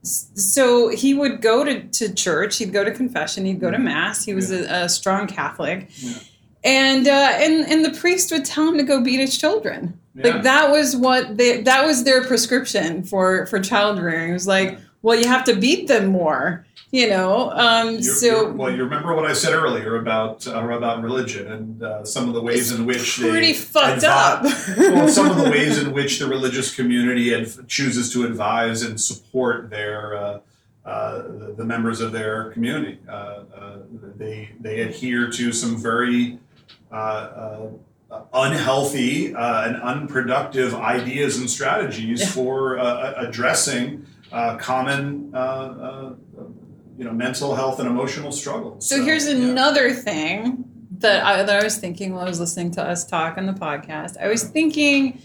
so 0.03 0.89
he 0.89 1.13
would 1.13 1.41
go 1.41 1.65
to, 1.65 1.81
to 1.89 2.13
church 2.13 2.57
he'd 2.59 2.71
go 2.71 2.83
to 2.83 2.91
confession 2.91 3.43
he'd 3.45 3.59
go 3.59 3.69
to 3.69 3.77
mass 3.77 4.23
he 4.23 4.33
was 4.33 4.51
a, 4.51 4.63
a 4.83 4.87
strong 4.87 5.27
catholic 5.27 5.89
Yeah. 5.97 6.13
And 6.63 7.07
uh, 7.07 7.31
and 7.35 7.65
and 7.67 7.85
the 7.85 7.91
priest 7.99 8.31
would 8.31 8.45
tell 8.45 8.67
him 8.67 8.77
to 8.77 8.83
go 8.83 9.01
beat 9.01 9.19
his 9.19 9.37
children 9.37 9.97
Yeah. 10.15 10.27
like 10.33 10.43
that 10.43 10.71
was 10.71 10.95
what 10.95 11.37
they 11.37 11.61
that 11.61 11.85
was 11.85 12.03
their 12.03 12.23
prescription 12.23 13.03
for 13.03 13.45
for 13.47 13.59
child 13.59 13.99
rearing 13.99 14.31
it 14.31 14.33
was 14.33 14.47
like 14.47 14.79
well 15.01 15.17
you 15.19 15.27
have 15.27 15.43
to 15.45 15.55
beat 15.55 15.87
them 15.87 16.07
more 16.07 16.65
you 16.91 17.07
know 17.09 17.51
um 17.51 17.89
You're- 17.91 18.01
so 18.03 18.25
you're- 18.25 18.51
well, 18.53 18.71
you 18.75 18.83
remember 18.83 19.13
what 19.15 19.25
I 19.29 19.33
said 19.33 19.53
earlier 19.53 19.97
about 19.97 20.47
uh, 20.47 20.57
about 20.69 21.03
religion 21.03 21.51
and 21.51 21.83
uh, 21.83 22.03
some 22.05 22.27
of 22.27 22.33
the 22.33 22.41
ways 22.41 22.71
in 22.71 22.85
which 22.85 23.17
they 23.17 23.29
pretty 23.29 23.53
fucked 23.53 24.03
advi- 24.03 24.07
up 24.07 24.43
well, 24.95 25.07
some 25.09 25.29
of 25.29 25.37
the 25.37 25.49
ways 25.51 25.77
in 25.83 25.93
which 25.93 26.17
the 26.19 26.27
religious 26.27 26.73
community 26.73 27.33
adv- 27.33 27.67
chooses 27.67 28.11
to 28.13 28.25
advise 28.25 28.81
and 28.81 28.99
support 28.99 29.69
their 29.69 30.15
uh, 30.15 30.39
uh, 30.85 31.23
the, 31.57 31.65
members 31.65 31.99
of 31.99 32.13
their 32.13 32.49
community. 32.51 32.97
Uh, 33.09 33.11
uh, 33.11 33.77
they 34.15 34.49
they 34.61 34.79
adhere 34.79 35.29
to 35.29 35.51
some 35.51 35.75
very 35.75 36.39
unhealthy 38.33 39.35
uh, 39.35 39.67
and 39.67 39.81
unproductive 39.81 40.73
ideas 40.73 41.37
and 41.37 41.49
strategies 41.49 42.21
Yeah. 42.21 42.27
for 42.27 42.79
uh, 42.79 43.13
addressing 43.17 44.05
uh, 44.31 44.57
common. 44.57 45.31
Uh, 45.33 45.37
uh, 45.37 46.13
you 46.97 47.03
know, 47.03 47.11
mental 47.11 47.53
health 47.55 47.79
and 47.79 47.87
emotional 47.87 48.31
struggles. 48.31 48.89
So 48.89 49.03
here's 49.03 49.27
yeah. 49.27 49.35
another 49.35 49.93
thing 49.93 50.65
that 50.97 51.23
I, 51.23 51.43
that 51.43 51.61
I 51.61 51.63
was 51.63 51.77
thinking 51.77 52.13
while 52.13 52.25
I 52.25 52.27
was 52.27 52.39
listening 52.39 52.71
to 52.71 52.83
us 52.83 53.05
talk 53.05 53.37
on 53.37 53.45
the 53.45 53.53
podcast. 53.53 54.17
I 54.19 54.27
was 54.27 54.43
thinking, 54.43 55.21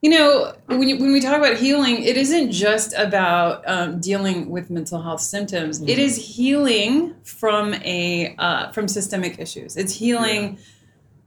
you 0.00 0.10
know, 0.10 0.54
when, 0.66 0.88
you, 0.88 0.98
when 0.98 1.12
we 1.12 1.20
talk 1.20 1.36
about 1.36 1.56
healing, 1.56 2.04
it 2.04 2.16
isn't 2.16 2.52
just 2.52 2.94
about 2.96 3.64
um, 3.66 4.00
dealing 4.00 4.48
with 4.48 4.70
mental 4.70 5.02
health 5.02 5.22
symptoms. 5.22 5.82
It 5.82 5.98
is 5.98 6.36
healing 6.36 7.16
from 7.24 7.74
a 7.74 8.36
uh, 8.38 8.70
from 8.70 8.86
systemic 8.86 9.40
issues. 9.40 9.76
It's 9.76 9.94
healing 9.94 10.58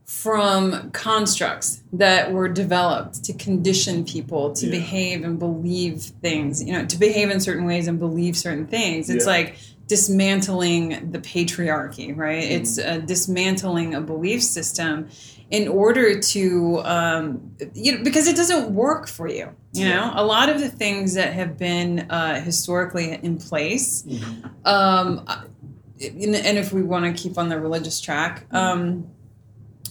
from 0.06 0.92
constructs 0.92 1.82
that 1.92 2.32
were 2.32 2.48
developed 2.48 3.24
to 3.24 3.34
condition 3.34 4.06
people 4.06 4.54
to 4.54 4.66
Yeah. 4.68 4.72
behave 4.74 5.24
and 5.24 5.40
believe 5.40 6.02
things. 6.22 6.64
You 6.64 6.74
know, 6.74 6.86
to 6.86 6.98
behave 6.98 7.30
in 7.32 7.40
certain 7.40 7.66
ways 7.66 7.88
and 7.88 7.98
believe 8.00 8.38
certain 8.38 8.68
things. 8.68 9.10
It's 9.10 9.26
Yeah. 9.26 9.32
like 9.32 9.56
dismantling 9.88 11.12
the 11.12 11.20
patriarchy, 11.20 12.16
right? 12.16 12.44
Mm-hmm. 12.44 12.62
It's 12.62 12.78
uh, 12.80 12.98
dismantling 13.06 13.94
a 13.96 14.02
belief 14.02 14.44
system 14.44 15.08
in 15.52 15.68
order 15.68 16.20
to, 16.20 16.82
um, 16.86 17.52
you 17.76 17.96
know, 17.98 18.04
because 18.04 18.28
it 18.28 18.36
doesn't 18.36 18.72
work 18.74 19.08
for 19.08 19.28
you. 19.28 19.50
You 19.74 19.90
know, 19.90 20.12
a 20.16 20.24
lot 20.26 20.50
of 20.50 20.60
the 20.60 20.70
things 20.70 21.14
that 21.16 21.34
have 21.34 21.58
been 21.58 22.08
uh, 22.10 22.42
historically 22.42 23.20
in 23.22 23.38
place, 23.38 24.04
Mhm. 24.08 24.50
um, 24.66 25.22
and 26.02 26.36
and 26.36 26.58
if 26.58 26.74
we 26.74 26.82
want 26.82 27.06
to 27.06 27.22
keep 27.22 27.38
on 27.38 27.50
the 27.50 27.60
religious 27.60 28.00
track, 28.02 28.46
um, 28.52 29.06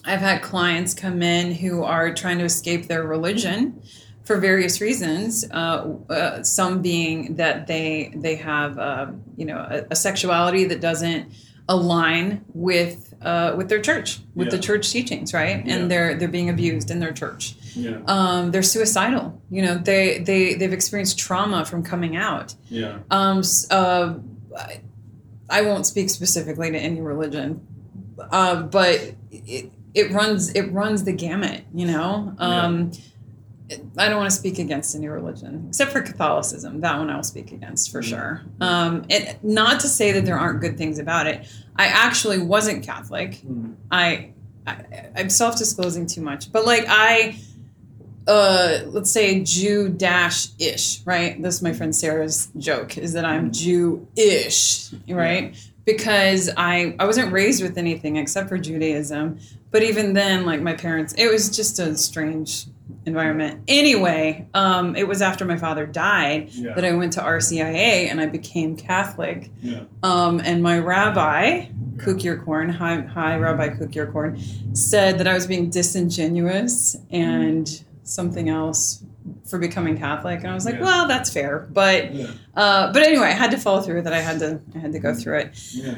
I've 0.06 0.20
had 0.20 0.42
clients 0.42 0.94
come 0.94 1.22
in 1.22 1.52
who 1.52 1.82
are 1.82 2.12
trying 2.14 2.38
to 2.38 2.44
escape 2.44 2.88
their 2.88 3.02
religion 3.04 3.82
for 4.24 4.38
various 4.38 4.80
reasons. 4.80 5.44
Uh, 5.50 5.94
uh, 6.10 6.42
some 6.42 6.82
being 6.82 7.36
that 7.36 7.66
they 7.66 8.12
they 8.14 8.36
have 8.36 8.78
uh, 8.78 9.06
you 9.36 9.46
know 9.46 9.58
a, 9.58 9.84
a 9.90 9.96
sexuality 9.96 10.64
that 10.66 10.80
doesn't 10.80 11.32
align 11.68 12.44
with 12.52 13.14
uh, 13.22 13.54
with 13.56 13.70
their 13.70 13.80
church, 13.80 14.18
with 14.34 14.50
the 14.50 14.58
church 14.58 14.90
teachings, 14.90 15.32
right? 15.32 15.64
Yeah. 15.66 15.74
And 15.74 15.90
they're 15.90 16.14
they're 16.18 16.28
being 16.28 16.50
abused 16.50 16.90
in 16.90 17.00
their 17.00 17.12
church. 17.12 17.54
Yeah, 17.74 17.98
Um, 18.06 18.50
they're 18.50 18.62
suicidal. 18.62 19.40
You 19.50 19.62
know, 19.62 19.74
they 19.78 20.18
they 20.18 20.54
they've 20.54 20.72
experienced 20.72 21.18
trauma 21.18 21.64
from 21.64 21.82
coming 21.82 22.16
out. 22.16 22.54
yeah, 22.68 22.98
Um, 23.10 23.42
uh, 23.70 24.14
I- 24.56 24.80
I 25.50 25.60
won't 25.62 25.84
speak 25.86 26.08
specifically 26.08 26.70
to 26.70 26.78
any 26.78 27.00
religion, 27.02 27.66
uh, 28.30 28.62
but 28.62 28.98
it, 29.30 29.70
it 29.94 30.10
runs 30.12 30.52
it 30.54 30.72
runs 30.72 31.04
the 31.04 31.12
gamut. 31.12 31.62
You 31.72 31.86
know, 31.86 32.34
um, 32.38 32.90
I 33.96 34.08
don't 34.08 34.18
want 34.18 34.30
to 34.30 34.36
speak 34.36 34.58
against 34.58 34.94
any 34.94 35.08
religion 35.08 35.66
except 35.68 35.90
for 35.92 36.02
Catholicism. 36.02 36.80
That 36.82 36.98
one 36.98 37.08
I'll 37.10 37.22
speak 37.22 37.50
against 37.52 37.90
for 37.90 38.02
Mhm. 38.02 38.04
sure. 38.04 38.42
Um, 38.60 39.04
and 39.08 39.36
not 39.42 39.80
to 39.80 39.88
say 39.88 40.12
that 40.12 40.24
there 40.26 40.38
aren't 40.38 40.60
good 40.60 40.76
things 40.76 40.98
about 40.98 41.26
it. 41.26 41.46
I 41.76 41.86
actually 41.86 42.38
wasn't 42.38 42.82
Catholic. 42.84 43.40
Mm. 43.46 43.74
I, 43.90 44.30
I 44.66 44.76
I'm 45.16 45.30
self 45.30 45.56
disclosing 45.56 46.06
too 46.06 46.20
much, 46.20 46.52
but 46.52 46.66
like 46.66 46.84
I, 46.88 47.36
uh, 48.26 48.80
let's 48.86 49.10
say 49.10 49.42
Jew 49.42 49.88
dash 49.88 50.48
ish, 50.58 51.00
right? 51.04 51.40
This 51.42 51.56
is 51.56 51.62
my 51.62 51.72
friend 51.72 51.94
Sarah's 51.94 52.48
joke 52.56 52.96
is 52.98 53.12
that 53.14 53.24
I'm 53.24 53.50
Jew 53.52 54.06
ish, 54.16 54.90
right? 55.08 55.54
Because 55.84 56.50
I 56.56 56.94
I 56.98 57.04
wasn't 57.04 57.32
raised 57.32 57.62
with 57.62 57.76
anything 57.76 58.16
except 58.16 58.48
for 58.48 58.58
Judaism, 58.58 59.38
but 59.70 59.82
even 59.82 60.12
then, 60.14 60.46
like 60.46 60.60
my 60.60 60.74
parents, 60.74 61.14
it 61.18 61.30
was 61.30 61.54
just 61.54 61.78
a 61.78 61.96
strange 61.96 62.66
environment. 63.06 63.62
Anyway, 63.68 64.46
um, 64.54 64.96
it 64.96 65.06
was 65.06 65.22
after 65.22 65.44
my 65.44 65.56
father 65.56 65.86
died 65.86 66.50
yeah, 66.50 66.74
that 66.74 66.84
I 66.84 66.92
went 66.92 67.12
to 67.14 67.20
RCIA 67.20 68.10
and 68.10 68.20
I 68.20 68.26
became 68.26 68.76
Catholic. 68.76 69.50
yeah. 69.62 69.82
Um, 70.02 70.40
and 70.40 70.62
my 70.62 70.78
rabbi, 70.78 71.66
Kukirkorn, 71.96 72.70
hi, 72.70 73.00
hi, 73.00 73.36
Rabbi 73.36 73.68
Cook 73.76 73.94
Your 73.94 74.06
Corn, 74.06 74.40
said 74.74 75.18
that 75.18 75.26
I 75.26 75.34
was 75.34 75.46
being 75.46 75.70
disingenuous 75.70 76.96
and 77.10 77.84
something 78.04 78.48
else 78.48 79.02
for 79.46 79.58
becoming 79.58 79.96
Catholic. 79.98 80.40
And 80.40 80.48
I 80.50 80.54
was 80.54 80.64
like, 80.66 80.76
Yeah. 80.76 80.82
well, 80.82 81.08
that's 81.08 81.32
fair. 81.32 81.66
But 81.72 82.14
Yeah, 82.14 82.26
uh, 82.54 82.92
but 82.92 83.02
anyway, 83.02 83.26
I 83.28 83.30
had 83.32 83.50
to 83.52 83.56
follow 83.58 83.80
through 83.80 83.96
with 83.96 84.06
it. 84.06 84.12
I 84.12 84.20
had 84.20 84.38
to 84.40 84.60
I 84.74 84.78
had 84.78 84.92
to 84.92 84.98
go 84.98 85.14
through 85.14 85.38
it. 85.38 85.50
yeah, 85.72 85.94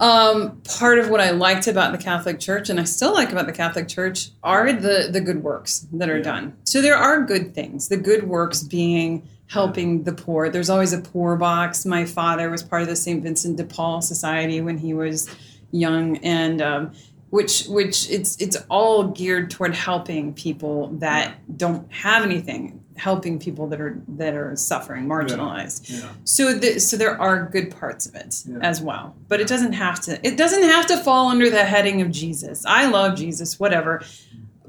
Um, 0.00 0.60
part 0.78 0.98
of 0.98 1.10
what 1.10 1.20
I 1.20 1.30
liked 1.30 1.66
about 1.66 1.92
the 1.92 1.98
Catholic 1.98 2.40
Church, 2.40 2.70
and 2.70 2.80
I 2.80 2.84
still 2.84 3.12
like 3.12 3.30
about 3.30 3.46
the 3.46 3.52
Catholic 3.52 3.88
Church, 3.88 4.30
are 4.42 4.72
the 4.72 5.08
the 5.10 5.20
good 5.20 5.42
works 5.42 5.86
that 5.92 6.08
are 6.08 6.16
Yeah. 6.18 6.22
done. 6.24 6.52
So 6.64 6.80
there 6.80 6.96
are 6.96 7.22
good 7.22 7.54
things. 7.54 7.88
The 7.88 7.96
good 7.96 8.28
works 8.28 8.62
being 8.62 9.22
helping 9.48 10.04
the 10.04 10.12
poor. 10.12 10.48
There's 10.48 10.70
always 10.70 10.92
a 10.92 10.98
poor 10.98 11.36
box. 11.36 11.84
My 11.84 12.04
father 12.06 12.48
was 12.48 12.62
part 12.62 12.82
of 12.82 12.88
the 12.88 12.96
St. 12.96 13.22
Vincent 13.22 13.56
de 13.58 13.64
Paul 13.64 14.00
Society 14.00 14.60
when 14.62 14.78
he 14.78 14.94
was 14.94 15.28
young, 15.72 16.16
and 16.18 16.62
um, 16.62 16.90
which 17.32 17.64
which 17.66 18.10
it's 18.10 18.36
it's 18.42 18.58
all 18.68 19.04
geared 19.04 19.50
toward 19.50 19.74
helping 19.74 20.34
people 20.34 20.88
that 20.98 21.34
don't 21.56 21.90
have 21.90 22.22
anything, 22.24 22.84
helping 22.96 23.38
people 23.38 23.66
that 23.68 23.80
are 23.80 23.98
that 24.06 24.34
are 24.34 24.54
suffering, 24.54 25.06
marginalized. 25.06 25.88
yeah. 25.88 26.10
So, 26.24 26.52
the, 26.52 26.78
so 26.78 26.98
there 26.98 27.18
are 27.18 27.48
good 27.50 27.70
parts 27.70 28.04
of 28.04 28.14
it 28.14 28.42
Yeah. 28.46 28.58
as 28.60 28.82
well, 28.82 29.16
but 29.28 29.40
it 29.40 29.48
doesn't 29.48 29.72
have 29.72 29.98
to. 30.02 30.12
It 30.26 30.36
doesn't 30.36 30.62
have 30.74 30.86
to 30.88 30.98
fall 30.98 31.28
under 31.28 31.48
the 31.48 31.64
heading 31.64 32.02
of 32.02 32.10
Jesus. 32.10 32.66
I 32.66 32.88
love 32.90 33.16
Jesus, 33.16 33.58
whatever, 33.58 34.02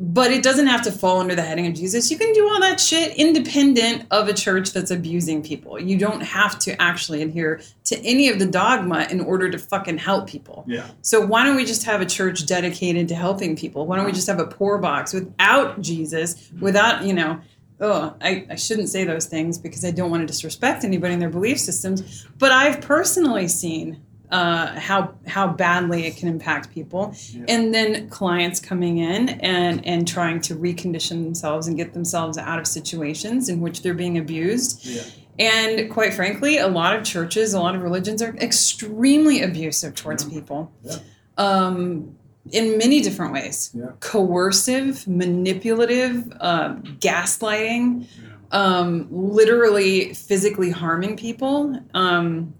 but 0.05 0.31
it 0.31 0.43
doesn't 0.43 0.67
have 0.67 0.81
to 0.81 0.91
fall 0.91 1.21
under 1.21 1.33
the 1.33 1.41
heading 1.41 1.65
of 1.65 1.73
Jesus. 1.73 2.11
You 2.11 2.17
can 2.17 2.33
do 2.33 2.49
all 2.49 2.59
that 2.59 2.77
shit 2.77 3.15
independent 3.15 4.05
of 4.11 4.27
a 4.27 4.33
church 4.33 4.73
that's 4.73 4.91
abusing 4.91 5.41
people. 5.41 5.79
You 5.79 5.97
don't 5.97 6.19
have 6.19 6.59
to 6.59 6.79
actually 6.81 7.21
adhere 7.21 7.61
to 7.85 7.97
any 7.99 8.27
of 8.27 8.37
the 8.37 8.45
dogma 8.45 9.07
in 9.09 9.21
order 9.21 9.49
to 9.49 9.57
fucking 9.57 9.99
help 9.99 10.27
people. 10.27 10.65
Yeah, 10.67 10.89
So 11.01 11.25
why 11.25 11.45
don't 11.45 11.55
we 11.55 11.63
just 11.63 11.85
have 11.85 12.01
a 12.01 12.05
church 12.05 12.45
dedicated 12.45 13.07
to 13.07 13.15
helping 13.15 13.55
people? 13.55 13.85
Why 13.85 13.95
don't 13.95 14.05
we 14.05 14.11
just 14.11 14.27
have 14.27 14.39
a 14.39 14.47
poor 14.47 14.77
box 14.77 15.13
without 15.13 15.79
Jesus, 15.79 16.51
without, 16.59 17.05
you 17.05 17.13
know, 17.13 17.39
oh, 17.79 18.13
I, 18.19 18.45
I 18.49 18.55
shouldn't 18.55 18.89
say 18.89 19.05
those 19.05 19.27
things 19.27 19.57
because 19.57 19.85
I 19.85 19.91
don't 19.91 20.11
want 20.11 20.19
to 20.19 20.27
disrespect 20.27 20.83
anybody 20.83 21.13
in 21.13 21.21
their 21.21 21.29
belief 21.29 21.59
systems. 21.59 22.27
But 22.37 22.51
I've 22.51 22.81
personally 22.81 23.47
seen 23.47 24.01
uh, 24.31 24.79
how 24.79 25.13
how 25.27 25.47
badly 25.47 26.05
it 26.07 26.17
can 26.17 26.27
impact 26.27 26.71
people, 26.73 27.13
Yeah. 27.31 27.45
and 27.49 27.73
then 27.73 28.09
clients 28.09 28.59
coming 28.59 28.97
in 28.97 29.29
and 29.29 29.85
and 29.85 30.07
trying 30.07 30.41
to 30.41 30.55
recondition 30.55 31.23
themselves 31.23 31.67
and 31.67 31.77
get 31.77 31.93
themselves 31.93 32.37
out 32.37 32.57
of 32.59 32.65
situations 32.67 33.49
in 33.49 33.59
which 33.61 33.81
they're 33.83 33.93
being 33.93 34.17
abused. 34.17 34.85
yeah, 34.85 35.03
And 35.39 35.91
quite 35.91 36.13
frankly, 36.13 36.57
a 36.57 36.67
lot 36.67 36.95
of 36.95 37.03
churches, 37.03 37.53
a 37.53 37.59
lot 37.59 37.75
of 37.75 37.81
religions 37.83 38.21
are 38.21 38.35
extremely 38.37 39.41
abusive 39.43 39.93
towards 39.95 40.23
people. 40.23 40.71
Yeah. 40.83 40.97
Um, 41.37 42.15
in 42.51 42.77
many 42.77 42.99
different 43.01 43.31
ways 43.33 43.73
coercive, 43.99 45.07
manipulative, 45.07 46.31
uh, 46.41 46.75
gaslighting, 46.99 48.05
um, 48.51 49.07
literally 49.11 50.13
physically 50.13 50.69
harming 50.69 51.17
people. 51.17 51.79
Um, 51.93 52.53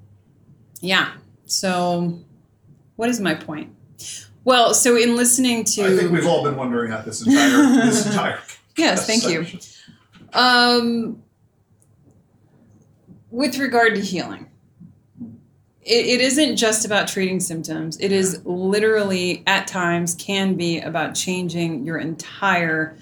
yeah. 0.81 1.09
So, 1.45 2.19
what 2.95 3.09
is 3.09 3.19
my 3.19 3.35
point? 3.35 3.73
Well, 4.43 4.73
so 4.73 4.97
in 4.97 5.15
listening 5.15 5.63
to. 5.65 5.85
I 5.85 5.97
think 5.97 6.11
we've 6.11 6.27
all 6.27 6.43
been 6.43 6.55
wondering 6.55 6.91
at 6.91 7.05
this 7.05 7.25
entire 7.25 7.85
this 7.85 8.05
entire. 8.07 8.39
Yes, 8.77 9.05
thank 9.07 9.27
you. 9.27 9.45
Um, 10.33 11.21
with 13.31 13.57
regard 13.57 13.95
to 13.95 14.01
healing, 14.01 14.49
it, 15.81 16.05
it 16.05 16.21
isn't 16.21 16.55
just 16.57 16.85
about 16.85 17.07
treating 17.07 17.39
symptoms. 17.39 17.97
It 17.99 18.11
is 18.11 18.41
literally, 18.45 19.43
at 19.47 19.67
times, 19.67 20.15
can 20.15 20.55
be 20.55 20.79
about 20.79 21.15
changing 21.15 21.85
your 21.85 21.97
entire 21.97 22.97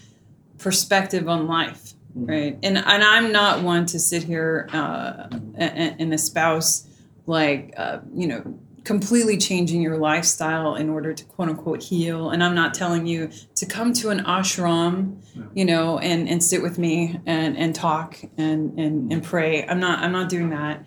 perspective 0.61 1.27
on 1.27 1.47
life. 1.47 1.93
right 2.13 2.57
and 2.61 2.77
and 2.77 3.03
i'm 3.03 3.31
not 3.31 3.63
one 3.63 3.85
to 3.85 3.97
sit 3.97 4.21
here 4.23 4.69
uh, 4.73 5.27
and, 5.55 5.95
and 5.99 6.13
espouse 6.13 6.85
like 7.25 7.73
uh, 7.77 7.99
you 8.13 8.27
know 8.27 8.59
completely 8.83 9.37
changing 9.37 9.79
your 9.79 9.95
lifestyle 9.97 10.73
in 10.73 10.89
order 10.89 11.13
to 11.13 11.23
quote 11.25 11.49
unquote 11.49 11.83
heal. 11.83 12.31
And 12.31 12.43
i'm 12.43 12.55
not 12.55 12.73
telling 12.73 13.05
you 13.05 13.29
to 13.55 13.65
come 13.67 13.93
to 13.93 14.09
an 14.09 14.21
ashram 14.25 15.17
you 15.53 15.65
know 15.65 15.99
and 15.99 16.27
and 16.27 16.43
sit 16.43 16.63
with 16.63 16.79
me 16.79 17.19
and 17.27 17.55
and 17.57 17.75
talk 17.75 18.19
and 18.37 18.79
and, 18.79 19.13
and 19.13 19.23
pray. 19.23 19.63
I'm 19.67 19.79
not 19.79 19.99
i'm 19.99 20.11
not 20.11 20.29
doing 20.29 20.49
that. 20.49 20.85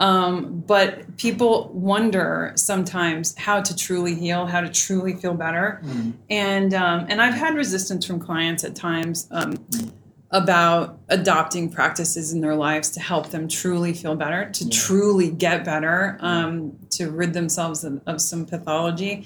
Um, 0.00 0.64
but 0.66 1.16
people 1.16 1.70
wonder 1.72 2.52
sometimes 2.56 3.36
how 3.38 3.60
to 3.62 3.76
truly 3.76 4.16
heal 4.16 4.46
how 4.46 4.60
to 4.60 4.68
truly 4.68 5.14
feel 5.14 5.34
better. 5.34 5.80
And 6.28 6.74
um, 6.74 7.06
and 7.08 7.22
i've 7.22 7.34
had 7.34 7.54
resistance 7.54 8.04
from 8.04 8.18
clients 8.18 8.64
at 8.64 8.74
times 8.74 9.28
um, 9.30 9.54
about 10.36 10.98
adopting 11.08 11.70
practices 11.70 12.32
in 12.32 12.40
their 12.40 12.54
lives 12.54 12.90
to 12.90 13.00
help 13.00 13.30
them 13.30 13.48
truly 13.48 13.92
feel 13.92 14.14
better, 14.14 14.50
to 14.50 14.64
Yeah. 14.64 14.70
truly 14.70 15.30
get 15.30 15.64
better, 15.64 16.18
um, 16.20 16.72
to 16.90 17.10
rid 17.10 17.32
themselves 17.32 17.84
of, 17.84 18.00
of 18.06 18.20
some 18.20 18.44
pathology. 18.46 19.24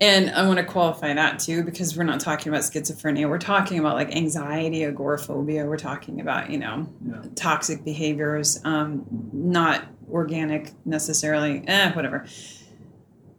And 0.00 0.30
I 0.30 0.46
want 0.46 0.58
to 0.58 0.64
qualify 0.64 1.14
that 1.14 1.38
too 1.38 1.62
because 1.62 1.96
we're 1.96 2.04
not 2.04 2.20
talking 2.20 2.50
about 2.50 2.62
schizophrenia. 2.62 3.28
We're 3.28 3.38
talking 3.38 3.78
about 3.78 3.94
like 3.94 4.14
anxiety, 4.14 4.84
agoraphobia. 4.84 5.66
We're 5.66 5.76
talking 5.76 6.20
about, 6.20 6.50
you 6.50 6.58
know, 6.58 6.88
Yeah. 7.06 7.22
toxic 7.36 7.84
behaviors, 7.84 8.60
um, 8.64 9.04
not 9.32 9.84
organic 10.10 10.72
necessarily, 10.84 11.62
eh, 11.66 11.92
whatever. 11.92 12.24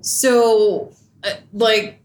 So, 0.01 0.91
uh, 1.23 1.29
like, 1.53 2.01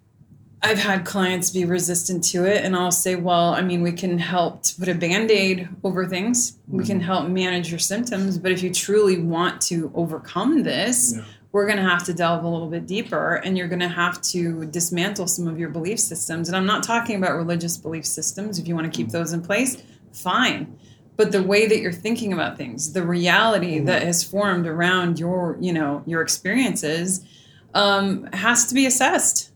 I've 0.63 0.79
had 0.79 1.07
clients 1.07 1.51
be 1.51 1.65
resistant 1.65 2.23
to 2.25 2.45
it, 2.45 2.65
and 2.65 2.77
I'll 2.77 2.93
say, 2.93 3.17
well, 3.17 3.55
I 3.55 3.63
mean, 3.63 3.81
we 3.81 3.93
can 3.93 4.19
help 4.19 4.63
to 4.65 4.75
put 4.77 4.89
a 4.89 4.95
band 4.95 5.31
aid 5.31 5.69
over 5.85 6.07
things. 6.07 6.59
We 6.69 6.85
can 6.85 6.99
mm-hmm. 6.99 7.07
help 7.07 7.29
manage 7.29 7.71
your 7.71 7.79
symptoms. 7.79 8.37
But 8.37 8.53
if 8.53 8.63
you 8.63 8.73
truly 8.73 9.19
want 9.19 9.63
to 9.63 9.91
overcome 9.95 10.63
this, 10.63 11.15
Yeah. 11.17 11.25
we're 11.53 11.65
going 11.65 11.79
to 11.79 11.83
have 11.83 12.05
to 12.05 12.15
delve 12.15 12.45
a 12.45 12.49
little 12.49 12.69
bit 12.69 12.87
deeper, 12.87 13.37
and 13.37 13.57
you're 13.57 13.69
going 13.69 13.81
to 13.81 13.89
have 13.89 14.21
to 14.23 14.67
dismantle 14.67 15.29
some 15.29 15.49
of 15.49 15.59
your 15.59 15.71
belief 15.71 15.99
systems. 15.99 16.49
And 16.49 16.57
I'm 16.57 16.67
not 16.67 16.83
talking 16.83 17.17
about 17.17 17.37
religious 17.37 17.79
belief 17.79 18.05
systems. 18.05 18.59
If 18.59 18.69
you 18.69 18.75
want 18.75 18.87
to 18.93 18.95
keep 18.95 19.07
mm-hmm. 19.07 19.17
those 19.17 19.33
in 19.33 19.41
place, 19.41 19.83
fine. 20.13 20.79
But 21.17 21.33
the 21.33 21.43
way 21.43 21.69
that 21.69 21.81
you're 21.81 21.91
thinking 21.91 22.35
about 22.35 22.59
things, 22.59 22.93
the 22.93 23.03
reality 23.03 23.77
mm-hmm. 23.77 23.87
that 23.87 24.03
has 24.03 24.23
formed 24.23 24.67
around 24.67 25.19
your, 25.19 25.57
you 25.59 25.73
know, 25.73 26.03
your 26.07 26.21
experiences, 26.21 27.25
um, 27.73 28.29
has 28.35 28.67
to 28.67 28.75
be 28.75 28.85
assessed. 28.85 29.51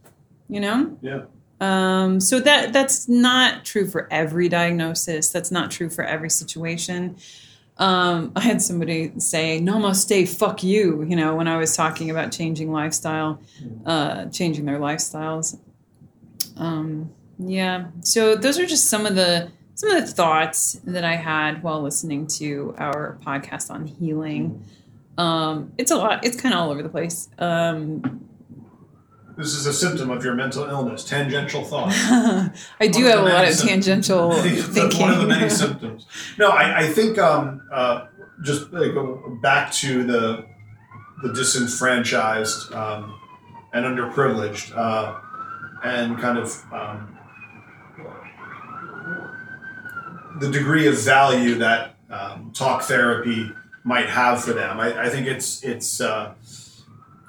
You 0.48 0.60
know. 0.60 0.98
Yeah. 1.00 1.22
Um, 1.60 2.20
so 2.20 2.40
that 2.40 2.72
that's 2.72 3.08
not 3.08 3.64
true 3.64 3.86
for 3.86 4.08
every 4.10 4.48
diagnosis. 4.48 5.30
That's 5.30 5.50
not 5.50 5.70
true 5.70 5.88
for 5.88 6.04
every 6.04 6.30
situation. 6.30 7.16
Um, 7.78 8.32
I 8.36 8.40
had 8.40 8.62
somebody 8.62 9.12
say 9.18 9.60
"Namaste, 9.60 10.28
fuck 10.28 10.62
you," 10.62 11.04
you 11.04 11.16
know, 11.16 11.34
when 11.34 11.48
I 11.48 11.56
was 11.56 11.76
talking 11.76 12.10
about 12.10 12.32
changing 12.32 12.72
lifestyle, 12.72 13.40
uh, 13.86 14.26
changing 14.26 14.64
their 14.64 14.78
lifestyles. 14.78 15.58
Um, 16.56 17.10
yeah. 17.38 17.86
So 18.00 18.36
those 18.36 18.58
are 18.58 18.66
just 18.66 18.86
some 18.86 19.06
of 19.06 19.14
the 19.14 19.50
some 19.74 19.90
of 19.90 20.06
the 20.06 20.12
thoughts 20.12 20.74
that 20.84 21.04
I 21.04 21.16
had 21.16 21.62
while 21.62 21.82
listening 21.82 22.26
to 22.38 22.74
our 22.78 23.18
podcast 23.24 23.70
on 23.70 23.86
healing. 23.86 24.64
Um, 25.18 25.72
it's 25.78 25.90
a 25.90 25.96
lot. 25.96 26.24
It's 26.24 26.40
kind 26.40 26.54
of 26.54 26.60
all 26.60 26.70
over 26.70 26.82
the 26.82 26.88
place. 26.88 27.28
Um, 27.38 28.28
This 29.36 29.54
is 29.54 29.66
a 29.66 29.72
symptom 29.72 30.10
of 30.10 30.24
your 30.24 30.34
mental 30.34 30.64
illness, 30.64 31.02
tangential 31.02 31.64
thought. 31.64 31.90
I 32.80 32.86
do 32.86 33.04
have 33.06 33.18
a 33.18 33.22
lot 33.22 33.48
of 33.48 33.58
tangential 33.58 34.32
thinking. 34.42 35.00
One 35.00 35.12
of 35.12 35.20
the 35.20 35.26
many 35.26 35.50
symptoms. 35.62 36.06
No, 36.38 36.50
I, 36.50 36.80
I 36.80 36.86
think 36.86 37.18
um, 37.18 37.62
uh, 37.72 38.06
just 38.42 38.72
like, 38.72 38.92
back 39.42 39.72
to 39.72 40.04
the 40.04 40.46
the 41.22 41.32
disenfranchised 41.32 42.72
um, 42.74 43.18
and 43.72 43.84
underprivileged, 43.84 44.76
uh, 44.76 45.18
and 45.82 46.18
kind 46.18 46.38
of 46.38 46.54
um, 46.72 47.18
the 50.38 50.50
degree 50.50 50.86
of 50.86 50.98
value 51.00 51.56
that 51.56 51.96
um, 52.10 52.52
talk 52.52 52.82
therapy 52.82 53.50
might 53.82 54.08
have 54.08 54.44
for 54.44 54.52
them. 54.52 54.78
I, 54.78 55.06
I 55.06 55.08
think 55.08 55.26
it's 55.26 55.64
it's 55.64 56.00
uh, 56.00 56.34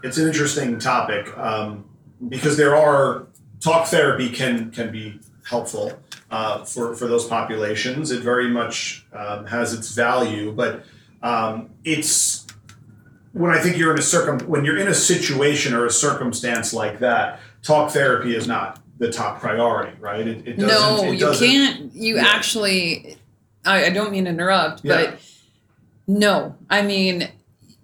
it's 0.03 0.19
an 0.19 0.27
interesting 0.27 0.77
topic 0.77 1.35
um, 1.37 1.85
because 2.29 2.57
there 2.57 2.75
are 2.75 3.27
talk 3.59 3.87
therapy 3.87 4.29
can 4.29 4.71
can 4.71 4.91
be 4.91 5.19
helpful 5.49 5.93
uh, 6.31 6.63
for 6.65 6.95
for 6.95 7.07
those 7.07 7.25
populations. 7.27 8.11
It 8.11 8.21
very 8.21 8.49
much 8.49 9.05
um, 9.13 9.45
has 9.45 9.73
its 9.73 9.93
value, 9.93 10.51
but 10.51 10.83
um, 11.21 11.69
it's 11.83 12.45
when 13.33 13.51
I 13.51 13.59
think 13.59 13.77
you're 13.77 13.91
in 13.93 13.99
a 13.99 14.03
circum 14.03 14.39
when 14.47 14.63
you're 14.65 14.77
in 14.77 14.87
a 14.87 14.93
situation 14.93 15.73
or 15.73 15.85
a 15.85 15.91
circumstance 15.91 16.73
like 16.73 16.99
that, 16.99 17.39
talk 17.63 17.91
therapy 17.91 18.35
is 18.35 18.47
not 18.47 18.79
the 18.97 19.11
top 19.11 19.41
priority, 19.41 19.97
right? 19.99 20.25
It, 20.25 20.47
it 20.47 20.57
doesn't. 20.57 20.67
no, 20.67 21.11
it 21.11 21.19
you 21.19 21.31
can't. 21.37 21.93
You 21.93 22.15
Yeah. 22.15 22.23
actually. 22.27 23.17
I, 23.65 23.85
I 23.85 23.89
don't 23.89 24.11
mean 24.11 24.25
to 24.25 24.29
interrupt, 24.29 24.81
Yeah. 24.85 24.95
but 25.11 25.19
no, 26.07 26.55
I 26.69 26.83
mean 26.83 27.27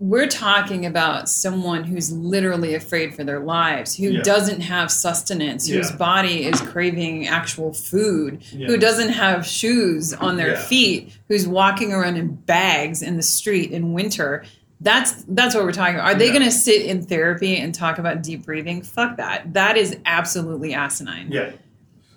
we're 0.04 0.28
talking 0.28 0.84
about 0.88 1.30
someone 1.30 1.84
who's 1.84 2.12
literally 2.12 2.74
afraid 2.74 3.14
for 3.14 3.24
their 3.24 3.40
lives, 3.40 3.96
who 3.96 4.08
Yeah. 4.10 4.22
doesn't 4.24 4.62
have 4.62 4.90
sustenance, 4.90 5.68
whose 5.68 5.92
body 5.92 6.44
is 6.46 6.60
craving 6.60 7.28
actual 7.28 7.72
food, 7.72 8.40
Yeah. 8.52 8.66
who 8.66 8.78
doesn't 8.78 9.10
have 9.10 9.46
shoes 9.46 10.12
on 10.12 10.38
their 10.38 10.54
Yeah. 10.54 10.62
feet, 10.64 11.14
who's 11.28 11.48
walking 11.48 11.94
around 11.94 12.18
in 12.18 12.30
bags 12.34 13.04
in 13.04 13.16
the 13.16 13.22
street 13.22 13.70
in 13.72 13.94
winter. 13.94 14.44
That's 14.84 15.24
that's 15.28 15.54
what 15.54 15.64
we're 15.66 15.72
talking 15.72 15.94
about. 15.96 16.08
Are 16.08 16.16
they 16.18 16.30
Yeah. 16.30 16.34
going 16.34 16.46
to 16.46 16.52
sit 16.52 16.82
in 16.82 17.04
therapy 17.04 17.58
and 17.58 17.72
talk 17.72 18.00
about 18.00 18.24
deep 18.24 18.44
breathing? 18.44 18.82
Fuck 18.82 19.18
that. 19.18 19.54
That 19.54 19.78
is 19.78 19.96
absolutely 20.08 20.74
asinine. 20.74 21.28
Yeah. 21.30 21.52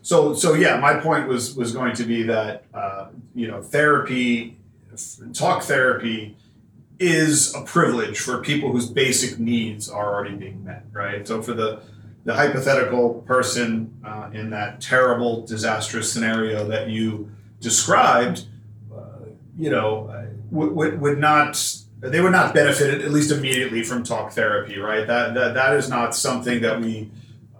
So 0.00 0.32
so 0.32 0.54
yeah, 0.54 0.78
my 0.80 0.94
point 0.94 1.28
was 1.28 1.54
was 1.54 1.72
going 1.72 1.92
to 1.96 2.04
be 2.04 2.22
that 2.22 2.64
uh, 2.72 3.08
you 3.34 3.46
know 3.46 3.60
therapy, 3.60 4.56
f- 4.90 5.16
talk 5.34 5.64
therapy, 5.64 6.38
is 6.98 7.54
a 7.54 7.62
privilege 7.62 8.18
for 8.18 8.38
people 8.38 8.70
whose 8.72 8.88
basic 8.88 9.38
needs 9.38 9.88
are 9.88 10.14
already 10.14 10.36
being 10.36 10.64
met, 10.64 10.84
right? 10.92 11.26
So 11.26 11.42
for 11.42 11.52
the 11.52 11.82
the 12.24 12.34
hypothetical 12.34 13.22
person 13.26 14.00
uh, 14.02 14.30
in 14.32 14.48
that 14.50 14.80
terrible, 14.80 15.44
disastrous 15.44 16.10
scenario 16.10 16.66
that 16.68 16.88
you 16.88 17.30
described, 17.60 18.46
uh, 18.90 19.26
you 19.58 19.68
know, 19.68 20.08
uh, 20.08 20.24
would, 20.50 20.72
would, 20.72 21.00
would 21.00 21.18
not 21.18 21.62
they 22.00 22.20
would 22.20 22.32
not 22.32 22.54
benefit 22.54 23.02
at 23.02 23.10
least 23.10 23.30
immediately 23.30 23.82
from 23.82 24.04
talk 24.04 24.32
therapy, 24.32 24.78
right? 24.78 25.06
That 25.06 25.34
that, 25.34 25.54
that 25.54 25.74
is 25.74 25.88
not 25.88 26.14
something 26.14 26.62
that 26.62 26.80
we 26.80 27.10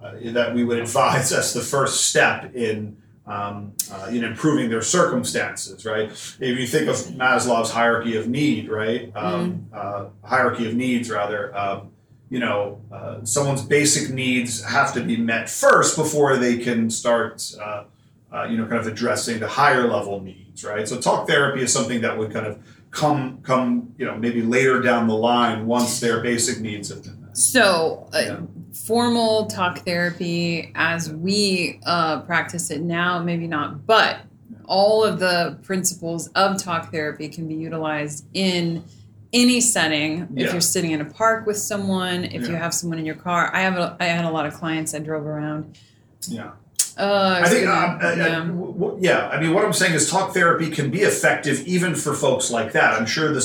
uh, 0.02 0.12
that 0.32 0.54
we 0.54 0.64
would 0.64 0.78
advise 0.78 1.32
as 1.32 1.52
the 1.52 1.60
first 1.60 2.06
step 2.06 2.54
in 2.54 2.96
um, 3.26 3.72
uh, 3.90 4.08
in 4.10 4.22
improving 4.24 4.68
their 4.68 4.82
circumstances, 4.82 5.84
right? 5.84 6.10
If 6.10 6.40
you 6.40 6.66
think 6.66 6.88
of 6.88 6.96
Maslow's 6.96 7.70
hierarchy 7.70 8.16
of 8.16 8.28
need, 8.28 8.68
right? 8.68 9.10
Um, 9.16 9.68
uh, 9.72 10.06
hierarchy 10.22 10.68
of 10.68 10.74
needs, 10.74 11.10
rather. 11.10 11.56
Um, 11.56 11.90
you 12.30 12.38
know, 12.40 12.80
uh, 12.92 13.24
someone's 13.24 13.62
basic 13.62 14.12
needs 14.12 14.62
have 14.64 14.92
to 14.94 15.02
be 15.02 15.16
met 15.16 15.48
first 15.48 15.96
before 15.96 16.36
they 16.36 16.58
can 16.58 16.90
start, 16.90 17.42
uh, 17.60 17.84
uh, 18.32 18.44
you 18.44 18.56
know, 18.56 18.66
kind 18.66 18.80
of 18.80 18.86
addressing 18.86 19.38
the 19.38 19.48
higher 19.48 19.86
level 19.86 20.20
needs, 20.20 20.64
right? 20.64 20.88
So, 20.88 21.00
talk 21.00 21.28
therapy 21.28 21.62
is 21.62 21.72
something 21.72 22.00
that 22.00 22.18
would 22.18 22.32
kind 22.32 22.46
of 22.46 22.58
come, 22.90 23.38
come, 23.42 23.94
you 23.98 24.04
know, 24.04 24.16
maybe 24.16 24.42
later 24.42 24.80
down 24.80 25.06
the 25.06 25.14
line 25.14 25.66
once 25.66 26.00
their 26.00 26.20
basic 26.20 26.60
needs 26.60 26.88
have 26.88 27.02
been 27.04 27.20
met. 27.20 27.36
So, 27.36 28.08
uh, 28.12 28.18
Yeah. 28.18 28.36
Formal 28.74 29.46
talk 29.46 29.78
therapy 29.80 30.72
as 30.74 31.10
we 31.12 31.80
uh, 31.86 32.20
practice 32.22 32.70
it 32.70 32.80
now, 32.82 33.22
maybe 33.22 33.46
not, 33.46 33.86
but 33.86 34.18
all 34.66 35.04
of 35.04 35.18
the 35.20 35.58
principles 35.62 36.28
of 36.28 36.60
talk 36.62 36.90
therapy 36.90 37.28
can 37.28 37.46
be 37.46 37.54
utilized 37.54 38.24
in 38.34 38.82
any 39.32 39.60
setting. 39.60 40.22
If 40.36 40.46
Yeah. 40.46 40.52
you're 40.52 40.60
sitting 40.60 40.90
in 40.92 41.00
a 41.00 41.04
park 41.04 41.46
with 41.46 41.58
someone, 41.58 42.24
if 42.24 42.48
you 42.48 42.54
have 42.54 42.72
someone 42.72 42.98
in 42.98 43.04
your 43.06 43.14
car, 43.16 43.50
I 43.52 43.60
have 43.60 43.76
a, 43.76 43.96
I 44.00 44.04
had 44.06 44.24
a 44.24 44.30
lot 44.30 44.46
of 44.46 44.54
clients 44.54 44.94
I 44.94 44.98
drove 45.00 45.26
around. 45.26 45.76
Yeah. 46.28 46.52
Uh, 46.96 47.40
I 47.44 47.48
think, 47.48 47.66
um, 47.66 47.98
uh, 48.00 48.06
uh, 48.06 48.14
yeah. 48.16 48.38
w- 48.44 48.72
w- 48.72 48.98
yeah. 49.00 49.28
I 49.28 49.40
mean, 49.40 49.52
what 49.52 49.64
I'm 49.64 49.72
saying 49.72 49.94
is, 49.94 50.08
talk 50.08 50.32
therapy 50.32 50.70
can 50.70 50.90
be 50.90 51.00
effective 51.00 51.66
even 51.66 51.96
for 51.96 52.14
folks 52.14 52.52
like 52.52 52.70
that. 52.72 52.94
I'm 52.94 53.06
sure 53.06 53.32
the 53.32 53.40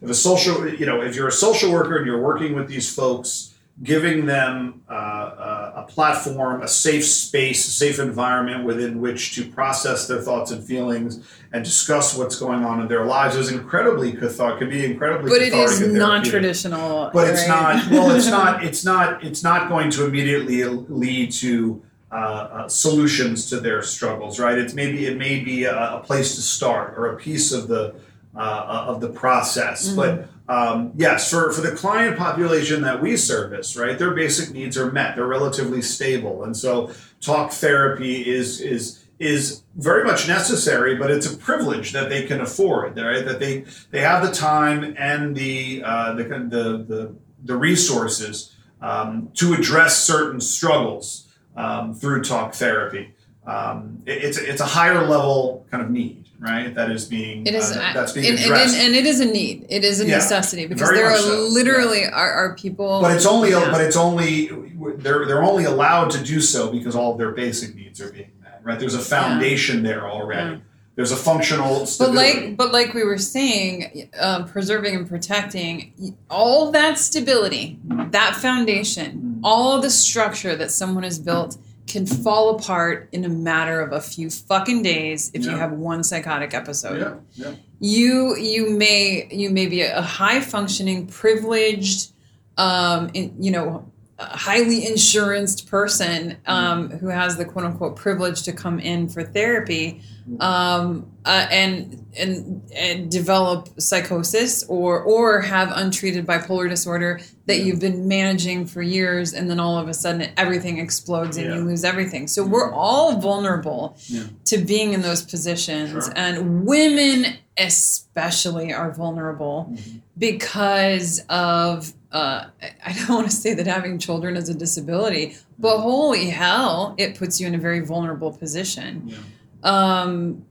if 0.00 0.08
a 0.08 0.14
social, 0.14 0.68
you 0.68 0.86
know, 0.86 1.00
if 1.02 1.16
you're 1.16 1.26
a 1.26 1.32
social 1.32 1.72
worker 1.72 1.96
and 1.96 2.06
you're 2.06 2.22
working 2.22 2.54
with 2.54 2.68
these 2.68 2.92
folks, 2.94 3.54
giving 3.82 4.26
them 4.26 4.82
uh, 4.90 4.92
uh, 4.92 5.72
a 5.76 5.82
platform, 5.84 6.62
a 6.62 6.68
safe 6.68 7.04
space, 7.04 7.68
a 7.68 7.70
safe 7.70 8.00
environment 8.00 8.64
within 8.64 9.00
which 9.00 9.34
to 9.36 9.48
process 9.48 10.08
their 10.08 10.20
thoughts 10.20 10.50
and 10.50 10.64
feelings 10.64 11.24
and 11.52 11.64
discuss 11.64 12.16
what's 12.16 12.36
going 12.36 12.64
on 12.64 12.80
in 12.80 12.88
their 12.88 13.04
lives 13.04 13.36
is 13.36 13.50
incredibly 13.52 14.12
cathartic. 14.12 14.58
Can 14.58 14.70
be 14.70 14.84
incredibly. 14.84 15.30
but 15.30 15.42
it 15.42 15.52
is 15.52 15.80
non-traditional. 15.80 17.10
but 17.12 17.28
it's 17.28 17.46
not 17.46 17.88
well 17.90 18.10
it's 18.10 18.26
not 18.26 18.64
it's 18.64 18.84
not 18.84 19.22
it's 19.24 19.44
not 19.44 19.68
going 19.68 19.90
to 19.90 20.04
immediately 20.04 20.64
lead 20.64 21.30
to 21.32 21.80
uh, 22.10 22.14
uh, 22.14 22.68
solutions 22.68 23.50
to 23.50 23.60
their 23.60 23.82
struggles, 23.82 24.40
right? 24.40 24.58
It's 24.58 24.74
maybe 24.74 25.06
it 25.06 25.18
may 25.18 25.40
be 25.40 25.64
a, 25.64 25.96
a 25.96 26.00
place 26.00 26.34
to 26.36 26.42
start 26.42 26.94
or 26.96 27.12
a 27.12 27.16
piece 27.16 27.52
of 27.52 27.68
the 27.68 27.94
uh, 28.34 28.84
of 28.88 29.00
the 29.00 29.08
process, 29.10 29.88
but 29.90 30.28
um, 30.48 30.92
yes, 30.96 31.30
for, 31.30 31.52
for 31.52 31.60
the 31.60 31.72
client 31.72 32.16
population 32.16 32.80
that 32.82 33.02
we 33.02 33.16
service, 33.16 33.76
right, 33.76 33.98
their 33.98 34.12
basic 34.12 34.50
needs 34.54 34.78
are 34.78 34.90
met. 34.90 35.14
They're 35.14 35.26
relatively 35.26 35.82
stable, 35.82 36.44
and 36.44 36.56
so 36.56 36.90
talk 37.20 37.52
therapy 37.52 38.26
is 38.26 38.60
is 38.60 39.04
is 39.18 39.62
very 39.76 40.04
much 40.04 40.28
necessary, 40.28 40.94
but 40.94 41.10
it's 41.10 41.30
a 41.30 41.36
privilege 41.36 41.92
that 41.92 42.08
they 42.08 42.24
can 42.24 42.40
afford, 42.40 42.96
right? 42.96 43.24
That 43.24 43.40
they 43.40 43.64
they 43.90 44.00
have 44.00 44.24
the 44.26 44.32
time 44.32 44.94
and 44.96 45.36
the 45.36 45.82
uh, 45.84 46.14
the, 46.14 46.24
the 46.24 46.84
the 46.88 47.14
the 47.44 47.56
resources 47.56 48.56
um, 48.80 49.30
to 49.34 49.52
address 49.52 50.02
certain 50.02 50.40
struggles 50.40 51.28
um, 51.56 51.94
through 51.94 52.22
talk 52.22 52.54
therapy. 52.54 53.14
Um, 53.46 54.02
it, 54.06 54.24
it's 54.24 54.38
it's 54.38 54.60
a 54.62 54.66
higher 54.66 55.06
level 55.06 55.66
kind 55.70 55.82
of 55.82 55.90
need 55.90 56.27
right? 56.38 56.74
That 56.74 56.90
is 56.90 57.04
being 57.04 57.46
it 57.46 57.54
is 57.54 57.70
uh, 57.70 57.74
that- 57.74 57.94
that's 57.94 58.12
being 58.12 58.26
and, 58.30 58.38
addressed. 58.38 58.76
and, 58.76 58.86
and 58.88 58.94
it 58.96 59.06
is 59.06 59.20
a 59.20 59.24
need. 59.26 59.66
It 59.68 59.84
is 59.84 60.00
a 60.00 60.06
Yeah, 60.06 60.16
necessity 60.16 60.66
because 60.66 60.88
there 60.90 61.06
are 61.10 61.16
so, 61.16 61.48
literally 61.50 62.04
are, 62.06 62.32
are 62.32 62.54
people. 62.54 63.00
but 63.00 63.14
it's 63.14 63.26
only 63.26 63.50
Yeah. 63.50 63.70
but 63.70 63.80
it's 63.80 63.96
only 63.96 64.50
they're 64.98 65.26
they're 65.26 65.42
only 65.42 65.64
allowed 65.64 66.10
to 66.12 66.22
do 66.22 66.40
so 66.40 66.70
because 66.70 66.94
all 66.96 67.12
of 67.12 67.18
their 67.18 67.32
basic 67.32 67.74
needs 67.74 68.00
are 68.00 68.12
being 68.12 68.30
met, 68.42 68.60
right? 68.62 68.78
There's 68.78 68.94
a 68.94 69.00
foundation 69.00 69.82
there 69.82 70.08
already. 70.08 70.50
Yeah. 70.52 70.56
There's 70.96 71.12
a 71.12 71.16
functional 71.16 71.86
But 72.00 72.12
like, 72.12 72.56
but 72.56 72.72
like 72.72 72.92
we 72.92 73.04
were 73.04 73.18
saying, 73.18 74.10
um, 74.18 74.46
preserving 74.48 74.96
and 74.96 75.08
protecting 75.08 76.16
all 76.28 76.72
that 76.72 76.98
stability, 76.98 77.78
Mm-hmm. 77.86 78.10
that 78.10 78.34
foundation, 78.34 79.38
all 79.44 79.80
the 79.80 79.90
structure 79.90 80.56
that 80.56 80.72
someone 80.72 81.04
has 81.04 81.20
built 81.20 81.56
can 81.88 82.06
fall 82.06 82.56
apart 82.56 83.08
in 83.12 83.24
a 83.24 83.28
matter 83.28 83.80
of 83.80 83.92
a 83.92 84.00
few 84.00 84.30
fucking 84.30 84.82
days 84.82 85.30
if 85.34 85.44
you 85.44 85.50
have 85.50 85.72
one 85.72 86.04
psychotic 86.04 86.54
episode. 86.54 87.00
yeah, 87.00 87.46
yeah. 87.46 87.54
You 87.80 88.36
you 88.36 88.70
may 88.70 89.28
you 89.30 89.50
may 89.50 89.66
be 89.66 89.82
a 89.82 90.02
high 90.02 90.40
functioning, 90.40 91.06
privileged, 91.06 92.12
um, 92.56 93.10
in, 93.14 93.34
you 93.42 93.50
know, 93.50 93.90
highly 94.18 94.86
insuranced 94.86 95.68
person 95.68 96.36
um, 96.46 96.90
who 96.90 97.08
has 97.08 97.36
the 97.36 97.44
quote 97.44 97.64
unquote 97.64 97.96
privilege 97.96 98.42
to 98.42 98.52
come 98.52 98.78
in 98.80 99.08
for 99.08 99.22
therapy 99.22 100.02
um, 100.40 101.06
uh, 101.24 101.46
and 101.50 102.04
and 102.18 102.62
and 102.74 103.10
develop 103.10 103.68
psychosis 103.80 104.64
or 104.68 105.00
or 105.02 105.40
have 105.42 105.70
untreated 105.74 106.26
bipolar 106.26 106.68
disorder 106.68 107.20
that 107.46 107.60
you've 107.60 107.80
been 107.80 108.08
managing 108.08 108.66
for 108.66 108.82
years 108.82 109.32
and 109.32 109.48
then 109.48 109.58
all 109.60 109.78
of 109.78 109.88
a 109.88 109.94
sudden 109.94 110.30
everything 110.36 110.78
explodes 110.78 111.36
and 111.36 111.54
you 111.54 111.60
lose 111.60 111.84
everything. 111.84 112.26
So 112.28 112.44
we're 112.44 112.72
all 112.72 113.20
vulnerable 113.20 113.96
Yeah. 114.06 114.24
to 114.46 114.58
being 114.58 114.92
in 114.92 115.02
those 115.02 115.22
positions 115.22 116.04
Sure. 116.04 116.12
and 116.16 116.66
women 116.66 117.26
especially 117.56 118.72
are 118.72 118.92
vulnerable 118.92 119.68
Mhm. 119.72 120.00
because 120.16 121.22
of 121.28 121.92
uh, 122.10 122.46
I- 122.62 122.70
I 122.86 122.92
don't 122.94 123.10
want 123.10 123.30
to 123.30 123.36
say 123.36 123.52
that 123.52 123.66
having 123.66 123.98
children 123.98 124.34
is 124.38 124.48
a 124.48 124.54
disability, 124.54 125.36
but 125.58 125.76
holy 125.80 126.30
hell, 126.30 126.94
it 126.96 127.18
puts 127.18 127.38
you 127.38 127.46
in 127.46 127.54
a 127.54 127.58
very 127.58 127.80
vulnerable 127.80 128.32
position. 128.32 129.02
Yeah. 129.08 129.16
Um, 129.62 130.44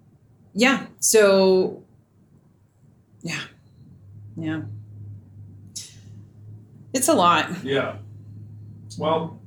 yeah. 0.53 0.85
So, 0.99 1.83
yeah, 3.21 3.39
yeah. 4.35 4.61
It's 6.93 7.07
a 7.07 7.13
lot. 7.13 7.63
Yeah. 7.63 7.97
Well, 8.97 9.39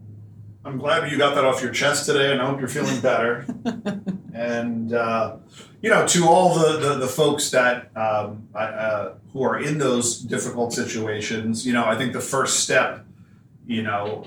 I'm 0.65 0.79
glad 0.79 1.11
you 1.11 1.19
got 1.19 1.35
that 1.35 1.45
off 1.45 1.63
your 1.63 1.73
chest 1.73 2.07
today, 2.07 2.33
and 2.33 2.41
I 2.41 2.47
hope 2.47 2.61
you're 2.61 2.69
feeling 2.69 3.01
better. 3.01 3.47
and 4.35 4.93
uh, 4.93 5.37
you 5.83 5.91
know, 5.91 6.07
to 6.07 6.27
all 6.29 6.55
the 6.59 6.77
the, 6.79 6.95
the 6.99 7.07
folks 7.09 7.51
that 7.51 7.91
um, 7.97 8.49
I- 8.55 8.65
uh, 8.65 9.15
who 9.33 9.43
are 9.43 9.59
in 9.59 9.79
those 9.79 10.19
difficult 10.21 10.73
situations, 10.73 11.67
you 11.67 11.73
know, 11.73 11.85
I 11.85 11.97
think 11.97 12.13
the 12.13 12.21
first 12.21 12.61
step, 12.61 13.05
you 13.67 13.83
know, 13.83 14.25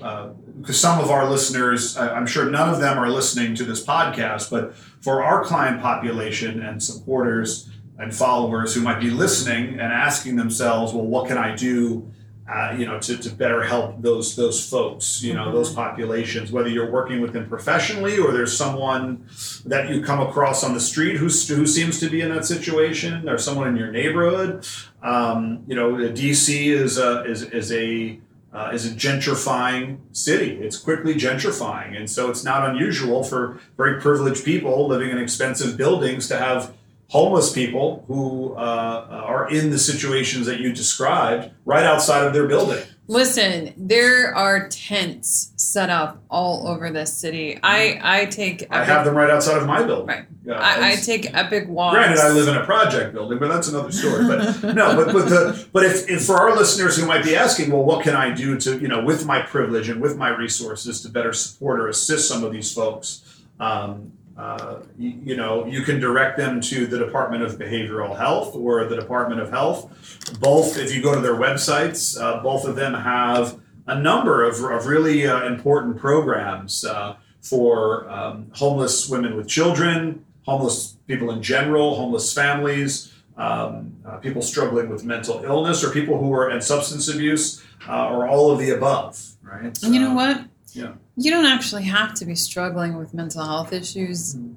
because 0.60 0.78
some 0.78 1.00
of 1.00 1.10
our 1.10 1.28
listeners, 1.28 1.96
I'm 1.96 2.26
sure 2.26 2.48
none 2.48 2.68
of 2.68 2.80
them 2.80 2.98
are 2.98 3.10
listening 3.10 3.54
to 3.56 3.64
this 3.64 3.84
podcast, 3.84 4.50
but 4.50 4.76
for 5.00 5.22
our 5.22 5.44
client 5.44 5.82
population 5.82 6.62
and 6.62 6.82
supporters 6.82 7.70
and 7.98 8.14
followers 8.14 8.74
who 8.74 8.80
might 8.80 9.00
be 9.00 9.10
listening 9.10 9.80
and 9.80 9.92
asking 9.92 10.36
themselves, 10.36 10.92
well, 10.92 11.06
what 11.06 11.28
can 11.28 11.38
I 11.38 11.54
do? 11.54 12.12
uh, 12.50 12.74
you 12.76 12.84
know, 12.84 12.98
to, 13.00 13.16
to 13.16 13.30
better 13.30 13.62
help 13.62 14.02
those 14.02 14.36
those 14.36 14.68
folks, 14.68 15.22
you 15.22 15.32
know, 15.32 15.50
those 15.50 15.72
populations. 15.72 16.52
Whether 16.52 16.68
you're 16.68 16.90
working 16.90 17.22
with 17.22 17.32
them 17.32 17.48
professionally 17.48 18.18
or 18.18 18.32
there's 18.32 18.54
someone 18.54 19.26
that 19.64 19.88
you 19.88 20.02
come 20.02 20.20
across 20.20 20.62
on 20.62 20.74
the 20.74 20.80
street 20.80 21.16
who's, 21.16 21.48
who 21.48 21.66
seems 21.66 21.98
to 22.00 22.10
be 22.10 22.20
in 22.20 22.28
that 22.34 22.44
situation, 22.44 23.28
or 23.28 23.38
someone 23.38 23.68
in 23.68 23.76
your 23.76 23.90
neighborhood. 23.90 24.66
Um, 25.02 25.64
you 25.66 25.74
know, 25.74 25.92
DC 25.92 26.66
is 26.66 26.98
a 26.98 27.24
is, 27.24 27.42
is 27.42 27.72
a 27.72 28.20
uh, 28.54 28.70
is 28.72 28.86
a 28.86 28.94
gentrifying 28.94 29.98
city. 30.12 30.52
It's 30.60 30.78
quickly 30.78 31.14
gentrifying, 31.14 31.96
and 31.96 32.08
so 32.08 32.30
it's 32.30 32.44
not 32.44 32.70
unusual 32.70 33.24
for 33.24 33.58
very 33.76 34.00
privileged 34.00 34.44
people 34.44 34.86
living 34.86 35.10
in 35.10 35.18
expensive 35.18 35.76
buildings 35.76 36.28
to 36.28 36.38
have 36.38 36.72
homeless 37.08 37.52
people 37.52 38.04
who 38.06 38.54
uh, 38.54 39.08
are 39.10 39.50
in 39.50 39.70
the 39.70 39.78
situations 39.78 40.46
that 40.46 40.60
you 40.60 40.72
described 40.72 41.50
right 41.64 41.84
outside 41.84 42.24
of 42.26 42.32
their 42.32 42.46
building. 42.46 42.82
Listen, 43.06 43.74
there 43.76 44.34
are 44.34 44.66
tents 44.68 45.52
set 45.56 45.90
up 45.90 46.22
all 46.30 46.66
over 46.66 46.90
this 46.90 47.12
city. 47.12 47.58
I 47.62 48.00
I 48.02 48.24
take 48.26 48.66
I 48.70 48.82
have 48.82 49.04
them 49.04 49.14
right 49.14 49.28
outside 49.28 49.58
of 49.58 49.66
my 49.66 49.82
building. 49.82 50.06
Right. 50.06 50.24
Yeah, 50.42 50.54
I, 50.54 50.92
I 50.92 50.96
take 50.96 51.34
epic 51.34 51.68
walks. 51.68 51.96
Granted, 51.96 52.18
I 52.18 52.30
live 52.30 52.48
in 52.48 52.56
a 52.56 52.64
project 52.64 53.12
building, 53.12 53.38
but 53.38 53.48
that's 53.48 53.68
another 53.68 53.92
story. 53.92 54.26
But 54.26 54.74
no, 54.74 54.96
but 54.96 55.12
but 55.12 55.28
the 55.28 55.66
but 55.72 55.84
if, 55.84 56.08
if 56.08 56.24
for 56.24 56.36
our 56.36 56.56
listeners 56.56 56.96
who 56.96 57.06
might 57.06 57.24
be 57.24 57.36
asking, 57.36 57.70
well, 57.70 57.84
what 57.84 58.02
can 58.02 58.16
I 58.16 58.34
do 58.34 58.58
to 58.60 58.78
you 58.78 58.88
know 58.88 59.04
with 59.04 59.26
my 59.26 59.42
privilege 59.42 59.90
and 59.90 60.00
with 60.00 60.16
my 60.16 60.30
resources 60.30 61.02
to 61.02 61.10
better 61.10 61.34
support 61.34 61.80
or 61.80 61.88
assist 61.88 62.26
some 62.26 62.42
of 62.42 62.52
these 62.52 62.72
folks? 62.72 63.22
Um, 63.60 64.12
uh, 64.36 64.80
you, 64.98 65.20
you 65.22 65.36
know, 65.36 65.66
you 65.66 65.82
can 65.82 66.00
direct 66.00 66.36
them 66.36 66.60
to 66.60 66.86
the 66.86 66.98
Department 66.98 67.42
of 67.42 67.56
Behavioral 67.56 68.16
Health 68.16 68.54
or 68.56 68.84
the 68.84 68.96
Department 68.96 69.40
of 69.40 69.50
Health. 69.50 70.38
Both, 70.40 70.76
if 70.76 70.94
you 70.94 71.02
go 71.02 71.14
to 71.14 71.20
their 71.20 71.36
websites, 71.36 72.20
uh, 72.20 72.42
both 72.42 72.64
of 72.64 72.74
them 72.74 72.94
have 72.94 73.60
a 73.86 73.98
number 73.98 74.44
of, 74.44 74.62
of 74.64 74.86
really 74.86 75.26
uh, 75.26 75.46
important 75.46 75.98
programs 75.98 76.84
uh, 76.84 77.16
for 77.40 78.10
um, 78.10 78.50
homeless 78.54 79.08
women 79.08 79.36
with 79.36 79.46
children, 79.46 80.24
homeless 80.42 80.96
people 81.06 81.30
in 81.30 81.42
general, 81.42 81.94
homeless 81.94 82.32
families, 82.32 83.12
um, 83.36 83.94
uh, 84.06 84.16
people 84.18 84.42
struggling 84.42 84.88
with 84.88 85.04
mental 85.04 85.44
illness, 85.44 85.84
or 85.84 85.90
people 85.90 86.18
who 86.18 86.32
are 86.32 86.50
in 86.50 86.60
substance 86.60 87.08
abuse, 87.08 87.62
uh, 87.88 88.08
or 88.08 88.26
all 88.26 88.50
of 88.50 88.58
the 88.58 88.70
above. 88.70 89.20
Right? 89.42 89.76
And 89.82 89.94
you 89.94 90.00
know 90.00 90.14
what? 90.14 90.44
yeah. 90.72 90.92
You 91.16 91.30
don't 91.30 91.46
actually 91.46 91.84
have 91.84 92.14
to 92.14 92.24
be 92.24 92.34
struggling 92.34 92.96
with 92.98 93.14
mental 93.14 93.44
health 93.44 93.72
issues 93.72 94.34
Mm-hmm. 94.34 94.54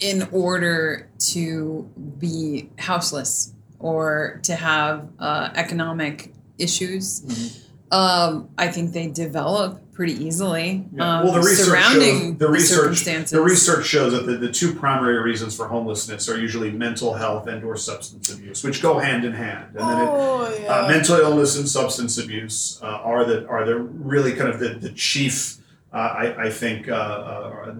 in 0.00 0.28
order 0.32 1.08
to 1.32 1.88
be 2.18 2.70
houseless 2.78 3.52
or 3.78 4.40
to 4.44 4.54
have 4.56 5.08
uh, 5.18 5.50
economic 5.54 6.32
issues. 6.58 7.20
Mhm. 7.20 7.66
Um, 7.92 8.48
I 8.56 8.68
think 8.68 8.92
they 8.92 9.08
develop 9.08 9.92
pretty 9.92 10.12
easily. 10.24 10.86
Yeah. 10.94 11.18
Um, 11.18 11.24
well, 11.24 11.32
the 11.34 11.40
research 11.40 11.66
surrounding 11.66 12.18
shows, 12.30 12.38
the 12.38 12.48
research 12.48 12.78
circumstances. 12.78 13.30
the 13.32 13.40
research 13.42 13.86
shows 13.86 14.12
that 14.12 14.24
the, 14.26 14.36
the 14.38 14.50
two 14.50 14.72
primary 14.74 15.18
reasons 15.18 15.54
for 15.56 15.68
homelessness 15.68 16.28
are 16.28 16.38
usually 16.38 16.70
mental 16.70 17.14
health 17.14 17.46
and 17.48 17.62
or 17.64 17.76
substance 17.76 18.32
abuse, 18.32 18.62
which 18.64 18.80
go 18.80 18.98
hand 18.98 19.24
in 19.24 19.32
hand. 19.32 19.76
And 19.76 19.88
then 19.90 19.98
it, 20.00 20.08
oh, 20.10 20.58
yeah. 20.62 20.72
uh, 20.84 20.88
mental 20.88 21.16
illness 21.16 21.58
and 21.58 21.68
substance 21.68 22.16
abuse 22.16 22.78
uh, 22.82 22.86
are 22.86 23.24
the 23.24 23.46
are 23.48 23.66
the 23.66 23.76
really 23.76 24.32
kind 24.34 24.48
of 24.48 24.60
the, 24.60 24.70
the 24.70 24.90
chief 24.90 25.58
uh, 25.92 25.96
I, 25.96 26.44
I 26.46 26.50
think 26.50 26.88
uh, 26.88 26.92
uh, 26.92 27.74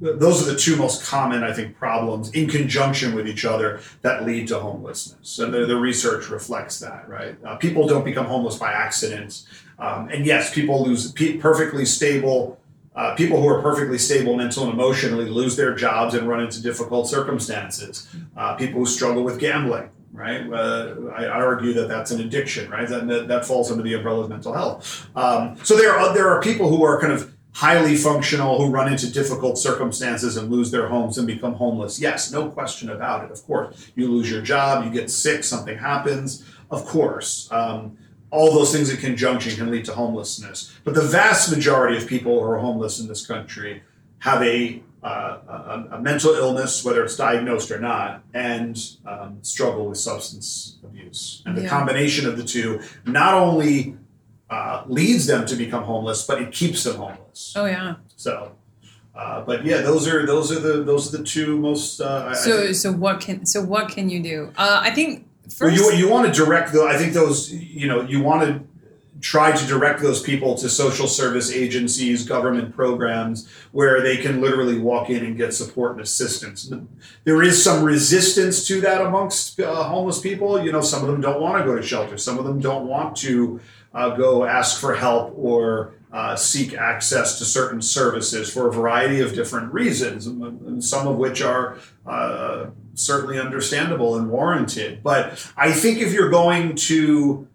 those 0.00 0.46
are 0.46 0.52
the 0.52 0.58
two 0.58 0.76
most 0.76 1.04
common 1.04 1.42
I 1.42 1.52
think 1.52 1.76
problems 1.76 2.30
in 2.30 2.48
conjunction 2.48 3.14
with 3.14 3.26
each 3.26 3.44
other 3.44 3.80
that 4.02 4.24
lead 4.24 4.48
to 4.48 4.60
homelessness. 4.60 5.38
And 5.38 5.52
the, 5.52 5.66
the 5.66 5.76
research 5.76 6.30
reflects 6.30 6.78
that 6.80 7.08
right? 7.08 7.36
Uh, 7.44 7.56
people 7.56 7.86
don't 7.86 8.04
become 8.04 8.26
homeless 8.26 8.56
by 8.56 8.72
accident. 8.72 9.42
Um, 9.78 10.08
and 10.08 10.24
yes 10.24 10.54
people 10.54 10.84
lose 10.84 11.12
pe- 11.12 11.36
perfectly 11.36 11.84
stable 11.84 12.58
uh, 12.94 13.14
people 13.14 13.40
who 13.40 13.46
are 13.46 13.62
perfectly 13.62 13.96
stable 13.96 14.34
mental 14.34 14.64
and 14.64 14.72
emotionally 14.72 15.26
lose 15.26 15.54
their 15.54 15.72
jobs 15.72 16.14
and 16.14 16.26
run 16.26 16.40
into 16.40 16.60
difficult 16.60 17.08
circumstances. 17.08 18.08
Uh, 18.36 18.56
people 18.56 18.80
who 18.80 18.86
struggle 18.86 19.22
with 19.22 19.38
gambling 19.38 19.88
right? 20.12 20.50
Uh, 20.52 20.94
I, 21.16 21.26
argue 21.26 21.72
that 21.74 21.88
that's 21.88 22.10
an 22.10 22.20
addiction, 22.20 22.70
right? 22.70 22.88
That, 22.88 23.06
that, 23.08 23.28
that 23.28 23.44
falls 23.44 23.70
under 23.70 23.82
the 23.82 23.94
umbrella 23.94 24.24
of 24.24 24.30
mental 24.30 24.52
health. 24.52 25.08
Um, 25.16 25.56
so 25.62 25.76
there 25.76 25.94
are 25.94 26.14
there 26.14 26.28
are 26.28 26.40
people 26.40 26.68
who 26.68 26.84
are 26.84 27.00
kind 27.00 27.12
of 27.12 27.34
highly 27.52 27.96
functional 27.96 28.58
who 28.58 28.70
run 28.70 28.90
into 28.90 29.10
difficult 29.10 29.58
circumstances 29.58 30.36
and 30.36 30.50
lose 30.50 30.70
their 30.70 30.88
homes 30.88 31.18
and 31.18 31.26
become 31.26 31.54
homeless. 31.54 32.00
Yes, 32.00 32.30
no 32.30 32.48
question 32.48 32.90
about 32.90 33.24
it. 33.24 33.30
Of 33.30 33.44
course, 33.44 33.90
you 33.96 34.08
lose 34.08 34.30
your 34.30 34.42
job, 34.42 34.84
you 34.84 34.90
get 34.90 35.10
sick, 35.10 35.42
something 35.44 35.76
happens. 35.76 36.44
Of 36.70 36.84
course. 36.84 37.48
Um, 37.50 37.98
all 38.30 38.52
those 38.52 38.72
things 38.72 38.90
in 38.90 38.98
conjunction 38.98 39.56
can 39.56 39.70
lead 39.70 39.86
to 39.86 39.92
homelessness. 39.92 40.78
But 40.84 40.94
the 40.94 41.02
vast 41.02 41.50
majority 41.50 41.96
of 41.96 42.06
people 42.06 42.40
who 42.40 42.50
are 42.50 42.58
homeless 42.58 43.00
in 43.00 43.08
this 43.08 43.26
country 43.26 43.82
have 44.20 44.42
a, 44.42 44.82
uh, 45.02 45.38
a, 45.48 45.96
a 45.96 46.00
mental 46.00 46.32
illness, 46.34 46.84
whether 46.84 47.04
it's 47.04 47.16
diagnosed 47.16 47.70
or 47.70 47.78
not, 47.78 48.22
and 48.34 48.76
um, 49.06 49.38
struggle 49.42 49.88
with 49.88 49.98
substance 49.98 50.76
abuse. 50.84 51.42
And 51.46 51.56
the 51.56 51.62
Yeah. 51.62 51.68
combination 51.68 52.26
of 52.26 52.36
the 52.36 52.44
two 52.44 52.80
not 53.06 53.34
only 53.34 53.96
uh, 54.50 54.82
leads 54.88 55.26
them 55.26 55.46
to 55.46 55.54
become 55.56 55.84
homeless, 55.84 56.26
but 56.26 56.40
it 56.42 56.50
keeps 56.52 56.82
them 56.84 56.96
homeless. 56.96 57.52
Oh 57.54 57.66
yeah. 57.66 57.96
So, 58.16 58.52
uh, 59.14 59.42
but 59.42 59.64
yeah, 59.64 59.82
those 59.82 60.08
are 60.08 60.26
those 60.26 60.50
are 60.50 60.58
the 60.60 60.82
those 60.82 61.12
are 61.14 61.18
the 61.18 61.24
two 61.24 61.58
most. 61.58 62.00
Uh, 62.00 62.34
So 62.34 62.72
so 62.72 62.90
what 62.92 63.20
can 63.20 63.46
so 63.46 63.62
what 63.62 63.88
can 63.90 64.08
you 64.08 64.20
do? 64.22 64.52
Uh, 64.56 64.80
I 64.82 64.90
think 64.90 65.26
Well, 65.60 65.70
first. 65.70 65.76
you 65.76 65.92
you 65.92 66.08
want 66.10 66.32
to 66.32 66.44
direct 66.44 66.72
though. 66.72 66.88
I 66.88 66.96
think 66.96 67.12
those 67.12 67.52
you 67.52 67.86
know 67.86 68.02
you 68.02 68.20
want 68.22 68.42
to 68.48 68.64
try 69.20 69.52
to 69.52 69.66
direct 69.66 70.00
those 70.00 70.22
people 70.22 70.54
to 70.56 70.68
social 70.68 71.08
service 71.08 71.50
agencies, 71.52 72.26
government 72.26 72.74
programs 72.74 73.48
where 73.72 74.00
they 74.00 74.16
can 74.16 74.40
literally 74.40 74.78
walk 74.78 75.10
in 75.10 75.24
and 75.24 75.36
get 75.36 75.52
support 75.52 75.92
and 75.92 76.00
assistance. 76.00 76.70
There 77.24 77.42
is 77.42 77.62
some 77.62 77.84
resistance 77.84 78.66
to 78.68 78.80
that 78.82 79.00
amongst 79.00 79.58
uh, 79.60 79.84
homeless 79.84 80.20
people. 80.20 80.62
You 80.62 80.72
know, 80.72 80.80
some 80.80 81.02
of 81.02 81.08
them 81.08 81.20
don't 81.20 81.40
want 81.40 81.58
to 81.58 81.64
go 81.64 81.76
to 81.76 81.82
shelter. 81.82 82.16
Some 82.16 82.38
of 82.38 82.44
them 82.44 82.60
don't 82.60 82.86
want 82.86 83.16
to 83.18 83.60
uh, 83.92 84.10
go 84.10 84.44
ask 84.44 84.80
for 84.80 84.94
help 84.94 85.34
or 85.36 85.94
uh, 86.12 86.36
seek 86.36 86.74
access 86.74 87.38
to 87.38 87.44
certain 87.44 87.82
services 87.82 88.52
for 88.52 88.68
a 88.68 88.72
variety 88.72 89.20
of 89.20 89.34
different 89.34 89.72
reasons, 89.72 90.24
some 90.86 91.06
of 91.06 91.16
which 91.16 91.42
are 91.42 91.78
uh, 92.06 92.66
certainly 92.94 93.38
understandable 93.38 94.16
and 94.16 94.30
warranted. 94.30 95.02
But 95.02 95.52
I 95.56 95.72
think 95.72 95.98
if 95.98 96.12
you're 96.12 96.30
going 96.30 96.76
to 96.76 97.47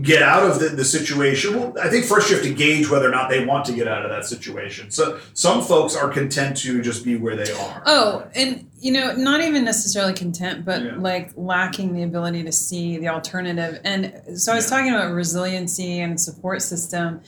get 0.00 0.22
out 0.22 0.50
of 0.50 0.58
the, 0.58 0.70
the 0.70 0.84
situation, 0.84 1.54
well, 1.58 1.74
I 1.82 1.88
think 1.90 2.06
first 2.06 2.30
you 2.30 2.36
have 2.36 2.44
to 2.46 2.54
gauge 2.54 2.88
whether 2.88 3.06
or 3.06 3.10
not 3.10 3.28
they 3.28 3.44
want 3.44 3.66
to 3.66 3.72
get 3.74 3.86
out 3.86 4.04
of 4.04 4.10
that 4.10 4.24
situation. 4.24 4.90
So 4.90 5.20
some 5.34 5.62
folks 5.62 5.94
are 5.94 6.08
content 6.08 6.56
to 6.58 6.80
just 6.80 7.04
be 7.04 7.16
where 7.16 7.36
they 7.36 7.52
are. 7.52 7.82
Oh, 7.84 8.26
and 8.34 8.66
you 8.80 8.90
know, 8.90 9.14
not 9.14 9.42
even 9.42 9.64
necessarily 9.64 10.14
content, 10.14 10.64
but 10.64 10.82
Yeah. 10.82 10.96
like 10.96 11.32
lacking 11.36 11.92
the 11.94 12.04
ability 12.04 12.42
to 12.44 12.52
see 12.52 12.96
the 12.96 13.08
alternative. 13.08 13.80
And 13.84 14.14
so 14.34 14.52
I 14.52 14.56
was 14.56 14.64
Yeah. 14.64 14.76
talking 14.78 14.94
about 14.94 15.12
resiliency 15.12 16.00
and 16.00 16.18
support 16.18 16.62
system. 16.62 17.20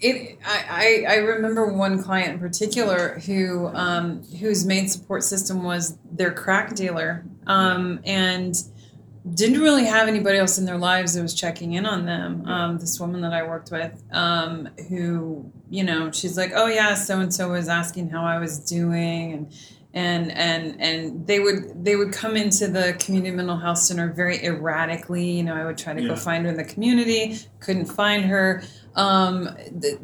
It, 0.00 0.38
I, 0.44 1.04
I, 1.08 1.12
I 1.14 1.16
remember 1.18 1.72
one 1.72 2.02
client 2.02 2.34
in 2.34 2.38
particular 2.38 3.18
who, 3.24 3.68
um, 3.68 4.22
whose 4.40 4.66
main 4.66 4.88
support 4.88 5.22
system 5.24 5.62
was 5.62 5.96
their 6.12 6.32
crack 6.32 6.74
dealer, 6.74 7.24
um, 7.46 8.00
and 8.04 8.54
didn't 9.34 9.60
really 9.60 9.84
have 9.86 10.06
anybody 10.08 10.38
else 10.38 10.56
in 10.58 10.64
their 10.66 10.78
lives 10.78 11.14
that 11.14 11.22
was 11.22 11.34
checking 11.34 11.72
in 11.72 11.84
on 11.86 12.06
them. 12.06 12.46
Um, 12.46 12.78
this 12.78 13.00
woman 13.00 13.20
that 13.22 13.32
I 13.32 13.42
worked 13.42 13.70
with, 13.72 14.02
um, 14.12 14.68
who, 14.88 15.50
you 15.68 15.82
know, 15.82 16.10
she's 16.12 16.36
like, 16.36 16.52
oh 16.54 16.66
yeah, 16.66 16.94
so 16.94 17.18
and 17.20 17.34
so 17.34 17.50
was 17.50 17.68
asking 17.68 18.10
how 18.10 18.24
I 18.24 18.38
was 18.38 18.58
doing, 18.60 19.32
and 19.32 19.52
and 19.94 20.30
and 20.32 20.80
and 20.80 21.26
they 21.26 21.40
would 21.40 21.84
they 21.84 21.96
would 21.96 22.12
come 22.12 22.36
into 22.36 22.68
the 22.68 22.94
community 23.00 23.34
mental 23.34 23.56
health 23.56 23.78
center 23.78 24.12
very 24.12 24.44
erratically. 24.44 25.30
You 25.32 25.42
know, 25.42 25.54
I 25.54 25.64
would 25.64 25.78
try 25.78 25.94
to 25.94 26.00
Yeah. 26.02 26.08
go 26.08 26.16
find 26.16 26.44
her 26.44 26.50
in 26.52 26.56
the 26.56 26.64
community, 26.64 27.38
couldn't 27.60 27.86
find 27.86 28.24
her. 28.26 28.62
Um, 28.94 29.44
the, 29.44 29.98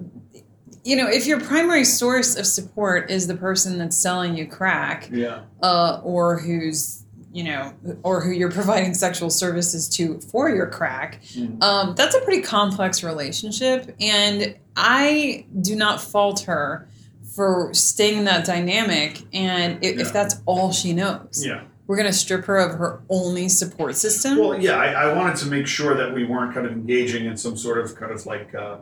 you 0.84 0.96
know, 0.96 1.08
if 1.08 1.26
your 1.28 1.38
primary 1.40 1.84
source 1.84 2.34
of 2.36 2.44
support 2.44 3.08
is 3.08 3.28
the 3.28 3.36
person 3.36 3.78
that's 3.78 3.96
selling 3.96 4.36
you 4.36 4.48
crack, 4.48 5.08
Yeah. 5.12 5.42
uh, 5.62 6.00
or 6.02 6.40
who's 6.40 7.01
you 7.32 7.44
know, 7.44 7.72
or 8.02 8.20
who 8.22 8.30
you're 8.30 8.50
providing 8.50 8.94
sexual 8.94 9.30
services 9.30 9.88
to 9.88 10.20
for 10.20 10.50
your 10.50 10.66
crack, 10.66 11.20
Mhm. 11.34 11.62
um, 11.62 11.94
that's 11.96 12.14
a 12.14 12.20
pretty 12.20 12.42
complex 12.42 13.02
relationship. 13.02 13.94
And 14.00 14.54
I 14.76 15.46
do 15.60 15.74
not 15.74 16.00
fault 16.00 16.40
her 16.40 16.88
for 17.34 17.70
staying 17.72 18.18
in 18.18 18.24
that 18.24 18.44
dynamic. 18.44 19.22
And 19.32 19.78
if, 19.82 19.96
Yeah. 19.96 20.02
if 20.02 20.12
that's 20.12 20.36
all 20.44 20.72
she 20.72 20.92
knows, 20.92 21.42
Yeah. 21.44 21.62
we're 21.86 21.96
going 21.96 22.06
to 22.08 22.12
strip 22.12 22.44
her 22.44 22.58
of 22.58 22.78
her 22.78 23.00
only 23.08 23.48
support 23.48 23.96
system. 23.96 24.38
Well, 24.38 24.60
yeah, 24.60 24.76
I, 24.76 25.08
I 25.10 25.14
wanted 25.14 25.36
to 25.38 25.46
make 25.46 25.66
sure 25.66 25.96
that 25.96 26.12
we 26.14 26.24
weren't 26.24 26.52
kind 26.54 26.66
of 26.66 26.72
engaging 26.72 27.24
in 27.24 27.36
some 27.36 27.56
sort 27.56 27.78
of 27.78 27.96
kind 27.96 28.12
of 28.12 28.24
like. 28.26 28.54
Um, 28.54 28.80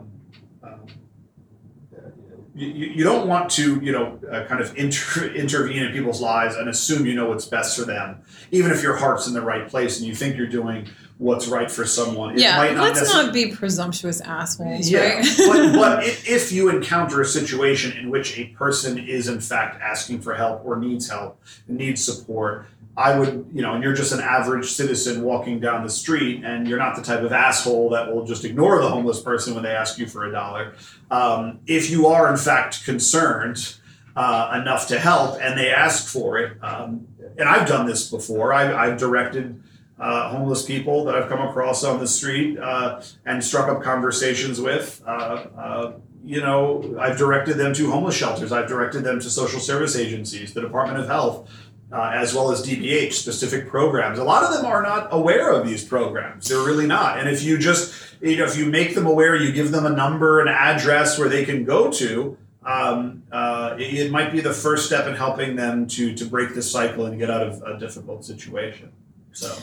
you, 2.61 2.87
you 2.87 3.03
don't 3.03 3.27
want 3.27 3.49
to, 3.51 3.79
you 3.81 3.91
know, 3.91 4.19
uh, 4.31 4.45
kind 4.45 4.61
of 4.61 4.75
inter- 4.77 5.27
intervene 5.35 5.83
in 5.83 5.91
people's 5.91 6.21
lives 6.21 6.55
and 6.55 6.69
assume 6.69 7.05
you 7.05 7.15
know 7.15 7.27
what's 7.29 7.45
best 7.45 7.77
for 7.77 7.85
them, 7.85 8.21
even 8.51 8.71
if 8.71 8.83
your 8.83 8.95
heart's 8.95 9.27
in 9.27 9.33
the 9.33 9.41
right 9.41 9.67
place 9.67 9.97
and 9.99 10.07
you 10.07 10.15
think 10.15 10.37
you're 10.37 10.47
doing 10.47 10.87
what's 11.17 11.47
right 11.47 11.69
for 11.69 11.85
someone. 11.85 12.33
It 12.33 12.39
yeah, 12.41 12.57
might 12.57 12.73
not 12.73 12.83
let's 12.83 12.99
necessarily- 12.99 13.25
not 13.27 13.33
be 13.33 13.55
presumptuous 13.55 14.21
assholes, 14.21 14.89
Yeah, 14.89 15.17
right? 15.17 15.25
but, 15.37 15.73
but 15.73 16.03
if 16.27 16.51
you 16.51 16.69
encounter 16.69 17.21
a 17.21 17.25
situation 17.25 17.95
in 17.97 18.09
which 18.09 18.37
a 18.37 18.45
person 18.47 18.97
is 18.97 19.27
in 19.27 19.39
fact 19.39 19.81
asking 19.81 20.21
for 20.21 20.33
help 20.33 20.65
or 20.65 20.77
needs 20.77 21.09
help, 21.09 21.39
needs 21.67 22.03
support, 22.03 22.65
I 22.97 23.17
would, 23.17 23.49
you 23.53 23.61
know, 23.61 23.73
and 23.73 23.83
you're 23.83 23.93
just 23.93 24.11
an 24.11 24.19
average 24.19 24.71
citizen 24.71 25.23
walking 25.23 25.59
down 25.59 25.83
the 25.83 25.89
street, 25.89 26.43
and 26.43 26.67
you're 26.67 26.77
not 26.77 26.95
the 26.95 27.01
type 27.01 27.21
of 27.21 27.31
asshole 27.31 27.89
that 27.91 28.13
will 28.13 28.25
just 28.25 28.43
ignore 28.43 28.81
the 28.81 28.89
homeless 28.89 29.21
person 29.21 29.53
when 29.53 29.63
they 29.63 29.71
ask 29.71 29.97
you 29.97 30.07
for 30.07 30.25
a 30.25 30.31
dollar. 30.31 30.73
Um, 31.09 31.59
if 31.67 31.89
you 31.89 32.07
are 32.07 32.29
in 32.29 32.37
fact 32.37 32.83
concerned 32.83 33.75
uh, 34.15 34.59
enough 34.61 34.87
to 34.89 34.99
help, 34.99 35.39
and 35.41 35.57
they 35.57 35.69
ask 35.71 36.07
for 36.07 36.37
it, 36.37 36.61
um, 36.61 37.07
and 37.37 37.47
I've 37.47 37.67
done 37.67 37.85
this 37.85 38.09
before, 38.09 38.53
I've, 38.53 38.75
I've 38.75 38.99
directed. 38.99 39.61
Uh, 39.99 40.31
homeless 40.31 40.65
people 40.65 41.05
that 41.05 41.13
I've 41.13 41.29
come 41.29 41.47
across 41.47 41.83
on 41.83 41.99
the 41.99 42.07
street 42.07 42.57
uh, 42.57 43.03
and 43.23 43.43
struck 43.43 43.69
up 43.69 43.83
conversations 43.83 44.59
with. 44.59 44.99
Uh, 45.05 45.45
uh, 45.55 45.93
you 46.23 46.41
know, 46.41 46.97
I've 46.99 47.19
directed 47.19 47.55
them 47.57 47.71
to 47.75 47.91
homeless 47.91 48.15
shelters. 48.15 48.51
I've 48.51 48.67
directed 48.67 49.03
them 49.03 49.19
to 49.19 49.29
social 49.29 49.59
service 49.59 49.95
agencies, 49.95 50.55
the 50.55 50.61
Department 50.61 50.99
of 50.99 51.07
Health, 51.07 51.49
uh, 51.91 52.11
as 52.13 52.33
well 52.33 52.51
as 52.51 52.65
DBH 52.65 53.13
specific 53.13 53.67
programs. 53.67 54.19
A 54.19 54.23
lot 54.23 54.43
of 54.43 54.53
them 54.53 54.65
are 54.65 54.81
not 54.81 55.09
aware 55.11 55.51
of 55.51 55.67
these 55.67 55.83
programs. 55.83 56.47
They're 56.47 56.63
really 56.63 56.87
not. 56.87 57.19
And 57.19 57.29
if 57.29 57.43
you 57.43 57.57
just, 57.57 57.93
you 58.21 58.37
know, 58.37 58.45
if 58.45 58.57
you 58.57 58.65
make 58.65 58.95
them 58.95 59.05
aware, 59.05 59.35
you 59.35 59.51
give 59.51 59.71
them 59.71 59.85
a 59.85 59.89
number, 59.89 60.39
an 60.39 60.47
address 60.47 61.19
where 61.19 61.29
they 61.29 61.43
can 61.45 61.65
go 61.65 61.91
to. 61.91 62.37
Um, 62.63 63.23
uh, 63.31 63.75
it, 63.79 63.93
it 63.93 64.11
might 64.11 64.31
be 64.31 64.39
the 64.39 64.53
first 64.53 64.85
step 64.85 65.07
in 65.07 65.15
helping 65.15 65.55
them 65.55 65.87
to 65.87 66.13
to 66.13 66.25
break 66.25 66.53
the 66.53 66.61
cycle 66.61 67.07
and 67.07 67.17
get 67.17 67.29
out 67.29 67.41
of 67.41 67.61
a 67.63 67.77
difficult 67.79 68.23
situation. 68.25 68.91
So. 69.31 69.55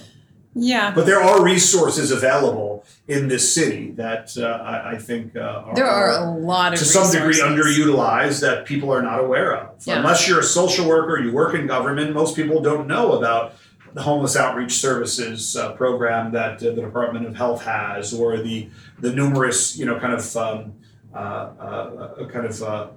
Yeah. 0.55 0.93
But 0.95 1.07
there 1.07 1.23
are 1.23 1.43
resources 1.43 2.11
available 2.11 2.85
in 3.07 3.29
this 3.29 3.55
city 3.55 3.93
that 3.93 4.37
uh, 4.37 4.47
I, 4.47 4.93
I 4.93 4.99
think 4.99 5.37
uh, 5.37 5.41
are, 5.41 5.75
There 5.75 5.87
are 5.87 6.11
a 6.11 6.31
lot 6.39 6.73
of 6.73 6.79
to 6.79 6.85
some 6.85 7.11
degree 7.11 7.41
underutilized 7.41 8.41
that 8.41 8.67
people 8.67 8.93
are 8.93 9.03
not 9.03 9.21
aware 9.21 9.57
of. 9.57 9.87
Yeah. 9.87 9.99
Unless 9.99 10.29
you're 10.29 10.41
a 10.41 10.45
social 10.45 10.89
worker, 10.89 11.19
you 11.19 11.33
work 11.33 11.55
in 11.55 11.67
government, 11.67 12.13
most 12.13 12.37
people 12.37 12.61
don't 12.61 12.87
know 12.87 13.13
about 13.13 13.55
the 13.95 14.03
homeless 14.03 14.37
outreach 14.37 14.73
services 14.73 15.57
uh, 15.57 15.73
program 15.73 16.33
that 16.33 16.63
uh, 16.63 16.71
the 16.71 16.83
Department 16.83 17.27
of 17.27 17.37
Health 17.37 17.65
has, 17.65 18.13
or 18.13 18.39
the 18.39 18.69
the 19.01 19.13
numerous 19.13 19.77
you 19.79 19.87
know 19.87 19.99
kind 19.99 20.13
of 20.13 20.37
um, 20.37 20.75
uh, 21.15 21.19
uh, 21.19 22.29
kind 22.29 22.47
of 22.47 22.63
uh, 22.63 22.89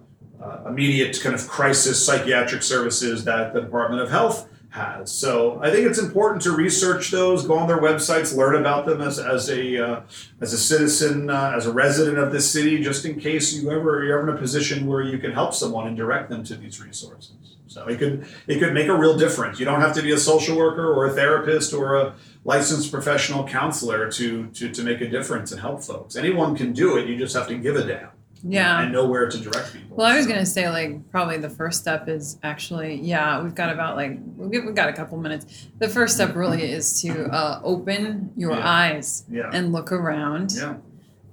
uh, 0.43 0.63
immediate 0.67 1.19
kind 1.21 1.33
of 1.33 1.47
crisis 1.47 2.03
psychiatric 2.05 2.63
services 2.63 3.23
that 3.23 3.53
the 3.53 3.61
Department 3.61 4.01
of 4.01 4.09
Health 4.09 4.49
has. 4.71 5.11
So 5.11 5.61
I 5.61 5.69
think 5.69 5.85
it's 5.85 5.99
important 5.99 6.41
to 6.43 6.51
research 6.51 7.11
those, 7.11 7.45
go 7.45 7.57
on 7.57 7.67
their 7.67 7.81
websites, 7.81 8.35
learn 8.35 8.55
about 8.55 8.85
them 8.85 9.01
as, 9.01 9.19
as 9.19 9.49
a 9.49 9.85
uh, 9.85 10.01
as 10.39 10.53
a 10.53 10.57
citizen, 10.57 11.29
uh, 11.29 11.53
as 11.55 11.65
a 11.67 11.73
resident 11.73 12.17
of 12.17 12.31
this 12.31 12.49
city, 12.49 12.81
just 12.81 13.05
in 13.05 13.19
case 13.19 13.53
you 13.53 13.69
ever 13.69 14.03
you're 14.03 14.19
ever 14.19 14.31
in 14.31 14.35
a 14.35 14.39
position 14.39 14.87
where 14.87 15.01
you 15.01 15.17
can 15.17 15.33
help 15.33 15.53
someone 15.53 15.87
and 15.87 15.97
direct 15.97 16.29
them 16.29 16.43
to 16.45 16.55
these 16.55 16.81
resources. 16.81 17.57
So 17.67 17.85
it 17.87 17.99
could 17.99 18.25
it 18.47 18.59
could 18.59 18.73
make 18.73 18.87
a 18.87 18.95
real 18.95 19.17
difference. 19.17 19.59
You 19.59 19.65
don't 19.65 19.81
have 19.81 19.93
to 19.95 20.01
be 20.01 20.13
a 20.13 20.17
social 20.17 20.57
worker 20.57 20.93
or 20.93 21.05
a 21.07 21.11
therapist 21.11 21.73
or 21.73 21.97
a 21.97 22.15
licensed 22.45 22.91
professional 22.91 23.45
counselor 23.45 24.09
to 24.13 24.47
to 24.47 24.71
to 24.71 24.83
make 24.83 25.01
a 25.01 25.09
difference 25.09 25.51
and 25.51 25.59
help 25.59 25.83
folks. 25.83 26.15
Anyone 26.15 26.55
can 26.55 26.71
do 26.71 26.97
it. 26.97 27.07
You 27.07 27.17
just 27.17 27.35
have 27.35 27.47
to 27.49 27.57
give 27.57 27.75
a 27.75 27.85
damn 27.85 28.09
Yeah. 28.43 28.81
and 28.81 28.91
know 28.91 29.05
where 29.07 29.29
to 29.29 29.37
direct 29.37 29.73
people. 29.73 29.97
Well, 29.97 30.07
I 30.07 30.15
was 30.17 30.25
So- 30.25 30.31
gonna 30.31 30.45
say 30.45 30.69
like 30.69 31.09
probably 31.11 31.37
the 31.37 31.49
first 31.49 31.79
step 31.81 32.07
is 32.09 32.37
actually 32.43 32.95
yeah 33.01 33.41
we've 33.41 33.55
got 33.55 33.69
about 33.71 33.95
like 33.95 34.17
we've 34.37 34.63
we've 34.65 34.75
got 34.75 34.89
a 34.89 34.93
couple 34.93 35.17
minutes. 35.17 35.67
The 35.79 35.89
first 35.89 36.15
step 36.15 36.35
really 36.35 36.63
is 36.71 37.01
to 37.01 37.25
uh, 37.25 37.59
open 37.63 38.31
your 38.35 38.51
Yeah. 38.53 38.69
eyes 38.69 39.23
yeah 39.29 39.49
and 39.53 39.71
look 39.71 39.91
around 39.91 40.53
yeah 40.53 40.75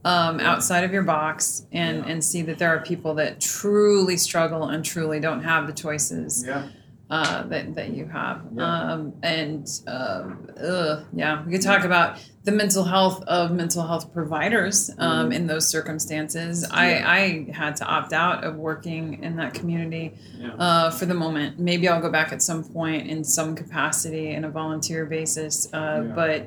um, 0.05 0.39
Yeah. 0.39 0.51
outside 0.53 0.85
of 0.85 0.93
your 0.93 1.03
box 1.03 1.67
and 1.73 2.05
and 2.07 2.23
see 2.23 2.43
that 2.43 2.59
there 2.59 2.71
are 2.75 2.81
people 2.83 3.15
that 3.15 3.41
truly 3.41 4.17
struggle 4.17 4.65
and 4.69 4.85
truly 4.85 5.19
don't 5.21 5.43
have 5.45 5.67
the 5.67 5.73
choices 5.73 6.45
yeah 6.47 6.69
uh, 7.11 7.43
that 7.45 7.75
that 7.75 7.89
you 7.95 8.05
have. 8.07 8.43
Um, 8.59 9.15
and 9.23 9.67
um, 9.87 10.47
ugh, 10.63 11.07
yeah, 11.15 11.43
we 11.43 11.53
could 11.53 11.63
talk 11.63 11.85
about 11.85 12.19
the 12.49 12.57
mental 12.57 12.85
health 12.85 13.23
of 13.25 13.51
mental 13.53 13.87
health 13.87 14.11
providers 14.15 14.91
um, 14.99 15.29
Mhm. 15.31 15.35
in 15.37 15.47
those 15.47 15.69
circumstances. 15.69 16.55
Yeah. 16.71 16.75
I, 16.85 17.17
I 17.19 17.53
had 17.53 17.77
to 17.77 17.85
opt 17.85 18.13
out 18.15 18.43
of 18.43 18.57
working 18.57 19.23
in 19.23 19.37
that 19.37 19.53
community 19.53 20.15
yeah 20.39 20.55
uh, 20.67 20.91
for 20.91 21.05
the 21.05 21.13
moment. 21.25 21.59
Maybe 21.59 21.85
I'll 21.91 22.01
go 22.01 22.11
back 22.11 22.33
at 22.33 22.41
some 22.41 22.65
point 22.65 23.07
in 23.13 23.23
some 23.23 23.55
capacity 23.55 24.31
in 24.37 24.45
a 24.45 24.51
volunteer 24.61 25.05
basis. 25.05 25.55
Uh, 25.75 25.77
Yeah. 25.79 26.15
But 26.21 26.39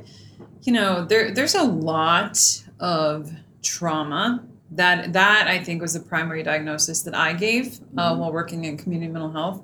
you 0.66 0.74
know, 0.78 1.06
there 1.12 1.26
there's 1.38 1.56
a 1.56 1.68
lot 1.92 2.36
of 2.80 3.32
trauma 3.62 4.24
that 4.72 5.14
that 5.14 5.44
I 5.56 5.58
think 5.66 5.82
was 5.86 5.94
the 5.94 6.00
primary 6.14 6.42
diagnosis 6.52 6.98
that 7.06 7.16
I 7.16 7.34
gave 7.34 7.66
uh, 7.98 8.14
Mhm. 8.14 8.18
while 8.20 8.32
working 8.42 8.62
in 8.66 8.74
community 8.82 9.12
mental 9.12 9.32
health 9.40 9.58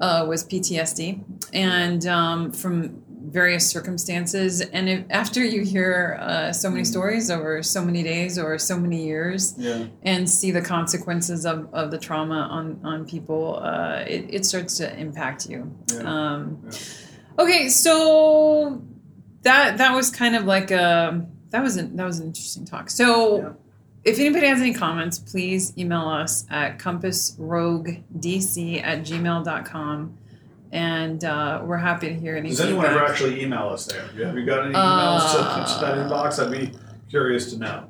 uh, 0.00 0.24
was 0.30 0.40
PTSD, 0.44 1.04
and 1.54 2.06
um, 2.06 2.52
from 2.52 2.74
various 3.28 3.68
circumstances. 3.68 4.60
And 4.60 4.88
if, 4.88 5.04
after 5.10 5.44
you 5.44 5.62
hear 5.64 6.16
uh, 6.20 6.52
so 6.52 6.70
many 6.70 6.82
Mhm. 6.82 6.86
stories 6.86 7.30
over 7.30 7.62
so 7.62 7.84
many 7.84 8.02
days 8.02 8.38
or 8.38 8.56
so 8.58 8.78
many 8.78 9.04
years, 9.06 9.54
Yeah. 9.58 9.86
and 10.02 10.30
see 10.30 10.50
the 10.52 10.62
consequences 10.62 11.44
of, 11.44 11.68
of 11.74 11.90
the 11.90 11.98
trauma 11.98 12.48
on 12.50 12.80
on 12.84 13.04
people, 13.04 13.58
uh, 13.62 14.04
it, 14.06 14.26
it 14.30 14.46
starts 14.46 14.76
to 14.78 14.96
impact 14.98 15.48
you. 15.50 15.74
Yeah. 15.92 16.00
Um, 16.02 16.58
Yeah. 16.64 16.70
Okay, 17.38 17.68
so 17.68 18.82
that 19.42 19.76
that 19.78 19.94
was 19.94 20.10
kind 20.10 20.36
of 20.36 20.44
like 20.44 20.70
a 20.70 21.26
that 21.50 21.62
was 21.62 21.76
an, 21.76 21.96
that 21.96 22.06
was 22.06 22.20
an 22.20 22.26
interesting 22.28 22.64
talk. 22.64 22.90
So. 22.90 23.56
If 24.04 24.20
anybody 24.20 24.46
has 24.46 24.60
any 24.60 24.72
comments, 24.72 25.18
please 25.18 25.72
email 25.76 26.08
us 26.08 26.46
at 26.48 26.78
compassroguedc 26.78 28.82
at 28.84 29.00
gmail.com. 29.02 30.18
And 30.72 31.24
uh, 31.24 31.62
we're 31.64 31.76
happy 31.76 32.08
to 32.08 32.14
hear 32.14 32.36
any 32.36 32.48
Does 32.50 32.60
anyone 32.60 32.86
ever 32.86 33.04
actually 33.04 33.42
email 33.42 33.68
us 33.68 33.86
there? 33.86 34.02
Have 34.26 34.36
you 34.36 34.44
got 34.44 34.64
any 34.66 34.74
emails 34.74 35.30
to, 35.32 35.74
to 35.74 35.80
that 35.86 35.98
Uh, 35.98 36.08
inbox? 36.08 36.44
I'd 36.44 36.50
be 36.52 36.72
curious 37.08 37.52
to 37.52 37.58
know. 37.58 37.84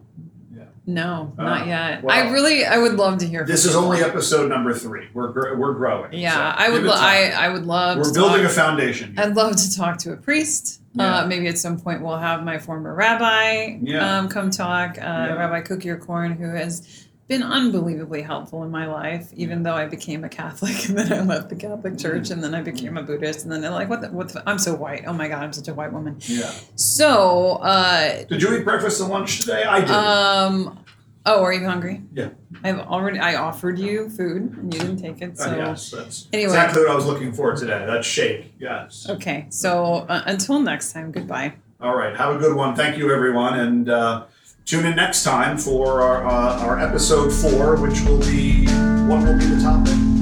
No, 0.89 1.33
Oh, 1.37 1.43
not 1.43 1.67
yet. 1.67 2.05
wow. 2.05 2.15
I 2.15 2.31
really, 2.31 2.65
I 2.65 2.79
would 2.79 2.95
love 2.95 3.19
to 3.19 3.27
hear. 3.27 3.45
This 3.45 3.65
is 3.65 3.75
only 3.75 4.03
episode 4.05 4.49
number 4.49 4.73
three. 4.73 5.09
We're 5.13 5.33
gr- 5.33 5.57
we're 5.57 5.73
growing. 5.73 6.13
Yeah, 6.13 6.33
so 6.55 6.63
I 6.65 6.69
would. 6.71 6.85
Lo- 6.85 6.93
I. 6.95 7.33
I 7.37 7.49
would 7.49 7.67
love. 7.67 7.99
We're 7.99 8.05
to 8.05 8.13
building 8.13 8.43
talk- 8.43 8.53
a 8.53 8.55
foundation. 8.55 9.17
here. 9.17 9.25
I'd 9.25 9.35
love 9.35 9.57
to 9.57 9.77
talk 9.77 9.99
to 9.99 10.13
a 10.13 10.17
priest. 10.17 10.81
Yeah. 10.95 11.17
Uh, 11.23 11.27
maybe 11.27 11.49
at 11.49 11.59
some 11.59 11.81
point 11.81 12.03
we'll 12.03 12.19
have 12.19 12.45
my 12.45 12.59
former 12.59 12.95
rabbi 12.95 13.79
Yeah. 13.83 14.19
um, 14.19 14.29
come 14.29 14.51
talk, 14.53 14.91
uh, 14.97 15.01
Yeah. 15.03 15.35
Rabbi 15.35 15.63
Kukier 15.63 15.99
Korn, 16.01 16.33
who 16.37 16.51
has 16.51 17.06
been 17.29 17.43
unbelievably 17.43 18.23
helpful 18.23 18.63
in 18.63 18.71
my 18.71 18.87
life, 18.87 19.33
even 19.35 19.63
though 19.65 19.75
I 19.75 19.87
became 19.87 20.23
a 20.23 20.29
Catholic 20.29 20.85
and 20.89 20.97
then 20.99 21.13
I 21.13 21.23
left 21.23 21.49
the 21.49 21.57
Catholic 21.57 21.99
Church 21.99 22.31
and 22.31 22.43
then 22.43 22.55
I 22.55 22.63
became 22.63 22.97
a 22.97 23.03
Buddhist 23.03 23.43
and 23.45 23.53
then 23.53 23.61
they're 23.61 23.71
like, 23.71 23.89
what 23.89 24.01
the, 24.01 24.09
what 24.11 24.29
the, 24.29 24.43
I'm 24.49 24.59
so 24.59 24.75
white. 24.75 25.05
Oh 25.07 25.13
my 25.13 25.27
God, 25.29 25.43
I'm 25.43 25.53
such 25.53 25.69
a 25.69 25.75
white 25.75 25.93
woman. 25.93 26.17
Yeah. 26.21 26.53
So, 26.77 27.57
uh, 27.63 28.25
Did 28.25 28.43
you 28.43 28.57
eat 28.57 28.65
breakfast 28.65 29.01
and 29.01 29.11
lunch 29.11 29.41
today? 29.41 29.65
I 29.65 29.81
did. 29.81 29.91
um, 29.91 30.79
oh, 31.27 31.43
are 31.43 31.53
you 31.53 31.67
hungry? 31.67 32.03
Yeah. 32.13 32.29
I've 32.63 32.79
already, 32.79 33.19
I 33.19 33.35
offered 33.35 33.79
you 33.79 34.09
food 34.09 34.57
and 34.57 34.73
you 34.73 34.79
didn't 34.81 34.99
take 34.99 35.21
it. 35.21 35.37
So, 35.37 35.51
Oh, 35.53 35.57
yes, 35.57 35.91
that's 35.91 36.29
anyway. 36.33 36.51
exactly 36.53 36.83
what 36.83 36.93
I 36.93 36.95
was 36.95 37.07
looking 37.07 37.33
for 37.33 37.55
today. 37.57 37.85
That 37.87 38.05
shake. 38.05 38.55
Yes. 38.61 39.09
okay. 39.11 39.47
So 39.51 40.07
uh, 40.09 40.23
until 40.27 40.61
next 40.61 40.93
time, 40.93 41.11
goodbye. 41.11 41.55
All 41.81 41.97
right. 41.97 42.17
Have 42.17 42.37
a 42.37 42.39
good 42.39 42.55
one. 42.57 42.77
Thank 42.77 42.97
you, 42.99 43.13
everyone, 43.13 43.59
and 43.59 43.89
uh, 43.91 44.25
tune 44.67 44.85
in 44.85 44.97
next 44.97 45.23
time 45.23 45.57
for 45.57 46.03
our 46.03 46.27
uh, 46.27 46.61
our 46.61 46.79
episode 46.81 47.31
four, 47.31 47.77
which 47.77 48.01
will 48.01 48.19
be 48.19 48.67
what 49.07 49.23
will 49.23 49.39
be 49.39 49.47
the 49.47 49.63
topic. 49.63 50.16